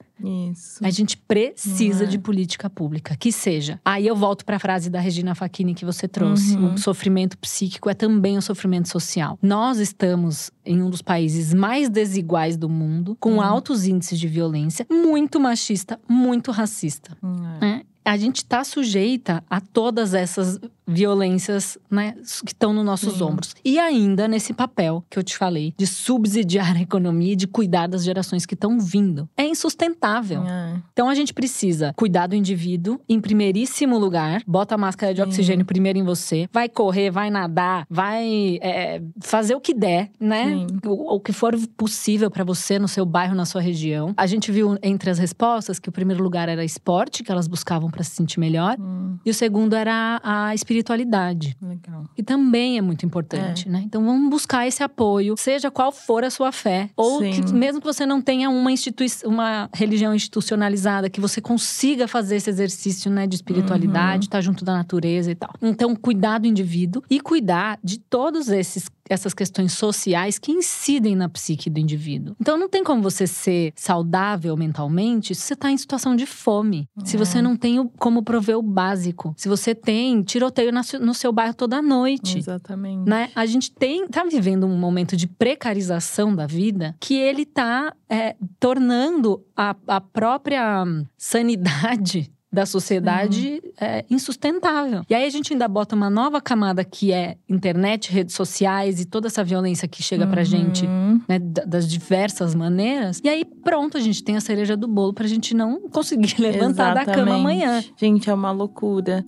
Isso. 0.51 0.79
A 0.83 0.89
gente 0.89 1.15
precisa 1.19 2.05
é. 2.05 2.07
de 2.07 2.19
política 2.19 2.71
pública, 2.71 3.15
que 3.17 3.31
seja. 3.31 3.79
Aí 3.85 4.07
eu 4.07 4.17
volto 4.17 4.47
para 4.47 4.57
a 4.57 4.59
frase 4.59 4.89
da 4.89 4.99
Regina 4.99 5.35
Facchini 5.35 5.75
que 5.75 5.85
você 5.85 6.09
trouxe. 6.09 6.57
Uhum. 6.57 6.73
O 6.73 6.79
sofrimento 6.79 7.37
psíquico 7.37 7.91
é 7.91 7.95
também 7.95 8.39
um 8.39 8.41
sofrimento 8.41 8.89
social. 8.89 9.39
Nós 9.43 9.77
estamos 9.79 10.51
em 10.65 10.83
um 10.83 10.89
dos 10.89 11.03
países 11.03 11.53
mais 11.53 11.91
desiguais 11.91 12.57
do 12.57 12.67
mundo, 12.69 13.15
com 13.21 13.35
Uhum. 13.35 13.43
altos 13.43 13.87
índices 13.87 14.19
de 14.19 14.27
violência, 14.27 14.87
muito 14.91 15.39
machista, 15.39 16.01
muito 16.09 16.51
racista. 16.51 17.15
É. 17.61 17.61
né? 17.61 17.83
A 18.07 18.17
gente 18.17 18.37
está 18.37 18.63
sujeita 18.63 19.43
a 19.51 19.61
todas 19.61 20.15
essas 20.15 20.61
violências 20.87 21.77
né, 21.91 22.15
que 22.45 22.53
estão 22.53 22.73
nos 22.73 22.85
nossos 22.85 23.15
Sim. 23.15 23.25
ombros. 23.25 23.55
E 23.65 23.79
ainda 23.79 24.29
nesse 24.29 24.53
papel 24.53 25.05
que 25.11 25.19
eu 25.19 25.23
te 25.23 25.37
falei, 25.37 25.75
de 25.77 25.87
subsidiar 25.87 26.77
a 26.77 26.81
economia 26.81 27.33
e 27.33 27.37
de 27.37 27.47
cuidar 27.47 27.89
das 27.89 28.05
gerações 28.05 28.47
que 28.47 28.55
estão 28.55 28.79
vindo. 28.79 29.29
É 29.37 29.45
insustentável. 29.45 30.45
É. 30.47 30.81
Então 30.93 31.09
a 31.09 31.15
gente 31.15 31.35
precisa 31.35 31.93
cuidar 31.97 32.29
do 32.29 32.37
indivíduo 32.37 33.01
em 33.09 33.21
primeiríssimo 33.21 33.99
lugar, 33.99 34.43
bota 34.47 34.77
a 34.77 34.79
máscara 34.79 35.13
de 35.13 35.21
Sim. 35.21 35.29
oxigênio 35.29 35.67
primeiro 35.67 35.99
em 35.99 36.05
você, 36.05 36.49
vai 36.53 36.69
correr, 36.69 37.11
vai 37.11 37.31
nadar, 37.31 37.85
vai 37.91 38.59
é, 38.63 39.03
fazer 39.21 39.57
o 39.57 39.61
que 39.61 39.75
der, 39.75 40.11
né? 40.21 40.67
O, 40.87 41.17
o 41.17 41.21
que 41.21 41.33
for 41.33 41.57
possível 41.77 42.31
pra 42.31 42.45
você 42.45 42.79
no 42.79 42.87
seu 42.87 43.05
bairro, 43.05 43.35
na 43.35 43.45
sua 43.45 43.61
região. 43.61 44.15
A 44.17 44.27
gente 44.27 44.53
viu 44.53 44.79
entre 44.83 45.11
as 45.11 45.19
respostas 45.19 45.81
que 45.81 45.89
o 45.89 45.93
primeiro 45.93 46.23
lugar 46.23 46.49
era 46.49 46.65
esporte, 46.65 47.25
que 47.25 47.33
elas 47.33 47.49
buscavam 47.49 47.91
pra 47.97 48.05
se 48.05 48.11
sentir 48.11 48.39
melhor, 48.39 48.77
Hum, 48.79 49.17
e 49.25 49.31
o 49.31 49.35
segundo 49.35 49.75
era 49.75 50.21
a 50.23 50.55
espiritualidade 50.55 51.57
legal. 51.63 52.05
que 52.15 52.23
também 52.23 52.77
é 52.79 52.83
muito 52.83 53.05
importante, 53.07 53.69
né? 53.69 53.83
Então 53.85 54.05
vamos 54.05 54.29
buscar 54.31 54.67
esse 54.67 54.83
apoio, 54.83 55.35
seja 55.37 55.71
qual 55.71 55.91
for 55.91 56.23
a 56.23 56.31
sua 56.31 56.53
fé, 56.53 56.91
ou 56.97 57.21
que, 57.21 57.53
mesmo 57.53 57.81
que 57.81 57.87
você 57.87 58.05
não 58.05 58.21
tenha 58.21 58.51
uma 58.51 58.71
instituição, 58.71 59.31
uma 59.31 59.69
religião 59.75 60.15
institucionalizada, 60.15 61.09
que 61.11 61.21
você 61.21 61.41
consiga 61.41 62.07
fazer 62.07 62.37
esse 62.37 62.51
exercício, 62.51 63.11
né, 63.11 63.27
de 63.27 63.37
espiritualidade, 63.37 64.27
estar 64.27 64.41
junto 64.41 64.65
da 64.65 64.75
natureza 64.75 65.31
e 65.31 65.35
tal. 65.35 65.51
Então 65.63 65.97
cuidar 65.97 66.39
do 66.39 66.47
indivíduo 66.47 67.03
e 67.11 67.21
cuidar 67.21 67.79
de 67.83 67.99
todos 67.99 68.49
esses 68.49 68.89
essas 69.09 69.35
questões 69.35 69.73
sociais 69.73 70.39
que 70.39 70.53
incidem 70.53 71.15
na 71.15 71.29
psique 71.29 71.71
do 71.71 71.79
indivíduo. 71.79 72.37
Então 72.41 72.59
não 72.59 72.69
tem 72.69 72.83
como 72.85 73.03
você 73.03 73.27
ser 73.27 73.73
saudável 73.77 74.57
mentalmente 74.57 75.35
se 75.35 75.43
você 75.43 75.55
está 75.55 75.71
em 75.71 75.77
situação 75.77 76.17
de 76.17 76.27
fome. 76.27 76.89
Se 77.05 77.17
você 77.17 77.41
não 77.41 77.57
tem 77.57 77.87
como 77.99 78.23
prover 78.23 78.59
o 78.59 78.63
básico. 78.63 79.35
Se 79.37 79.49
você 79.49 79.75
tem 79.75 80.23
tiroteio 80.23 80.71
no 81.01 81.15
seu 81.15 81.33
bairro 81.33 81.55
toda 81.55 81.81
noite. 81.81 82.39
Exatamente. 82.39 83.09
Né? 83.09 83.31
A 83.35 83.47
gente 83.47 83.71
tem, 83.71 84.07
tá 84.09 84.25
vivendo 84.25 84.67
um 84.67 84.77
momento 84.77 85.17
de 85.17 85.27
precarização 85.27 86.35
da 86.35 86.47
vida 86.47 86.97
que 87.01 87.15
ele 87.15 87.45
tá 87.45 87.95
é, 88.09 88.37
tornando 88.59 89.45
a, 89.57 89.75
a 89.87 90.01
própria 90.01 90.85
sanidade 91.17 92.33
da 92.53 92.65
sociedade 92.65 93.61
é, 93.79 94.05
insustentável. 94.09 95.03
E 95.11 95.15
aí 95.15 95.25
a 95.25 95.31
gente 95.31 95.53
ainda 95.53 95.67
bota 95.69 95.95
uma 95.97 96.09
nova 96.09 96.41
camada 96.41 96.85
que 96.85 97.13
é 97.13 97.37
internet, 97.49 98.11
redes 98.13 98.35
sociais 98.35 99.01
e 99.01 99.05
toda 99.05 99.27
essa 99.27 99.43
violência 99.45 99.87
que 99.89 100.03
chega 100.03 100.27
pra 100.27 100.43
gente 100.45 100.87
Uhum. 100.87 101.21
né, 101.29 101.39
da- 101.39 101.65
das 101.65 101.89
diversas 101.89 102.55
maneiras. 102.55 103.21
E 103.23 103.29
aí, 103.29 103.45
pronto, 103.45 103.97
a 103.97 104.01
gente 104.01 104.23
tem 104.23 104.37
a 104.37 104.41
cereja 104.41 104.77
do 104.77 104.87
bolo 104.89 105.13
pra 105.13 105.27
gente 105.27 105.55
não 105.55 105.89
conseguir 105.91 106.35
levantar 106.41 106.95
da 106.95 107.05
cama 107.05 107.13
Exatamente. 107.23 107.41
amanhã. 107.41 107.85
Gente, 107.97 108.31
é 108.31 108.35
uma 108.35 108.53
loucura. 108.53 109.25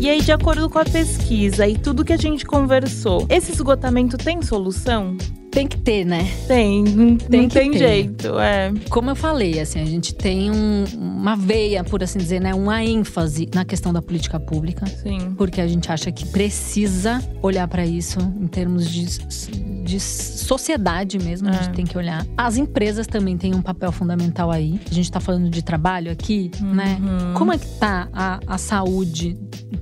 E 0.00 0.08
aí, 0.08 0.22
de 0.22 0.32
acordo 0.32 0.70
com 0.70 0.78
a 0.78 0.84
pesquisa 0.84 1.66
e 1.66 1.76
tudo 1.76 2.04
que 2.04 2.12
a 2.12 2.16
gente 2.16 2.44
conversou, 2.44 3.26
esse 3.28 3.52
esgotamento 3.52 4.16
tem 4.16 4.40
solução? 4.40 5.16
Tem 5.50 5.66
que 5.66 5.76
ter, 5.78 6.04
né? 6.04 6.30
Tem, 6.46 6.84
não 6.84 7.16
Tem 7.16 7.40
não 7.42 7.48
que 7.48 7.54
tem 7.58 7.70
ter. 7.72 7.78
jeito, 7.78 8.38
é. 8.38 8.72
Como 8.90 9.10
eu 9.10 9.16
falei, 9.16 9.58
assim, 9.58 9.80
a 9.80 9.84
gente 9.84 10.14
tem 10.14 10.50
um- 10.50 10.84
uma 10.94 11.34
veia, 11.34 11.82
por 11.82 12.02
assim 12.02 12.18
dizer, 12.18 12.40
né? 12.40 12.54
Uma 12.54 12.84
ênfase 12.84 13.48
na 13.54 13.64
questão 13.64 13.92
da 13.92 14.00
política 14.02 14.38
pública. 14.38 14.86
Sim. 14.86 15.34
Porque 15.36 15.60
a 15.60 15.66
gente 15.66 15.90
acha 15.90 16.12
que 16.12 16.26
precisa 16.26 17.20
olhar 17.42 17.66
para 17.66 17.84
isso 17.84 18.18
em 18.20 18.46
termos 18.46 18.88
de, 18.90 19.06
de 19.84 19.98
sociedade 19.98 21.18
mesmo, 21.18 21.48
a 21.48 21.52
gente 21.52 21.68
É. 21.70 21.72
tem 21.72 21.84
que 21.84 21.96
olhar. 21.96 22.26
As 22.36 22.56
empresas 22.56 23.06
também 23.06 23.36
têm 23.36 23.54
um 23.54 23.62
papel 23.62 23.90
fundamental 23.90 24.50
aí. 24.50 24.78
A 24.90 24.94
gente 24.94 25.10
tá 25.10 25.18
falando 25.20 25.48
de 25.50 25.62
trabalho 25.62 26.10
aqui, 26.12 26.50
né? 26.60 26.98
Uhum. 27.00 27.34
Como 27.34 27.52
é 27.52 27.58
que 27.58 27.66
tá 27.78 28.08
a, 28.12 28.38
a 28.46 28.58
saúde 28.58 29.36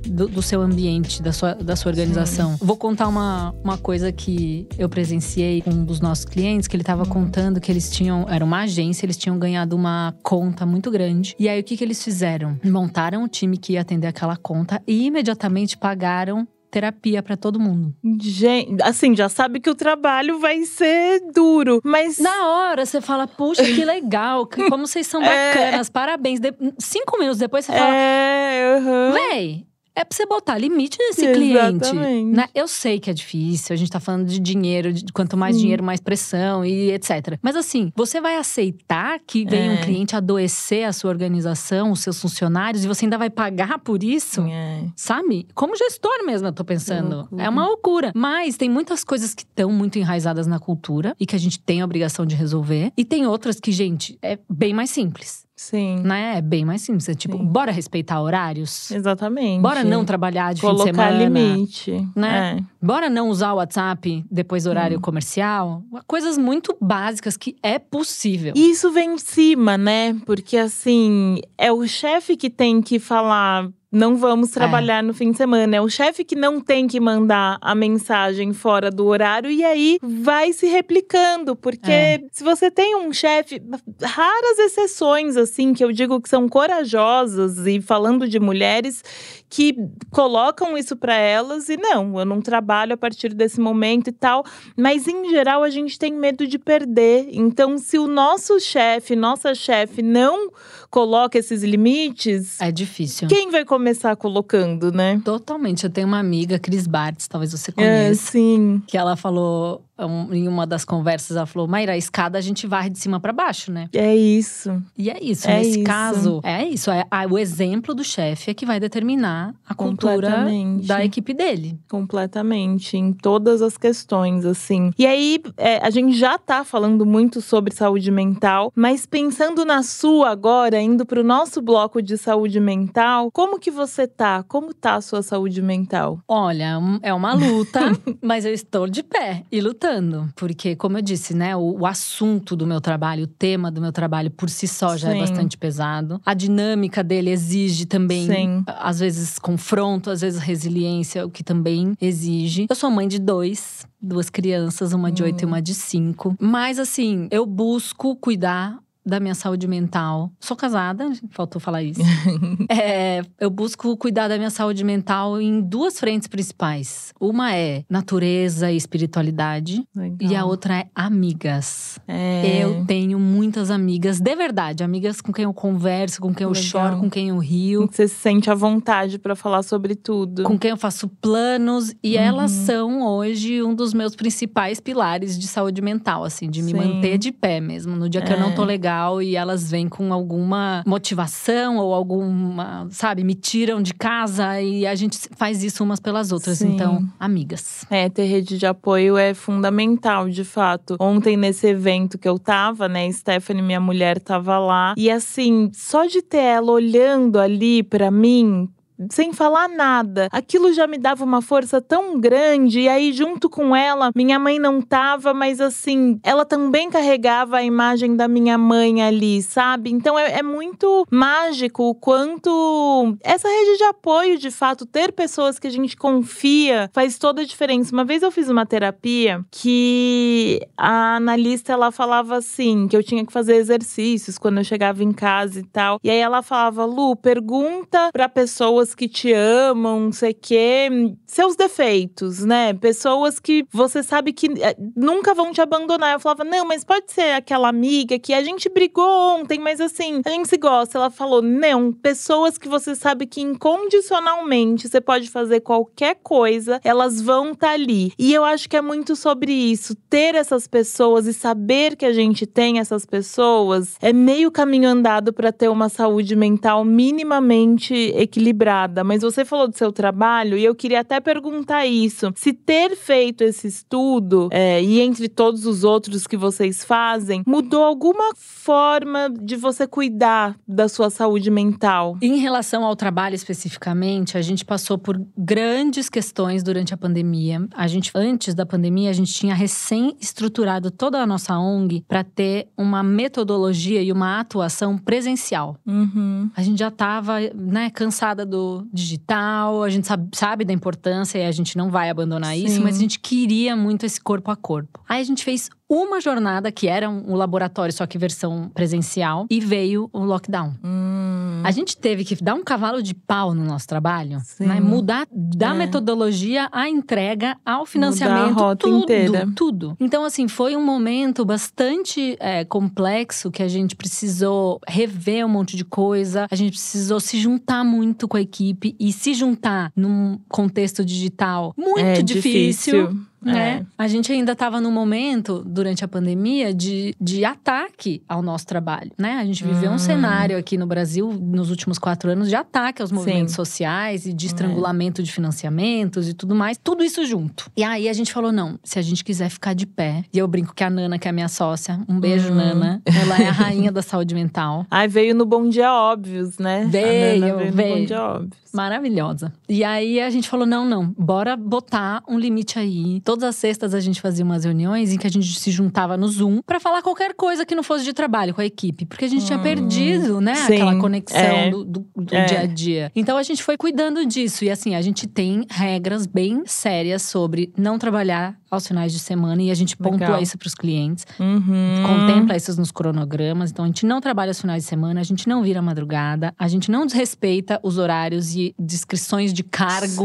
do, 0.07 0.29
do 0.29 0.43
seu 0.43 0.62
ambiente, 0.62 1.23
da 1.23 1.33
sua, 1.33 1.55
da 1.55 1.77
sua 1.77 1.91
organização? 1.91 2.57
Vou 2.61 2.77
contar 2.77 3.09
uma, 3.09 3.55
uma 3.62 3.77
coisa 3.79 4.11
que 4.12 4.67
eu 4.79 4.89
presenciei 4.89 5.55
com 5.62 5.70
um 5.70 5.84
dos 5.84 6.00
nossos 6.00 6.24
clientes, 6.24 6.66
que 6.68 6.76
ele 6.76 6.84
tava 6.84 7.04
contando 7.07 7.61
que 7.61 7.70
eles 7.70 7.90
tinham. 7.90 8.26
Era 8.28 8.44
uma 8.44 8.62
agência, 8.62 9.04
eles 9.07 9.16
tinham 9.16 9.38
ganhado 9.38 9.74
uma 9.76 10.14
conta 10.22 10.64
muito 10.66 10.90
grande. 10.90 11.34
E 11.38 11.48
aí 11.48 11.61
o 11.61 11.64
que, 11.64 11.76
que 11.76 11.84
eles 11.84 12.02
fizeram? 12.02 12.59
Montaram 12.64 13.24
o 13.24 13.28
time 13.28 13.57
que 13.57 13.74
ia 13.74 13.80
atender 13.80 14.07
aquela 14.07 14.36
conta 14.36 14.82
e 14.86 15.07
imediatamente 15.07 15.76
pagaram 15.76 16.46
terapia 16.70 17.22
para 17.22 17.36
todo 17.38 17.59
mundo. 17.59 17.94
Gente, 18.20 18.82
assim, 18.82 19.14
já 19.16 19.28
sabe 19.30 19.61
que 19.61 19.70
o 19.70 19.74
trabalho 19.74 20.38
vai 20.38 20.62
ser 20.64 21.20
duro, 21.32 21.80
mas. 21.82 22.18
Na 22.18 22.48
hora 22.48 22.84
você 22.84 23.00
fala, 23.00 23.26
puxa, 23.26 23.62
que 23.64 23.82
legal, 23.84 24.46
como 24.68 24.86
vocês 24.86 25.07
são 25.07 25.22
É. 25.22 25.54
bacanas, 25.54 25.88
parabéns. 25.88 26.38
De- 26.40 26.52
cinco 26.78 27.18
minutos 27.18 27.38
depois 27.38 27.64
você 27.64 27.72
fala, 27.72 27.94
É, 27.94 28.76
aham. 28.76 29.12
Véi, 29.12 29.64
é 29.97 30.05
pra 30.05 30.14
você 30.16 30.26
botar 30.26 30.59
limite 30.59 30.99
nesse 31.01 31.22
cliente. 31.32 31.84
Exatamente. 31.84 32.36
Né? 32.36 32.49
Eu 32.55 32.68
sei 32.68 33.01
que 33.01 33.09
é 33.11 33.14
difícil, 33.14 33.72
a 33.72 33.76
gente 33.76 33.90
tá 33.90 33.99
falando 33.99 34.26
de 34.26 34.38
dinheiro, 34.38 34.92
de 34.92 35.11
quanto 35.12 35.36
mais 35.36 35.59
dinheiro, 35.59 35.82
mais 35.82 35.99
pressão 36.01 36.64
e 36.64 36.90
etc. 36.92 37.38
Mas 37.42 37.57
assim, 37.57 37.90
você 37.97 38.20
vai 38.20 38.36
aceitar 38.36 39.18
que 39.26 39.44
venha 39.44 39.72
um 39.72 39.74
É. 39.76 39.82
cliente 39.82 40.14
adoecer 40.14 40.84
a 40.86 40.92
sua 40.92 41.11
organização, 41.11 41.90
os 41.92 42.01
seus 42.01 42.20
funcionários, 42.20 42.84
e 42.84 42.88
você 42.88 43.07
ainda 43.07 43.16
vai 43.18 43.30
pagar 43.30 43.78
por 43.78 44.05
isso? 44.05 44.42
É. 44.42 44.84
Sabe? 44.94 45.47
Como 45.55 45.74
gestor 45.74 46.24
mesmo, 46.26 46.49
eu 46.49 46.53
tô 46.53 46.64
pensando. 46.64 47.16
loucura. 47.16 47.42
É 47.42 47.49
uma 47.49 47.66
loucura. 47.66 48.12
Mas 48.14 48.57
tem 48.57 48.68
muitas 48.68 49.03
coisas 49.03 49.34
que 49.34 49.42
estão 49.44 49.70
muito 49.72 49.99
enraizadas 49.99 50.47
na 50.47 50.59
cultura 50.59 51.14
e 51.18 51.24
que 51.24 51.34
a 51.34 51.38
gente 51.38 51.59
tem 51.59 51.80
a 51.80 51.84
obrigação 51.84 52.26
de 52.26 52.34
resolver. 52.36 52.92
E 52.97 53.05
tem 53.05 53.26
outras 53.26 53.59
que, 53.59 53.72
gente, 53.72 54.18
é 54.20 54.38
bem 54.51 54.74
mais 54.74 54.90
simples. 54.90 55.45
Sim. 55.57 56.00
Né? 56.04 56.36
É 56.36 56.40
bem 56.42 56.66
mais 56.66 56.82
simples. 56.82 57.09
É 57.09 57.14
tipo, 57.14 57.38
Sim. 57.38 57.44
bora 57.46 57.72
respeitar 57.72 58.20
horários. 58.20 58.90
Exatamente. 58.90 59.62
Bora 59.62 59.82
não 59.82 60.04
trabalhar 60.04 60.52
de 60.52 60.61
Colocar 60.61 60.84
fim 60.84 60.90
de 60.90 60.96
semana. 60.96 61.24
limite. 61.24 62.09
né? 62.14 62.59
É. 62.61 62.84
Bora 62.84 63.09
não 63.09 63.30
usar 63.30 63.52
o 63.54 63.57
WhatsApp 63.57 64.22
depois 64.30 64.64
do 64.64 64.70
horário 64.70 65.00
comercial. 65.00 65.82
Coisas 66.07 66.36
muito 66.36 66.76
básicas 66.78 67.36
que 67.38 67.57
é 67.62 67.78
possível. 67.78 68.52
E 68.54 68.70
isso 68.70 68.90
vem 68.92 69.14
em 69.14 69.18
cima, 69.18 69.78
né? 69.78 70.14
Porque 70.26 70.59
assim, 70.59 71.40
é 71.57 71.72
o 71.72 71.86
chefe 71.86 72.36
que 72.36 72.50
tem 72.50 72.82
que 72.82 72.98
falar. 72.98 73.66
Não 73.97 74.16
vamos 74.16 74.51
trabalhar 74.51 74.99
é. 74.99 75.03
no 75.03 75.14
fim 75.14 75.30
de 75.30 75.38
semana. 75.38 75.76
É 75.76 75.80
o 75.80 75.88
chefe 75.88 76.22
que 76.22 76.36
não 76.36 76.61
tem 76.61 76.86
que 76.86 77.01
mandar 77.01 77.57
a 77.61 77.74
mensagem 77.74 78.53
fora 78.53 78.90
do 78.90 79.07
horário 79.07 79.51
e 79.51 79.64
aí 79.64 79.99
vai 80.03 80.53
se 80.53 80.66
replicando, 80.66 81.57
porque 81.57 81.90
é. 81.90 82.20
se 82.30 82.44
você 82.44 82.70
tem 82.70 82.94
um 82.94 83.12
chefe, 83.12 83.61
raras 84.03 84.59
exceções 84.59 85.36
assim 85.36 85.72
que 85.72 85.82
eu 85.82 85.90
digo 85.90 86.20
que 86.20 86.28
são 86.28 86.47
corajosas 86.47 87.66
e 87.66 87.80
falando 87.80 88.28
de 88.28 88.38
mulheres 88.38 89.03
que 89.49 89.76
colocam 90.11 90.76
isso 90.76 90.97
para 90.97 91.14
elas 91.14 91.68
e 91.68 91.76
não, 91.76 92.18
eu 92.18 92.24
não 92.24 92.40
trabalho 92.40 92.94
a 92.94 92.97
partir 92.97 93.32
desse 93.32 93.61
momento 93.61 94.09
e 94.09 94.12
tal, 94.12 94.44
mas 94.76 95.07
em 95.07 95.30
geral 95.30 95.62
a 95.62 95.70
gente 95.70 95.99
tem 95.99 96.12
medo 96.12 96.47
de 96.47 96.59
perder. 96.59 97.28
Então, 97.30 97.78
se 97.78 97.99
o 97.99 98.07
nosso 98.07 98.59
chefe, 98.59 99.14
nossa 99.14 99.55
chefe 99.55 100.03
não 100.03 100.51
coloca 100.90 101.38
esses 101.38 101.62
limites, 101.62 102.61
é 102.61 102.72
difícil. 102.72 103.28
Quem 103.28 103.51
vai 103.51 103.64
começar 103.64 104.16
colocando, 104.16 104.90
né? 104.90 105.20
Totalmente. 105.24 105.84
Eu 105.84 105.90
tenho 105.90 106.07
uma 106.07 106.18
amiga, 106.18 106.59
Cris 106.59 106.86
Bartz, 106.86 107.28
talvez 107.28 107.53
você 107.53 107.70
é, 107.70 107.74
conheça. 107.74 108.11
É, 108.11 108.14
sim. 108.14 108.82
Que 108.86 108.99
ela 108.99 109.16
falou 109.16 109.86
em 110.30 110.47
uma 110.47 110.66
das 110.66 110.84
conversas, 110.84 111.36
ela 111.36 111.47
falou: 111.47 111.66
Maíra, 111.66 111.92
a 111.92 111.97
escada 111.97 112.36
a 112.36 112.40
gente 112.40 112.66
varre 112.66 112.90
de 112.90 112.99
cima 112.99 113.18
para 113.18 113.32
baixo, 113.32 113.72
né? 113.72 113.88
É 113.94 114.14
isso. 114.14 114.82
E 114.97 115.11
é 115.11 115.22
isso. 115.22 115.49
É 115.49 115.59
Nesse 115.59 115.70
isso. 115.70 115.84
caso, 115.84 116.40
é 116.44 116.64
isso. 116.64 116.90
É, 116.90 117.07
o 117.30 117.38
exemplo 117.38 117.94
do 117.94 118.05
chefe 118.05 118.51
é 118.51 118.55
que 118.55 118.66
vai 118.66 118.78
determinar 118.78 119.55
a 119.66 119.74
cultura 119.74 120.47
da 120.84 121.05
equipe 121.05 121.32
dele. 121.32 121.78
Completamente. 121.88 122.97
Em 122.97 123.12
todas 123.12 123.62
as 123.62 123.78
questões, 123.78 124.44
assim. 124.44 124.92
E 124.99 125.07
aí, 125.07 125.40
é, 125.57 125.78
a 125.78 125.90
gente 125.90 126.16
já 126.16 126.38
tá 126.38 126.64
falando 126.64 127.07
muito 127.07 127.40
sobre 127.40 127.74
saúde 127.74 128.11
mental, 128.11 128.72
mas 128.74 129.07
pensando 129.07 129.64
na 129.64 129.82
sua 129.82 130.30
agora, 130.30 130.80
indo 130.80 131.07
pro 131.07 131.24
nosso 131.24 131.62
bloco 131.62 132.03
de 132.03 132.18
saúde 132.18 132.61
mental, 132.61 133.30
como 133.32 133.59
que 133.59 133.70
você 133.70 134.07
tá? 134.07 134.42
Como 134.42 134.74
tá 134.74 134.97
a 134.97 135.01
sua 135.01 135.22
saúde 135.22 135.62
mental? 135.62 136.20
Olha, 136.28 136.78
é 137.03 137.14
uma 137.14 137.32
luta, 137.32 137.80
mas 138.20 138.44
eu 138.44 138.53
estou 138.53 138.86
de 138.88 139.03
pé 139.03 139.44
e 139.51 139.61
lutando 139.61 139.86
porque, 140.34 140.76
como 140.76 140.99
eu 140.99 141.03
disse, 141.03 141.34
né, 141.34 141.57
o, 141.57 141.80
o, 141.80 141.87
assunto 141.87 142.57
do 142.57 142.66
meu 142.66 142.80
trabalho, 142.80 143.24
o 143.24 143.26
tema 143.26 143.70
do 143.70 143.80
meu 143.80 143.93
trabalho 143.93 144.30
por 144.30 144.49
si 144.49 144.66
só 144.66 144.97
já 144.97 145.11
é 145.11 145.12
Sim. 145.12 145.18
é 145.18 145.20
bastante 145.20 145.57
pesado. 145.57 146.20
A 146.24 146.34
dinâmica 146.34 147.03
dele 147.03 147.30
exige 147.30 147.87
também, 147.87 148.26
Sim. 148.26 148.64
às 148.66 149.01
vezes, 149.01 149.39
confronto, 149.39 150.11
às 150.11 150.20
vezes 150.20 150.41
resiliência, 150.41 151.24
o 151.26 151.30
que 151.30 151.45
também 151.45 151.95
exige. 152.01 152.66
Eu 152.68 152.76
sou 152.76 152.91
mãe 152.91 153.09
de 153.09 153.18
dois 153.18 153.87
duas 154.01 154.30
crianças, 154.30 154.93
uma 154.93 155.11
de 155.11 155.22
oito 155.22 155.39
hum. 155.39 155.43
e 155.43 155.47
uma 155.47 155.62
de 155.62 155.74
cinco. 155.74 156.37
Mas 156.39 156.78
assim, 156.78 157.26
eu 157.30 157.45
busco 157.45 158.14
cuidar 158.16 158.78
da 159.07 159.20
minha 159.20 159.34
saúde 159.34 159.68
mental. 159.68 160.32
Sou 160.40 160.57
casada, 160.57 161.12
faltou 161.30 161.61
falar 161.61 161.82
isso. 161.82 162.00
é, 162.68 163.22
eu 163.38 163.48
busco 163.48 163.96
cuidar 163.96 164.26
da 164.26 164.36
minha 164.36 164.50
saúde 164.50 164.82
mental 164.82 165.40
em 165.40 165.61
duas 165.61 166.00
frentes 166.00 166.26
principais. 166.26 167.12
Uma 167.20 167.54
é 167.54 167.84
natureza 167.88 168.70
e 168.70 168.76
espiritualidade, 168.76 169.86
Legal. 169.94 170.30
e 170.30 170.34
a 170.34 170.44
outra 170.44 170.78
é 170.78 170.86
amigas. 170.92 172.00
É. 172.09 172.64
Eu 172.64 172.84
tenho 172.84 173.20
muitas 173.20 173.70
amigas, 173.70 174.18
de 174.18 174.34
verdade, 174.34 174.82
amigas 174.82 175.20
com 175.20 175.32
quem 175.32 175.44
eu 175.44 175.54
converso, 175.54 176.20
com 176.20 176.34
quem 176.34 176.44
eu 176.44 176.50
Legal. 176.50 176.64
choro, 176.64 176.98
com 176.98 177.09
quem 177.09 177.28
eu 177.28 177.38
rio. 177.38 177.88
Você 177.90 178.09
se 178.09 178.16
sente 178.16 178.50
à 178.50 178.54
vontade 178.54 179.18
para 179.18 179.36
falar 179.36 179.62
sobre 179.62 179.94
tudo. 179.94 180.42
Com 180.42 180.59
quem 180.59 180.72
eu 180.72 180.76
faço 180.76 181.09
planos, 181.09 181.94
e 182.02 182.16
uhum. 182.16 182.22
elas 182.22 182.50
são 182.50 183.02
hoje 183.07 183.62
um 183.62 183.74
dos 183.74 183.94
meus 183.94 184.16
principais 184.16 184.80
pilares 184.80 185.38
de 185.38 185.46
saúde 185.46 185.80
mental, 185.80 186.24
assim, 186.24 186.50
de 186.50 186.61
me 186.61 186.72
Sim. 186.72 186.76
manter 186.76 187.18
de 187.18 187.30
pé 187.30 187.61
mesmo. 187.61 187.94
No 187.94 188.09
dia 188.09 188.20
que 188.20 188.32
eu 188.32 188.40
não 188.40 188.52
tô 188.52 188.62
é. 188.64 188.66
legal 188.66 188.95
legal 188.97 189.22
e 189.22 189.36
elas 189.36 189.70
vêm 189.70 189.88
com 189.88 190.12
alguma 190.12 190.82
motivação 190.86 191.76
ou 191.76 191.92
alguma, 191.92 192.86
sabe, 192.90 193.22
me 193.22 193.34
tiram 193.34 193.82
de 193.82 193.92
casa 193.92 194.61
e 194.61 194.86
a 194.86 194.94
gente 194.94 195.18
faz 195.36 195.62
isso 195.62 195.84
umas 195.84 196.01
pelas 196.01 196.32
outras. 196.32 196.59
Sim. 196.59 196.74
Então, 196.74 197.07
amigas. 197.18 197.84
É, 197.90 198.09
ter 198.09 198.24
rede 198.24 198.59
de 198.59 198.66
apoio 198.66 199.16
é 199.16 199.34
fundamental, 199.34 200.28
de 200.28 200.44
fato. 200.44 200.97
Ontem, 200.99 201.36
nesse 201.36 201.66
evento 201.68 202.18
que 202.18 202.28
eu 202.28 202.38
tava, 202.38 202.88
né, 202.88 203.11
Stephanie, 203.12 203.62
minha 203.62 203.80
mulher, 203.80 204.20
tava 204.20 204.59
lá. 204.59 204.94
E 204.97 205.11
assim, 205.11 205.70
só 205.72 206.07
de 206.07 206.22
ter 206.22 206.38
ela 206.38 206.72
olhando 206.72 207.38
ali 207.38 207.82
para 207.82 208.11
mim, 208.11 208.68
sem 209.11 209.32
falar 209.32 209.68
nada. 209.68 210.28
Aquilo 210.32 210.72
já 210.72 210.86
me 210.86 210.99
dava 210.99 211.24
uma 211.24 211.42
força 211.42 211.80
tão 211.80 212.18
grande. 212.18 212.80
E 212.80 212.88
aí, 212.88 213.12
junto 213.12 213.49
com 213.49 213.74
ela, 213.74 214.11
minha 214.14 214.38
mãe 214.38 214.59
não 214.59 214.80
tava, 214.80 215.34
mas 215.34 215.61
assim, 215.61 216.18
ela 216.22 216.44
também 216.44 216.90
carregava 216.90 217.59
a 217.59 217.62
imagem 217.62 218.16
da 218.16 218.28
minha 218.28 218.57
mãe 218.59 219.03
ali, 219.03 219.42
sabe? 219.42 219.90
Então 219.90 220.18
é, 220.18 220.38
é 220.38 220.42
muito 220.42 221.07
mágico 221.11 221.84
o 221.84 221.94
quanto 221.94 223.16
essa 223.22 223.49
rede 223.49 223.78
de 223.78 223.84
apoio, 223.84 224.38
de 224.38 224.51
fato, 224.51 224.86
ter 224.86 225.12
pessoas 225.12 225.59
que 225.59 225.66
a 225.66 225.70
gente 225.70 225.97
confia 225.97 226.90
faz 226.92 227.18
toda 227.18 227.42
a 227.42 227.44
diferença. 227.44 227.92
Uma 227.92 228.05
vez 228.05 228.22
eu 228.22 228.30
fiz 228.30 228.49
uma 228.49 228.66
terapia 228.66 229.44
que 229.51 230.61
a 230.76 231.16
analista 231.16 231.72
ela 231.72 231.90
falava 231.90 232.36
assim: 232.36 232.88
que 232.88 232.97
eu 232.97 233.03
tinha 233.03 233.24
que 233.24 233.32
fazer 233.32 233.57
exercícios 233.57 234.38
quando 234.38 234.59
eu 234.59 234.64
chegava 234.64 235.03
em 235.03 235.12
casa 235.12 235.61
e 235.61 235.64
tal. 235.64 235.99
E 236.03 236.11
aí 236.11 236.18
ela 236.18 236.42
falava: 236.42 236.84
Lu, 236.84 237.16
pergunta 237.16 238.11
pra 238.12 238.28
pessoas 238.28 238.86
pessoas 238.87 238.95
que 238.95 239.09
te 239.09 239.32
amam, 239.32 240.01
não 240.01 240.12
sei 240.12 240.30
o 240.30 240.37
quê, 240.41 240.89
seus 241.26 241.57
defeitos, 241.57 242.45
né? 242.45 242.72
Pessoas 242.74 243.41
que 243.41 243.66
você 243.72 244.03
sabe 244.03 244.32
que 244.32 244.47
eh, 244.47 244.76
nunca 244.95 245.34
vão 245.34 245.53
te 245.53 245.61
abandonar. 245.61 246.12
Eu 246.12 246.20
falava, 246.20 246.45
não, 246.45 246.64
mas 246.66 246.84
pode 246.84 247.12
ser 247.12 247.34
aquela 247.34 247.68
amiga 247.68 248.18
que 248.18 248.32
a 248.32 248.43
gente 248.43 248.68
brigou 248.68 249.39
ontem, 249.39 249.59
mas 249.59 249.80
assim, 249.80 250.20
a 250.24 250.30
gente 250.30 250.49
se 250.49 250.57
gosta. 250.57 250.99
Ela 250.99 251.11
falou, 251.11 251.43
não, 251.43 251.93
pessoas 251.93 252.59
que 252.59 252.68
você 252.68 252.95
sabe 252.95 253.26
que 253.26 253.41
incondicionalmente 253.41 254.89
você 254.89 255.01
pode 255.01 255.30
fazer 255.30 255.61
qualquer 255.61 256.16
coisa, 256.22 256.80
elas 256.84 257.20
vão 257.20 257.53
estar 257.53 257.68
tá 257.68 257.72
ali. 257.72 258.12
E 258.18 258.32
eu 258.32 258.45
acho 258.45 258.68
que 258.68 258.76
é 258.76 258.82
muito 258.82 259.16
sobre 259.16 259.53
isso. 259.53 259.95
Ter 260.09 260.34
essas 260.34 260.66
pessoas 260.66 261.26
e 261.26 261.32
saber 261.32 261.97
que 261.97 262.05
a 262.05 262.12
gente 262.12 262.47
tem 262.47 262.78
essas 262.78 263.05
pessoas 263.05 263.97
é 264.01 264.12
meio 264.12 264.51
caminho 264.51 264.89
andado 264.89 265.32
para 265.32 265.51
ter 265.51 265.68
uma 265.68 265.89
saúde 265.89 266.37
mental 266.37 266.84
minimamente 266.84 267.95
equilibrada 267.95 268.76
mas 269.05 269.22
você 269.22 269.45
falou 269.45 269.68
do 269.68 269.77
seu 269.77 269.91
trabalho 269.93 270.59
e 270.59 270.64
eu 270.64 270.74
queria 270.74 271.01
até 271.01 271.20
perguntar 271.20 271.87
isso. 271.87 272.33
Se 272.35 272.53
ter 272.53 272.97
feito 272.97 273.43
esse 273.43 273.66
estudo, 273.66 274.49
é, 274.51 274.83
e 274.83 275.01
entre 275.01 275.29
todos 275.29 275.66
os 275.66 275.85
outros 275.85 276.27
que 276.27 276.37
vocês 276.37 276.85
fazem, 276.85 277.43
mudou 277.47 277.83
alguma 277.85 278.35
forma 278.35 279.31
de 279.31 279.57
você 279.57 279.87
cuidar 279.87 280.57
da 280.66 280.89
sua 280.89 281.11
saúde 281.11 281.51
mental? 281.51 282.16
Em 282.20 282.39
relação 282.39 282.85
ao 282.85 282.97
trabalho 282.97 283.35
especificamente, 283.35 284.37
a 284.37 284.43
gente 284.43 284.64
passou 284.64 284.99
por 284.99 285.20
grandes 285.37 286.09
questões 286.09 286.62
durante 286.62 286.93
a 286.93 286.97
pandemia. 286.97 287.66
A 287.74 287.87
gente, 287.87 288.11
antes 288.14 288.55
da 288.55 288.66
pandemia, 288.66 289.11
a 289.11 289.12
gente 289.12 289.33
tinha 289.33 289.55
recém 289.55 290.16
estruturado 290.20 290.91
toda 290.91 291.20
a 291.20 291.27
nossa 291.27 291.59
ONG 291.59 292.05
para 292.09 292.24
ter 292.24 292.68
uma 292.77 293.03
metodologia 293.03 294.03
e 294.03 294.11
uma 294.11 294.41
atuação 294.41 294.99
presencial. 294.99 295.77
Uhum. 295.87 296.51
A 296.57 296.62
gente 296.62 296.79
já 296.79 296.89
estava 296.89 297.39
né, 297.55 297.91
cansada 297.91 298.45
do 298.45 298.66
digital, 298.93 299.83
a 299.83 299.91
gente 299.91 300.07
sabe, 300.07 300.29
sabe 300.35 300.64
da 300.64 300.73
importância 300.73 301.39
e 301.39 301.45
a 301.45 301.53
gente 301.53 301.77
não 301.77 301.91
vai 301.91 302.11
abandonar 302.11 302.55
Sim. 302.55 302.64
isso, 302.64 302.83
mas 302.83 302.97
a 302.97 303.01
gente 303.01 303.19
queria 303.19 303.77
muito 303.77 304.05
esse 304.05 304.21
corpo 304.21 304.51
a 304.51 304.57
corpo. 304.57 305.01
Aí 305.09 305.21
a 305.21 305.25
gente 305.25 305.45
fez 305.45 305.71
uma 305.89 306.20
jornada 306.20 306.72
que 306.72 306.89
era 306.89 307.09
um 307.09 307.34
laboratório, 307.34 307.93
só 307.93 308.07
que 308.07 308.18
versão 308.18 308.70
presencial, 308.74 309.47
e 309.49 309.61
veio 309.61 310.11
o 310.12 310.24
lockdown. 310.24 310.74
Hum. 310.84 311.62
A 311.64 311.70
gente 311.70 311.97
teve 311.97 312.24
que 312.24 312.34
dar 312.43 312.55
um 312.55 312.62
cavalo 312.62 313.03
de 313.03 313.14
pau 313.14 313.55
no 313.55 313.64
nosso 313.64 313.87
trabalho, 313.87 314.39
né? 314.61 314.80
mudar 314.80 315.26
da 315.30 315.70
é. 315.70 315.74
metodologia 315.74 316.68
à 316.72 316.89
entrega, 316.89 317.57
ao 317.64 317.87
financiamento, 317.87 318.51
mudar 318.51 318.61
a 318.61 318.64
rota 318.68 318.87
tudo, 318.87 319.03
inteira. 319.03 319.49
tudo. 319.55 319.97
Então, 319.99 320.24
assim, 320.24 320.49
foi 320.49 320.76
um 320.76 320.84
momento 320.84 321.45
bastante 321.45 322.37
é, 322.41 322.64
complexo 322.64 323.51
que 323.51 323.62
a 323.62 323.68
gente 323.68 323.95
precisou 323.97 324.80
rever 324.87 325.45
um 325.47 325.49
monte 325.49 325.76
de 325.76 325.84
coisa, 325.84 326.47
a 326.51 326.57
gente 326.57 326.72
precisou 326.72 327.20
se 327.20 327.39
juntar 327.39 327.84
muito 327.84 328.28
com 328.28 328.37
a 328.37 328.41
equipe 328.41 328.95
e 328.99 329.12
se 329.12 329.34
juntar 329.34 329.93
num 329.95 330.39
contexto 330.49 331.05
digital 331.05 331.74
muito 331.76 332.01
é 332.01 332.22
difícil. 332.22 333.07
difícil 333.09 333.26
né? 333.53 333.80
É. 333.80 333.86
A 333.99 334.09
gente 334.09 334.32
ainda 334.32 334.53
estava 334.53 334.80
num 334.80 334.90
momento, 334.90 335.62
durante 335.64 336.05
a 336.05 336.09
pandemia, 336.09 336.74
de, 336.74 337.14
de 337.20 337.44
ataque 337.44 338.22
ao 338.28 338.42
nosso 338.42 338.66
trabalho, 338.66 339.11
né? 339.18 339.34
A 339.34 339.44
gente 339.44 339.64
viveu 339.64 339.90
hum. 339.90 339.94
um 339.94 339.99
cenário 339.99 340.57
aqui 340.57 340.76
no 340.76 340.86
Brasil, 340.86 341.32
nos 341.32 341.70
últimos 341.70 341.99
quatro 341.99 342.30
anos, 342.30 342.49
de 342.49 342.55
ataque 342.55 343.03
aos 343.03 343.12
movimentos 343.12 343.53
Sim. 343.53 343.57
sociais 343.57 344.26
e 344.26 344.32
de 344.32 344.47
estrangulamento 344.47 345.20
é. 345.20 345.24
de 345.24 345.32
financiamentos 345.32 346.28
e 346.28 346.34
tudo 346.34 346.55
mais. 346.55 346.78
Tudo 346.82 347.05
isso 347.05 347.24
junto. 347.24 347.70
E 347.76 347.82
aí 347.82 348.09
a 348.09 348.12
gente 348.12 348.32
falou: 348.32 348.53
não, 348.53 348.78
se 348.82 348.99
a 348.99 349.03
gente 349.03 349.24
quiser 349.24 349.49
ficar 349.49 349.74
de 349.74 349.86
pé. 349.86 350.24
E 350.32 350.38
eu 350.38 350.47
brinco 350.49 350.74
que 350.74 350.84
a 350.84 350.90
Nana, 350.90 351.18
que 351.18 351.28
é 351.28 351.30
a 351.30 351.32
minha 351.32 351.49
sócia, 351.49 352.01
um 352.09 352.18
beijo, 352.18 352.53
hum. 352.53 352.57
Nana. 352.57 353.03
Ela 353.05 353.42
é 353.42 353.49
a 353.49 353.53
rainha 353.53 353.92
da 353.92 354.03
saúde 354.03 354.34
mental. 354.34 354.86
Ai, 354.90 355.09
veio 355.09 355.34
no 355.34 355.44
Bom 355.44 355.68
Dia 355.68 355.92
Óbvios, 355.92 356.59
né? 356.59 356.86
Veio, 356.88 357.57
veio, 357.57 357.72
veio. 357.72 357.90
no 357.90 358.01
Bom 358.01 358.05
Dia 358.07 358.22
Óbvios. 358.22 358.66
Maravilhosa. 358.72 359.53
E 359.68 359.82
aí 359.82 360.20
a 360.20 360.28
gente 360.28 360.49
falou: 360.49 360.66
não, 360.66 360.84
não, 360.84 361.14
bora 361.18 361.57
botar 361.57 362.22
um 362.28 362.38
limite 362.38 362.78
aí. 362.78 363.20
Todo 363.22 363.36
Todas 363.37 363.51
as 363.51 363.57
sextas 363.57 363.93
a 363.93 364.01
gente 364.01 364.18
fazia 364.18 364.43
umas 364.43 364.64
reuniões 364.64 365.12
em 365.12 365.18
que 365.18 365.26
a 365.26 365.30
gente 365.30 365.61
se 365.61 365.70
juntava 365.70 366.16
no 366.16 366.26
Zoom 366.26 366.62
para 366.66 366.80
falar 366.80 367.03
qualquer 367.03 367.34
coisa 367.34 367.66
que 367.66 367.74
não 367.74 367.82
fosse 367.82 368.03
de 368.03 368.14
trabalho 368.14 368.55
com 368.55 368.62
a 368.62 368.64
equipe, 368.64 369.05
porque 369.05 369.26
a 369.26 369.28
gente 369.28 369.45
tinha 369.45 369.59
perdido, 369.59 370.41
né, 370.41 370.55
sim, 370.55 370.76
aquela 370.76 370.97
conexão 370.99 371.39
é. 371.39 371.68
do, 371.68 371.84
do- 371.84 372.07
do 372.16 372.34
É. 372.34 372.47
dia 372.47 372.61
a 372.61 372.66
dia. 372.66 373.12
Então 373.14 373.37
a 373.37 373.43
gente 373.43 373.62
foi 373.62 373.76
cuidando 373.76 374.24
disso 374.24 374.64
e 374.64 374.70
assim, 374.70 374.95
a 374.95 375.03
gente 375.03 375.26
tem 375.26 375.66
regras 375.70 376.24
bem 376.26 376.62
sérias 376.64 377.20
sobre 377.22 377.70
não 377.76 377.99
trabalhar 377.99 378.57
aos 378.71 378.87
finais 378.87 379.12
de 379.12 379.19
semana 379.19 379.62
e 379.62 379.71
a 379.71 379.75
gente 379.75 379.97
Legal. 379.99 380.19
pontua 380.19 380.41
isso 380.41 380.57
para 380.59 380.67
os 380.67 380.75
clientes. 380.75 381.25
Uhum. 381.39 382.03
Contempla 382.07 382.57
isso 382.57 382.77
nos 382.79 382.91
cronogramas. 382.91 383.71
Então, 383.71 383.85
a 383.85 383.89
gente 383.89 384.05
não 384.07 384.21
trabalha 384.21 384.51
aos 384.51 384.61
finais 384.61 384.83
de 384.85 384.89
semana, 384.89 385.21
a 385.21 385.23
gente 385.23 385.49
não 385.49 385.62
vira 385.62 385.81
madrugada, 385.83 386.55
a 386.59 386.69
gente 386.69 386.91
não 386.91 387.07
desrespeita 387.07 387.79
os 387.83 387.99
horários 387.99 388.55
e 388.55 388.75
descrições 388.79 389.53
de 389.53 389.62
cargo 389.62 390.25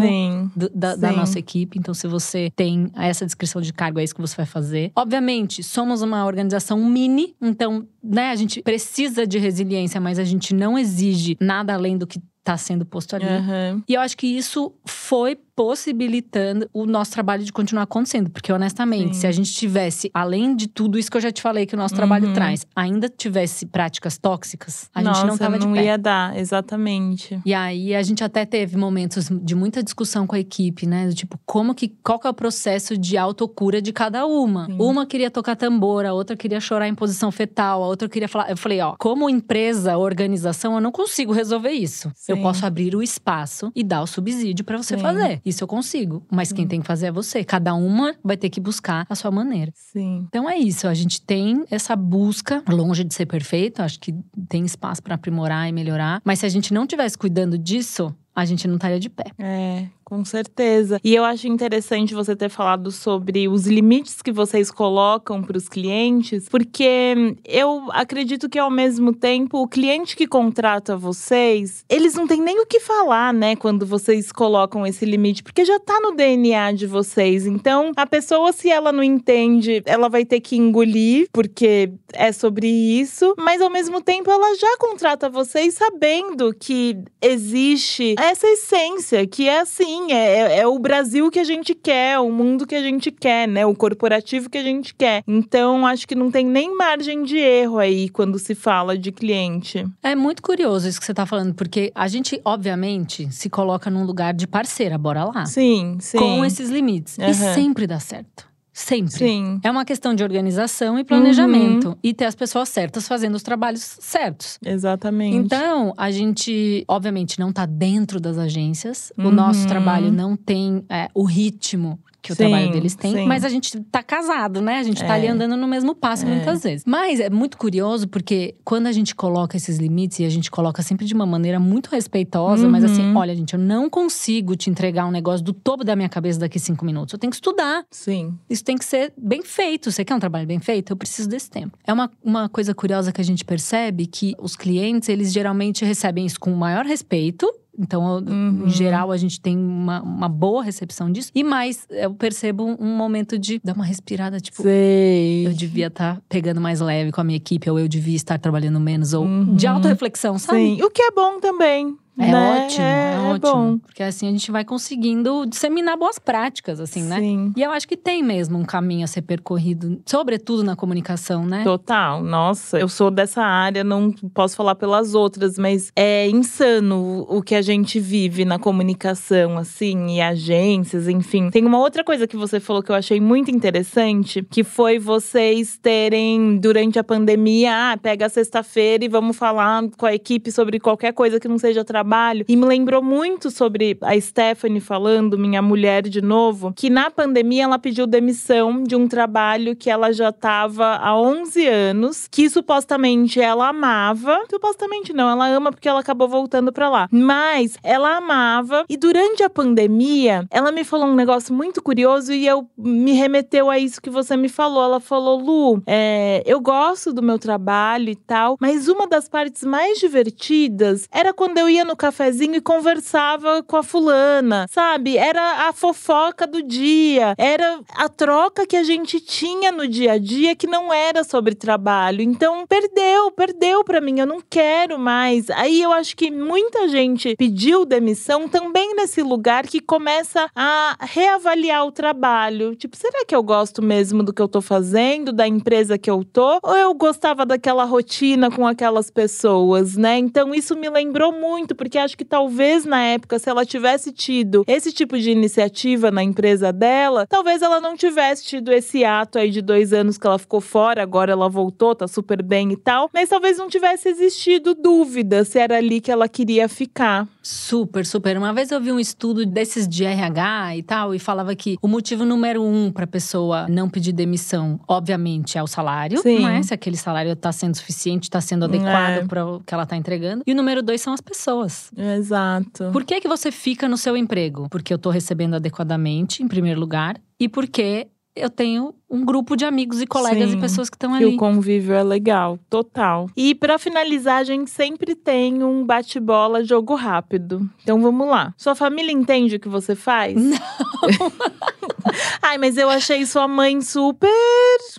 do- 0.56 0.70
da, 0.74 0.96
da 0.96 1.12
nossa 1.12 1.38
equipe. 1.40 1.78
Então, 1.78 1.94
se 1.94 2.08
você 2.08 2.52
tem 2.56 2.92
essa 2.96 3.26
descrição 3.26 3.62
de 3.62 3.72
cargo, 3.74 4.00
é 4.00 4.04
isso 4.04 4.16
que 4.16 4.22
você 4.22 4.36
vai 4.36 4.46
fazer. 4.46 4.92
Obviamente, 4.96 5.64
somos 5.64 6.02
uma 6.02 6.26
organização 6.26 6.84
mini, 6.84 7.36
então, 7.42 7.86
né, 8.04 8.30
a 8.32 8.36
gente 8.36 8.62
precisa 8.62 9.26
de 9.28 9.38
resiliência, 9.38 10.00
mas 10.02 10.18
a 10.20 10.24
gente 10.24 10.54
não 10.54 10.78
exige 10.78 11.38
nada 11.40 11.74
além 11.74 11.98
do 11.98 12.08
que 12.08 12.20
está 12.42 12.58
sendo 12.58 12.86
posto 12.86 13.16
ali. 13.16 13.26
Aham. 13.26 13.84
E 13.88 13.94
eu 13.94 14.02
acho 14.02 14.18
que 14.18 14.26
isso 14.28 14.74
foi 14.86 15.38
possibilitando 15.56 16.68
o 16.74 16.86
nosso 16.88 17.12
trabalho 17.12 17.44
de 17.44 17.54
continuar 17.54 17.84
acontecendo. 17.84 18.32
Porque, 18.32 18.52
honestamente, 18.52 19.14
Sim. 19.16 19.22
se 19.22 19.28
a 19.28 19.32
gente 19.32 19.54
tivesse, 19.54 20.10
além 20.12 20.56
de 20.56 20.68
tudo 20.68 20.98
isso 20.98 21.12
que 21.12 21.18
eu 21.18 21.22
já 21.22 21.32
te 21.32 21.40
falei 21.42 21.68
que 21.68 21.76
o 21.76 21.78
nosso 21.78 21.94
trabalho 21.94 22.28
Uhum. 22.28 22.34
traz, 22.34 22.66
ainda 22.76 23.08
tivesse 23.08 23.66
práticas 23.68 24.18
tóxicas, 24.18 24.90
a 24.94 25.04
gente 25.04 25.20
não 25.22 25.28
Nossa, 25.28 25.38
tava 25.40 25.60
de 25.60 25.68
pé. 25.68 25.84
ia 25.86 25.98
dar, 25.98 26.36
exatamente. 26.38 27.40
E 27.46 27.54
aí 27.54 27.94
a 27.94 28.02
gente 28.02 28.24
até 28.24 28.44
teve 28.46 28.76
momentos 28.76 29.30
de 29.30 29.54
muita 29.54 29.84
discussão 29.84 30.26
com 30.26 30.36
a 30.36 30.40
equipe, 30.40 30.88
né? 30.88 31.08
Do 31.08 31.14
tipo, 31.14 31.40
como 31.46 31.76
que 31.76 31.90
qual 32.04 32.18
que 32.20 32.26
é 32.26 32.30
o 32.30 32.34
processo 32.34 32.98
de 32.98 33.18
autocura 33.18 33.82
de 33.82 33.94
cada 33.94 34.26
uma? 34.26 34.66
Sim. 34.66 34.78
Uma 34.80 35.06
queria 35.06 35.30
tocar 35.30 35.56
tambor, 35.56 36.06
a 36.06 36.14
outra 36.14 36.36
queria 36.36 36.60
chorar 36.60 36.88
em 36.88 36.96
posição 36.96 37.32
fetal, 37.32 37.84
a 37.84 37.88
outra 37.88 38.10
queria 38.10 38.28
falar. 38.28 38.50
Eu 38.50 38.58
falei, 38.58 38.82
ó, 38.82 38.96
como 38.98 39.30
empresa, 39.30 39.98
organização, 39.98 40.74
eu 40.76 40.82
não 40.82 40.92
consigo 40.92 41.34
resolver 41.34 41.72
isso. 41.72 42.12
Eu 42.32 42.42
posso 42.42 42.66
abrir 42.66 42.96
o 42.96 43.02
espaço 43.02 43.72
e 43.76 43.84
dar 43.84 44.02
o 44.02 44.08
subsídio 44.08 44.64
pra 44.66 44.78
você 44.78 44.96
Sim. 44.96 45.02
fazer. 45.02 45.42
Isso 45.46 45.64
eu 45.64 45.68
consigo. 45.68 46.26
Mas 46.32 46.52
quem 46.52 46.68
tem 46.68 46.82
que 46.82 46.88
fazer 46.88 47.08
é 47.08 47.12
você. 47.12 47.44
Cada 47.44 47.74
uma 47.74 48.16
vai 48.24 48.38
ter 48.38 48.50
que 48.50 48.60
buscar 48.60 49.06
a 49.10 49.16
sua 49.16 49.32
maneira. 49.32 49.72
Sim. 49.76 50.26
Então 50.28 50.50
é 50.50 50.58
isso, 50.58 50.88
a 50.88 50.94
gente 50.94 51.22
tem 51.22 51.64
essa 51.70 51.96
busca, 51.96 52.64
longe 52.68 53.04
de 53.04 53.14
ser 53.14 53.26
perfeito, 53.26 53.82
acho 53.82 54.00
que 54.00 54.14
tem 54.48 54.66
espaço 54.66 55.02
para 55.02 55.16
aprimorar 55.16 55.68
e 55.68 55.72
melhorar, 55.72 56.22
mas 56.24 56.40
se 56.40 56.46
a 56.46 56.50
gente 56.50 56.74
não 56.74 56.88
tivesse 56.88 57.18
cuidando 57.18 57.58
disso, 57.58 58.14
a 58.36 58.46
gente 58.46 58.68
não 58.68 58.76
estaria 58.76 59.00
de 59.00 59.10
pé. 59.10 59.26
É, 59.38 59.86
com 60.12 60.26
certeza. 60.26 61.00
E 61.06 61.16
eu 61.16 61.24
acho 61.24 61.48
interessante 61.48 62.14
você 62.14 62.36
ter 62.36 62.50
falado 62.50 62.92
sobre 62.92 63.48
os 63.48 63.66
limites 63.66 64.22
que 64.22 64.30
vocês 64.30 64.70
colocam 64.70 65.42
para 65.42 65.58
os 65.58 65.70
clientes, 65.70 66.50
porque 66.50 67.38
eu 67.46 67.88
acredito 67.92 68.50
que 68.50 68.60
ao 68.60 68.70
mesmo 68.70 69.14
tempo 69.14 69.60
o 69.60 69.68
cliente 69.70 70.18
que 70.18 70.28
contrata 70.28 70.98
vocês, 70.98 71.86
eles 71.88 72.14
não 72.14 72.28
têm 72.28 72.42
nem 72.42 72.60
o 72.60 72.66
que 72.66 72.82
falar, 72.82 73.34
né, 73.34 73.56
quando 73.56 73.86
vocês 73.86 74.34
colocam 74.34 74.86
esse 74.86 75.06
limite, 75.06 75.44
porque 75.44 75.64
já 75.64 75.80
tá 75.80 75.98
no 76.02 76.12
DNA 76.12 76.74
de 76.74 76.88
vocês. 76.88 77.46
Então, 77.46 77.94
a 77.96 78.06
pessoa 78.06 78.52
se 78.52 78.70
ela 78.70 78.92
não 78.92 79.02
entende, 79.02 79.82
ela 79.86 80.10
vai 80.10 80.26
ter 80.26 80.42
que 80.42 80.58
engolir, 80.58 81.30
porque 81.32 81.90
é 82.12 82.34
sobre 82.34 82.68
isso, 82.68 83.34
mas 83.38 83.62
ao 83.62 83.70
mesmo 83.70 84.02
tempo 84.02 84.30
ela 84.30 84.58
já 84.58 84.78
contrata 84.78 85.30
vocês 85.30 85.76
sabendo 85.76 86.54
que 86.54 86.98
existe 87.22 88.16
essa 88.20 88.46
essência, 88.46 89.26
que 89.26 89.48
é 89.48 89.62
assim, 89.62 90.01
é, 90.10 90.16
é- 90.56 90.60
é 90.60 90.68
o 90.68 90.80
Brasil 90.80 91.30
que 91.30 91.40
a 91.40 91.44
gente 91.44 91.74
quer, 91.76 92.18
o 92.20 92.32
mundo 92.32 92.66
que 92.66 92.76
a 92.76 92.82
gente 92.82 93.12
quer, 93.12 93.48
né? 93.48 93.66
O 93.66 93.76
corporativo 93.76 94.50
que 94.50 94.58
a 94.58 94.64
gente 94.64 94.94
quer. 94.96 95.24
Então, 95.28 95.86
acho 95.86 96.08
que 96.08 96.16
não 96.16 96.32
tem 96.32 96.46
nem 96.46 96.76
margem 96.76 97.24
de 97.24 97.38
erro 97.38 97.78
aí 97.80 98.08
quando 98.10 98.40
se 98.40 98.56
fala 98.56 98.98
de 98.98 99.12
cliente. 99.12 99.86
É 100.02 100.16
muito 100.16 100.42
curioso 100.42 100.88
isso 100.88 101.00
que 101.00 101.06
você 101.06 101.14
tá 101.14 101.26
falando, 101.26 101.54
porque 101.54 101.92
a 101.94 102.08
gente, 102.08 102.40
obviamente, 102.46 103.32
se 103.32 103.50
coloca 103.50 103.90
num 103.90 104.06
lugar 104.06 104.34
de 104.34 104.48
parceira, 104.48 104.98
bora 104.98 105.26
lá. 105.26 105.46
Sim, 105.46 105.98
sim. 106.00 106.18
Com 106.18 106.46
esses 106.46 106.70
limites. 106.70 107.18
E 107.18 107.24
Aham. 107.24 107.54
sempre 107.54 107.86
dá 107.86 108.00
certo. 108.00 108.51
Sempre. 108.74 109.12
Sim. 109.12 109.60
É 109.64 109.70
uma 109.70 109.84
questão 109.84 110.16
de 110.16 110.24
organização 110.24 110.98
e 110.98 111.04
planejamento. 111.04 111.90
Uhum. 111.90 111.96
E 112.02 112.14
ter 112.14 112.26
as 112.26 112.36
pessoas 112.36 112.70
certas 112.70 113.06
fazendo 113.08 113.36
os 113.36 113.44
trabalhos 113.44 113.82
certos. 114.00 114.58
Exatamente. 114.66 115.36
Então, 115.36 115.94
a 115.98 116.10
gente, 116.10 116.86
obviamente, 116.88 117.38
não 117.40 117.52
tá 117.52 117.66
dentro 117.66 118.20
das 118.20 118.38
agências. 118.38 119.12
O 119.18 119.24
Uhum. 119.24 119.32
nosso 119.32 119.68
trabalho 119.68 120.12
não 120.12 120.38
tem 120.38 120.86
é, 120.90 121.10
o 121.14 121.24
ritmo 121.26 122.00
que 122.22 122.32
o 122.32 122.36
Sim, 122.36 122.44
trabalho 122.44 122.72
deles 122.72 122.96
tem, 122.96 123.14
sim. 123.14 123.26
mas 123.26 123.44
a 123.44 123.50
gente 123.50 123.80
tá 123.92 124.04
casado, 124.04 124.62
né? 124.62 124.78
A 124.80 124.84
gente 124.84 125.00
tá 125.00 125.08
É. 125.16 125.20
ali 125.20 125.28
andando 125.28 125.58
no 125.58 125.68
mesmo 125.68 125.96
passo 125.96 126.26
É. 126.26 126.30
muitas 126.30 126.62
vezes. 126.64 126.84
Mas 126.86 127.20
é 127.20 127.30
muito 127.30 127.58
curioso 127.58 128.08
porque 128.08 128.56
quando 128.64 128.88
a 128.88 128.92
gente 128.92 129.16
coloca 129.16 129.58
esses 129.58 129.78
limites 129.78 130.20
e 130.20 130.26
a 130.26 130.30
gente 130.30 130.52
coloca 130.52 130.82
sempre 130.84 131.06
de 131.06 131.14
uma 131.14 131.26
maneira 131.26 131.60
muito 131.60 131.88
respeitosa, 131.90 132.68
mas 132.70 132.84
assim, 132.84 133.02
Uhum. 133.04 133.16
olha, 133.18 133.36
gente, 133.36 133.54
eu 133.54 133.60
não 133.60 133.90
consigo 133.90 134.56
te 134.56 134.70
entregar 134.70 135.06
um 135.06 135.12
negócio 135.12 135.44
do 135.44 135.54
topo 135.54 135.84
da 135.84 135.96
minha 135.96 136.10
cabeça 136.10 136.40
daqui 136.40 136.60
cinco 136.60 136.86
minutos. 136.86 137.14
Eu 137.14 137.20
tenho 137.20 137.32
que 137.32 137.38
estudar. 137.38 137.86
Sim. 137.90 138.38
Isso 138.50 138.64
tem 138.64 138.78
que 138.78 138.86
ser 138.86 139.14
bem 139.18 139.42
feito. 139.42 139.92
Você 139.92 140.06
quer 140.06 140.16
um 140.16 140.20
trabalho 140.20 140.46
bem 140.46 140.60
feito? 140.60 140.92
Eu 140.94 140.98
preciso 140.98 141.28
desse 141.28 141.50
tempo. 141.50 141.78
É 141.86 141.92
uma, 141.92 142.12
uma 142.24 142.48
coisa 142.50 142.74
curiosa 142.76 143.12
que 143.12 143.20
a 143.22 143.24
gente 143.24 143.44
percebe 143.44 144.06
que 144.06 144.36
os 144.40 144.56
clientes, 144.56 145.10
eles 145.10 145.32
geralmente 145.34 145.84
recebem 145.84 146.26
isso 146.26 146.40
com 146.40 146.52
o 146.54 146.58
maior 146.58 146.86
respeito. 146.86 147.52
Então, 147.78 148.04
Uhum. 148.28 148.64
em 148.66 148.70
geral, 148.70 149.12
a 149.12 149.18
gente 149.18 149.40
tem 149.40 149.58
uma, 149.58 150.02
uma 150.02 150.30
boa 150.30 150.62
recepção 150.64 151.12
disso. 151.12 151.32
E 151.34 151.44
mais, 151.44 151.88
eu 151.90 152.14
percebo 152.14 152.64
um, 152.80 152.96
momento 152.98 153.40
de 153.40 153.60
dar 153.64 153.74
uma 153.74 153.86
respirada, 153.86 154.40
tipo… 154.40 154.62
Sei. 154.62 155.48
Eu 155.48 155.54
devia 155.54 155.88
estar 155.88 156.22
pegando 156.28 156.60
mais 156.60 156.80
leve 156.82 157.12
com 157.12 157.22
a 157.22 157.24
minha 157.24 157.38
equipe, 157.38 157.70
ou 157.70 157.80
eu 157.80 157.88
devia 157.88 158.16
estar 158.16 158.38
trabalhando 158.38 158.80
menos, 158.80 159.14
ou 159.14 159.24
Uhum. 159.26 159.56
de 159.56 159.66
autorreflexão, 159.68 160.38
sabe? 160.38 160.60
Sim. 160.60 160.84
O 160.84 160.90
que 160.90 161.02
é 161.02 161.12
bom 161.12 161.40
também. 161.40 161.96
É 162.18 162.32
né? 162.32 162.66
ótimo, 162.66 162.86
é, 162.86 163.20
ótimo. 163.20 163.40
bom. 163.40 163.78
Porque 163.80 164.04
assim 164.04 164.28
a 164.28 164.32
gente 164.32 164.52
vai 164.52 164.66
conseguindo 164.66 165.46
disseminar 165.46 165.98
boas 165.98 166.20
práticas, 166.20 166.80
assim, 166.80 167.04
né? 167.04 167.20
Sim. 167.20 167.54
E 167.56 167.62
eu 167.62 167.72
acho 167.72 167.88
que 167.88 167.96
tem 167.96 168.22
mesmo 168.22 168.58
um 168.58 168.66
caminho 168.66 169.06
a 169.06 169.08
ser 169.08 169.22
percorrido, 169.22 170.02
sobretudo 170.06 170.64
na 170.64 170.76
comunicação, 170.76 171.46
né? 171.46 171.64
Total, 171.64 172.22
nossa, 172.22 172.80
eu 172.80 172.90
sou 172.90 173.10
dessa 173.10 173.42
área, 173.42 173.84
não 173.84 174.12
posso 174.34 174.56
falar 174.56 174.76
pelas 174.76 175.16
outras, 175.16 175.58
mas 175.58 175.92
é 175.96 176.28
insano 176.28 177.26
o 177.30 177.42
que 177.42 177.56
a 177.56 177.62
gente 177.62 178.00
vive 178.00 178.44
na 178.44 178.60
comunicação, 178.60 179.58
assim, 179.58 180.18
e 180.18 180.22
agências, 180.22 181.08
enfim. 181.08 181.50
Tem 181.50 181.66
uma 181.66 181.80
outra 181.80 182.04
coisa 182.04 182.28
que 182.28 182.36
você 182.36 182.60
falou 182.60 182.84
que 182.84 182.92
eu 182.92 182.96
achei 182.96 183.22
muito 183.22 183.50
interessante, 183.50 184.46
que 184.50 184.64
foi 184.64 185.00
vocês 185.00 185.78
terem, 185.78 186.58
durante 186.58 187.00
a 187.00 187.04
pandemia, 187.04 187.94
ah, 187.94 187.98
pega 187.98 188.28
sexta-feira 188.28 189.06
e 189.06 189.08
vamos 189.08 189.38
falar 189.38 189.84
com 189.98 190.06
a 190.06 190.14
equipe 190.14 190.52
sobre 190.52 190.80
qualquer 190.80 191.14
coisa 191.14 191.40
que 191.40 191.48
não 191.48 191.58
seja 191.58 191.84
trabalho. 191.84 192.01
E 192.48 192.56
me 192.56 192.66
lembrou 192.66 193.02
muito 193.02 193.50
sobre 193.52 193.98
a 194.02 194.20
Stephanie 194.20 194.80
falando, 194.80 195.38
minha 195.38 195.62
mulher 195.62 196.04
de 196.04 196.22
novo, 196.22 196.74
que 196.76 196.90
na 196.90 197.10
pandemia 197.10 197.64
ela 197.64 197.80
pediu 197.80 198.08
demissão 198.08 198.84
de 198.84 198.96
um 198.96 199.08
trabalho 199.08 199.76
que 199.76 199.90
ela 199.90 200.12
já 200.12 200.30
estava 200.30 200.96
há 200.96 201.20
11 201.20 201.68
anos, 201.68 202.28
que 202.30 202.50
supostamente 202.50 203.40
ela 203.40 203.70
amava. 203.70 204.40
Supostamente 204.50 205.14
não, 205.14 205.30
ela 205.30 205.48
ama 205.48 205.72
porque 205.72 205.88
ela 205.88 206.00
acabou 206.00 206.28
voltando 206.28 206.72
pra 206.72 206.90
lá. 206.90 207.08
Mas 207.12 207.78
ela 207.84 208.18
amava 208.18 208.86
e 208.90 208.98
durante 208.98 209.44
a 209.44 209.50
pandemia, 209.50 210.46
ela 210.50 210.72
me 210.72 210.84
falou 210.84 211.08
um 211.08 211.16
negócio 211.16 211.54
muito 211.54 211.82
curioso 211.82 212.34
e 212.34 212.48
eu 212.48 212.68
me 212.78 213.14
remeteu 213.14 213.70
a 213.70 213.78
isso 213.78 214.02
que 214.02 214.10
você 214.10 214.36
me 214.36 214.50
falou. 214.50 214.84
Ela 214.84 215.00
falou: 215.00 215.40
"Lu, 215.40 215.82
é, 215.86 216.44
eu 216.46 216.60
gosto 216.60 217.14
do 217.14 217.22
meu 217.22 217.40
trabalho 217.40 218.10
e 218.10 218.16
tal, 218.16 218.58
mas 218.60 218.88
uma 218.88 219.08
das 219.08 219.28
partes 219.28 219.64
mais 219.64 220.00
divertidas 220.00 221.08
era 221.12 221.34
quando 221.34 221.58
eu 221.58 221.70
ia 221.70 221.86
no 221.86 221.91
cafezinho 221.96 222.56
e 222.56 222.62
conversava 222.62 223.64
com 223.64 223.78
a 223.78 223.84
fulana, 223.84 224.68
sabe? 224.70 225.18
Era 225.18 225.68
a 225.68 225.74
fofoca 225.74 226.48
do 226.48 226.62
dia, 226.62 227.36
era 227.38 227.80
a 227.96 228.10
troca 228.10 228.66
que 228.66 228.76
a 228.76 228.84
gente 228.84 229.20
tinha 229.20 229.72
no 229.72 229.88
dia 229.88 230.14
a 230.14 230.18
dia 230.18 230.56
que 230.56 230.68
não 230.68 230.94
era 230.94 231.24
sobre 231.24 231.56
trabalho. 231.56 232.22
Então, 232.22 232.66
perdeu, 232.68 233.32
perdeu 233.32 233.84
pra 233.84 234.02
mim, 234.02 234.20
eu 234.20 234.26
não 234.26 234.42
quero 234.48 234.98
mais. 234.98 235.50
Aí 235.50 235.82
eu 235.82 235.92
acho 235.92 236.16
que 236.16 236.32
muita 236.32 236.88
gente 236.88 237.36
pediu 237.36 237.86
demissão 237.86 238.48
também 238.48 238.96
nesse 238.96 239.22
lugar 239.22 239.68
que 239.68 239.80
começa 239.80 240.50
a 240.56 240.98
reavaliar 241.00 241.86
o 241.86 241.92
trabalho. 241.92 242.76
Tipo, 242.76 242.96
será 242.96 243.26
que 243.26 243.36
eu 243.36 243.44
gosto 243.44 243.82
mesmo 243.82 244.24
do 244.24 244.34
que 244.34 244.42
eu 244.42 244.48
tô 244.48 244.62
fazendo, 244.62 245.32
da 245.32 245.48
empresa 245.48 245.98
que 245.98 246.10
eu 246.10 246.24
tô? 246.24 246.60
Ou 246.64 246.76
eu 246.76 246.94
gostava 246.94 247.46
daquela 247.46 247.84
rotina 247.84 248.50
com 248.50 248.66
aquelas 248.66 249.10
pessoas, 249.10 249.96
né? 249.98 250.18
Então, 250.18 250.54
isso 250.54 250.76
me 250.76 250.90
lembrou 250.90 251.32
muito, 251.32 251.76
porque 251.82 251.98
acho 251.98 252.16
que 252.16 252.24
talvez 252.24 252.86
na 252.86 253.02
época, 253.02 253.40
se 253.40 253.50
ela 253.50 253.66
tivesse 253.66 254.12
tido 254.12 254.64
esse 254.68 254.92
tipo 254.92 255.18
de 255.18 255.32
iniciativa 255.32 256.12
na 256.12 256.22
empresa 256.22 256.72
dela, 256.72 257.26
talvez 257.26 257.64
ela 257.64 257.82
não 257.82 257.98
tivesse 257.98 258.46
tido 258.46 258.72
esse 258.72 259.04
ato 259.04 259.40
aí 259.40 259.50
de 259.50 259.64
dois 259.64 259.92
anos 259.92 260.16
que 260.16 260.28
ela 260.28 260.38
ficou 260.38 260.62
fora, 260.62 261.02
agora 261.02 261.32
ela 261.32 261.50
voltou, 261.50 261.96
tá 261.96 262.08
super 262.08 262.44
bem 262.44 262.72
e 262.72 262.78
tal, 262.78 263.10
mas 263.12 263.30
talvez 263.30 263.58
não 263.58 263.68
tivesse 263.68 264.10
existido 264.10 264.76
dúvida 264.76 265.44
se 265.44 265.58
era 265.58 265.78
ali 265.78 266.00
que 266.00 266.12
ela 266.12 266.30
queria 266.30 266.70
ficar. 266.70 267.28
Super, 267.42 268.06
super. 268.06 268.38
Uma 268.38 268.54
vez 268.54 268.70
eu 268.70 268.80
vi 268.80 268.92
um 268.92 269.00
estudo 269.00 269.44
desses 269.44 269.88
de 269.88 270.04
RH 270.06 270.78
e 270.78 270.84
tal, 270.84 271.16
e 271.16 271.18
falava 271.18 271.56
que 271.56 271.78
o 271.82 271.88
motivo 271.88 272.24
número 272.24 272.62
um 272.62 272.92
para 272.92 273.08
pessoa 273.08 273.68
não 273.68 273.90
pedir 273.90 274.12
demissão, 274.12 274.80
obviamente, 274.88 275.58
é 275.58 275.64
o 275.64 275.68
salário, 275.68 276.20
Sim. 276.22 276.42
não 276.42 276.50
é? 276.50 276.62
Se 276.62 276.76
aquele 276.76 276.96
salário 276.96 277.36
tá 277.36 277.52
sendo 277.52 277.76
suficiente, 277.76 278.30
tá 278.30 278.40
sendo 278.40 278.66
adequado 278.66 279.24
É. 279.24 279.26
para 279.26 279.44
o 279.48 279.60
que 279.62 279.74
ela 279.74 279.88
tá 279.88 279.98
entregando. 279.98 280.44
E 280.46 280.52
o 280.52 280.56
número 280.56 280.84
dois 280.84 281.02
são 281.02 281.12
as 281.14 281.22
pessoas. 281.22 281.71
Exato. 281.96 282.90
Por 282.92 283.04
que, 283.04 283.22
que 283.22 283.28
você 283.28 283.52
fica 283.52 283.88
no 283.88 283.98
seu 283.98 284.16
emprego? 284.16 284.68
Porque 284.70 284.94
eu 284.94 284.98
tô 284.98 285.10
recebendo 285.10 285.56
adequadamente, 285.56 286.44
em 286.44 286.48
primeiro 286.48 286.80
lugar, 286.80 287.20
e 287.40 287.48
porque 287.50 288.08
eu 288.36 288.50
tenho 288.50 288.94
um 289.10 289.26
grupo 289.26 289.58
de 289.58 289.66
amigos 289.66 290.02
e 290.02 290.08
colegas 290.08 290.52
Sim, 290.52 290.58
e 290.58 290.62
pessoas 290.62 290.90
que 290.90 290.96
estão 290.96 291.14
ali. 291.14 291.26
o 291.26 291.36
convívio 291.36 291.94
é 291.94 292.02
legal, 292.02 292.58
total. 292.70 293.30
E 293.36 293.54
pra 293.54 293.78
finalizar, 293.78 294.38
a 294.38 294.44
gente 294.44 294.70
sempre 294.70 295.16
tem 295.16 295.62
um 295.64 295.86
bate-bola 295.86 296.64
jogo 296.64 296.96
rápido. 296.96 297.70
Então 297.84 298.02
vamos 298.02 298.28
lá. 298.28 298.54
Sua 298.58 298.74
família 298.74 299.12
entende 299.12 299.58
o 299.58 299.60
que 299.60 299.68
você 299.68 299.96
faz? 299.96 300.36
Não. 300.36 300.58
Ai, 302.42 302.58
mas 302.58 302.78
eu 302.78 302.90
achei 302.90 303.26
sua 303.26 303.48
mãe 303.48 303.82
super. 303.82 304.30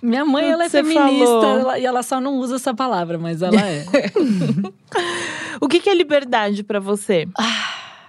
Minha 0.03 0.25
mãe, 0.25 0.51
ela 0.51 0.65
é 0.65 0.69
feminista 0.69 1.47
ela- 1.61 1.79
e 1.79 1.85
ela 1.85 2.03
só 2.03 2.21
não 2.21 2.37
usa 2.39 2.57
essa 2.57 2.73
palavra, 2.75 3.19
mas 3.19 3.43
ela 3.43 3.61
é. 3.61 3.85
O 5.61 5.69
que 5.69 5.81
que 5.81 5.89
é 5.89 5.95
liberdade 5.95 6.63
pra 6.63 6.79
você? 6.81 7.27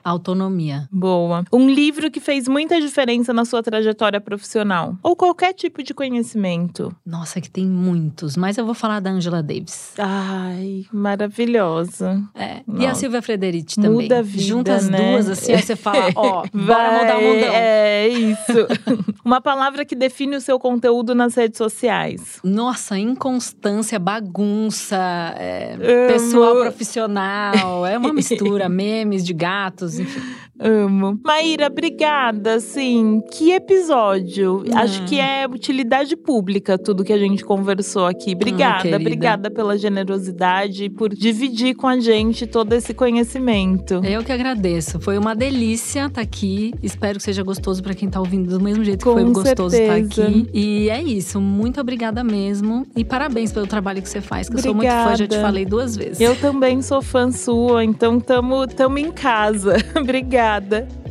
Autonomia. 0.04 0.88
Boa. 0.92 1.44
Um 1.52 1.70
livro 1.70 2.10
que 2.10 2.20
fez 2.20 2.48
muita 2.48 2.80
diferença 2.82 3.34
na 3.34 3.46
sua 3.46 3.62
trajetória 3.62 4.20
profissional. 4.20 4.98
Ou 5.04 5.16
qualquer 5.16 5.54
tipo 5.54 5.84
de 5.84 5.94
conhecimento. 5.94 6.94
Nossa, 7.06 7.40
que 7.40 7.50
tem 7.50 7.66
muitos, 7.66 8.36
mas 8.36 8.58
eu 8.58 8.66
vou 8.66 8.74
falar 8.74 9.00
da 9.00 9.12
Angela 9.12 9.42
Davis. 9.44 9.94
Ai, 9.98 10.86
maravilhosa. 10.92 12.22
É. 12.36 12.62
E 12.78 12.86
a. 12.86 12.94
Silvia 12.96 13.22
Frederici 13.22 13.76
também. 13.76 13.92
Muda 13.92 14.20
a 14.20 14.22
vida, 14.22 14.44
Junta 14.44 14.76
as 14.76 14.90
né? 14.90 15.12
duas, 15.12 15.30
assim, 15.30 15.54
aí 15.54 15.62
você 15.62 15.76
fala, 15.76 16.10
ó, 16.16 16.44
bora 16.54 16.90
Vai, 16.90 17.00
mudar 17.00 17.18
o 17.18 17.22
mundão. 17.22 17.54
É 17.54 18.08
isso. 18.08 18.68
Uma 19.26 19.42
palavra 19.42 19.84
que 19.86 19.96
define 19.96 20.36
o 20.36 20.42
seu 20.42 20.60
conteúdo 20.60 21.14
nas 21.16 21.36
redes 21.36 21.58
sociais. 21.58 22.40
Nossa, 22.44 22.98
inconstância, 22.98 23.98
bagunça, 24.00 24.98
é, 25.38 26.08
pessoal 26.08 26.56
profissional, 26.58 27.86
é 27.86 27.98
uma 27.98 28.14
mistura, 28.14 28.68
memes 28.70 29.24
de 29.24 29.34
gatos, 29.34 29.93
enfim. 30.00 30.22
Amo. 30.64 31.20
Maíra, 31.24 31.68
obrigada. 31.68 32.54
Assim, 32.56 33.22
que 33.32 33.52
episódio. 33.52 34.64
Ah. 34.74 34.82
Acho 34.82 35.04
que 35.06 35.20
é 35.20 35.46
utilidade 35.46 36.16
pública 36.16 36.78
tudo 36.78 37.04
que 37.04 37.12
a 37.12 37.18
gente 37.18 37.44
conversou 37.44 38.06
aqui. 38.06 38.32
Obrigada, 38.34 38.96
Ah, 38.96 39.00
obrigada 39.00 39.52
pela 39.52 39.78
generosidade 39.78 40.86
e 40.86 40.90
por 40.90 41.10
dividir 41.14 41.76
com 41.76 41.88
a 41.88 42.00
gente 42.00 42.48
todo 42.48 42.72
esse 42.74 42.94
conhecimento. 42.94 43.96
Eu 44.06 44.24
que 44.24 44.32
agradeço. 44.32 45.00
Foi 45.02 45.18
uma 45.18 45.36
delícia 45.36 46.06
estar 46.06 46.22
aqui. 46.22 46.74
Espero 46.82 47.18
que 47.18 47.24
seja 47.24 47.44
gostoso 47.44 47.84
para 47.84 47.94
quem 47.94 48.10
tá 48.10 48.20
ouvindo 48.20 48.50
do 48.58 48.64
mesmo 48.64 48.84
jeito 48.84 49.00
que 49.00 49.12
Com 49.12 49.14
foi 49.20 49.24
gostoso 49.26 49.76
estar 49.76 49.94
certeza. 49.96 50.24
aqui. 50.28 50.50
E 50.54 50.90
é 50.90 51.02
isso. 51.04 51.42
Muito 51.42 51.82
obrigada 51.82 52.24
mesmo. 52.24 52.86
E 52.96 53.04
parabéns 53.04 53.52
pelo 53.52 53.68
trabalho 53.68 54.02
que 54.02 54.08
você 54.08 54.22
faz, 54.22 54.48
que 54.48 54.56
eu 54.56 54.62
sou 54.62 54.74
muito 54.74 54.90
fã, 54.90 55.10
já 55.10 55.16
te 55.18 55.24
Obrigada. 55.24 55.42
falei 55.42 55.66
duas 55.66 55.96
vezes. 55.98 56.22
Eu 56.22 56.36
também 56.38 56.82
sou 56.82 57.02
fã 57.02 57.30
sua, 57.32 57.84
então 57.84 58.20
tamo, 58.20 58.66
tamo 58.68 58.98
em 58.98 59.12
casa. 59.12 59.76
obrigada. 60.00 60.53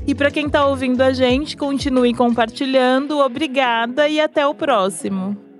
E 0.06 0.14
para 0.14 0.30
quem 0.30 0.48
tá 0.48 0.66
ouvindo 0.66 1.00
a 1.00 1.12
gente, 1.12 1.56
continue 1.56 2.12
compartilhando. 2.14 3.18
Obrigada 3.18 4.08
e 4.08 4.20
até 4.20 4.46
o 4.46 4.54
próximo. 4.54 5.51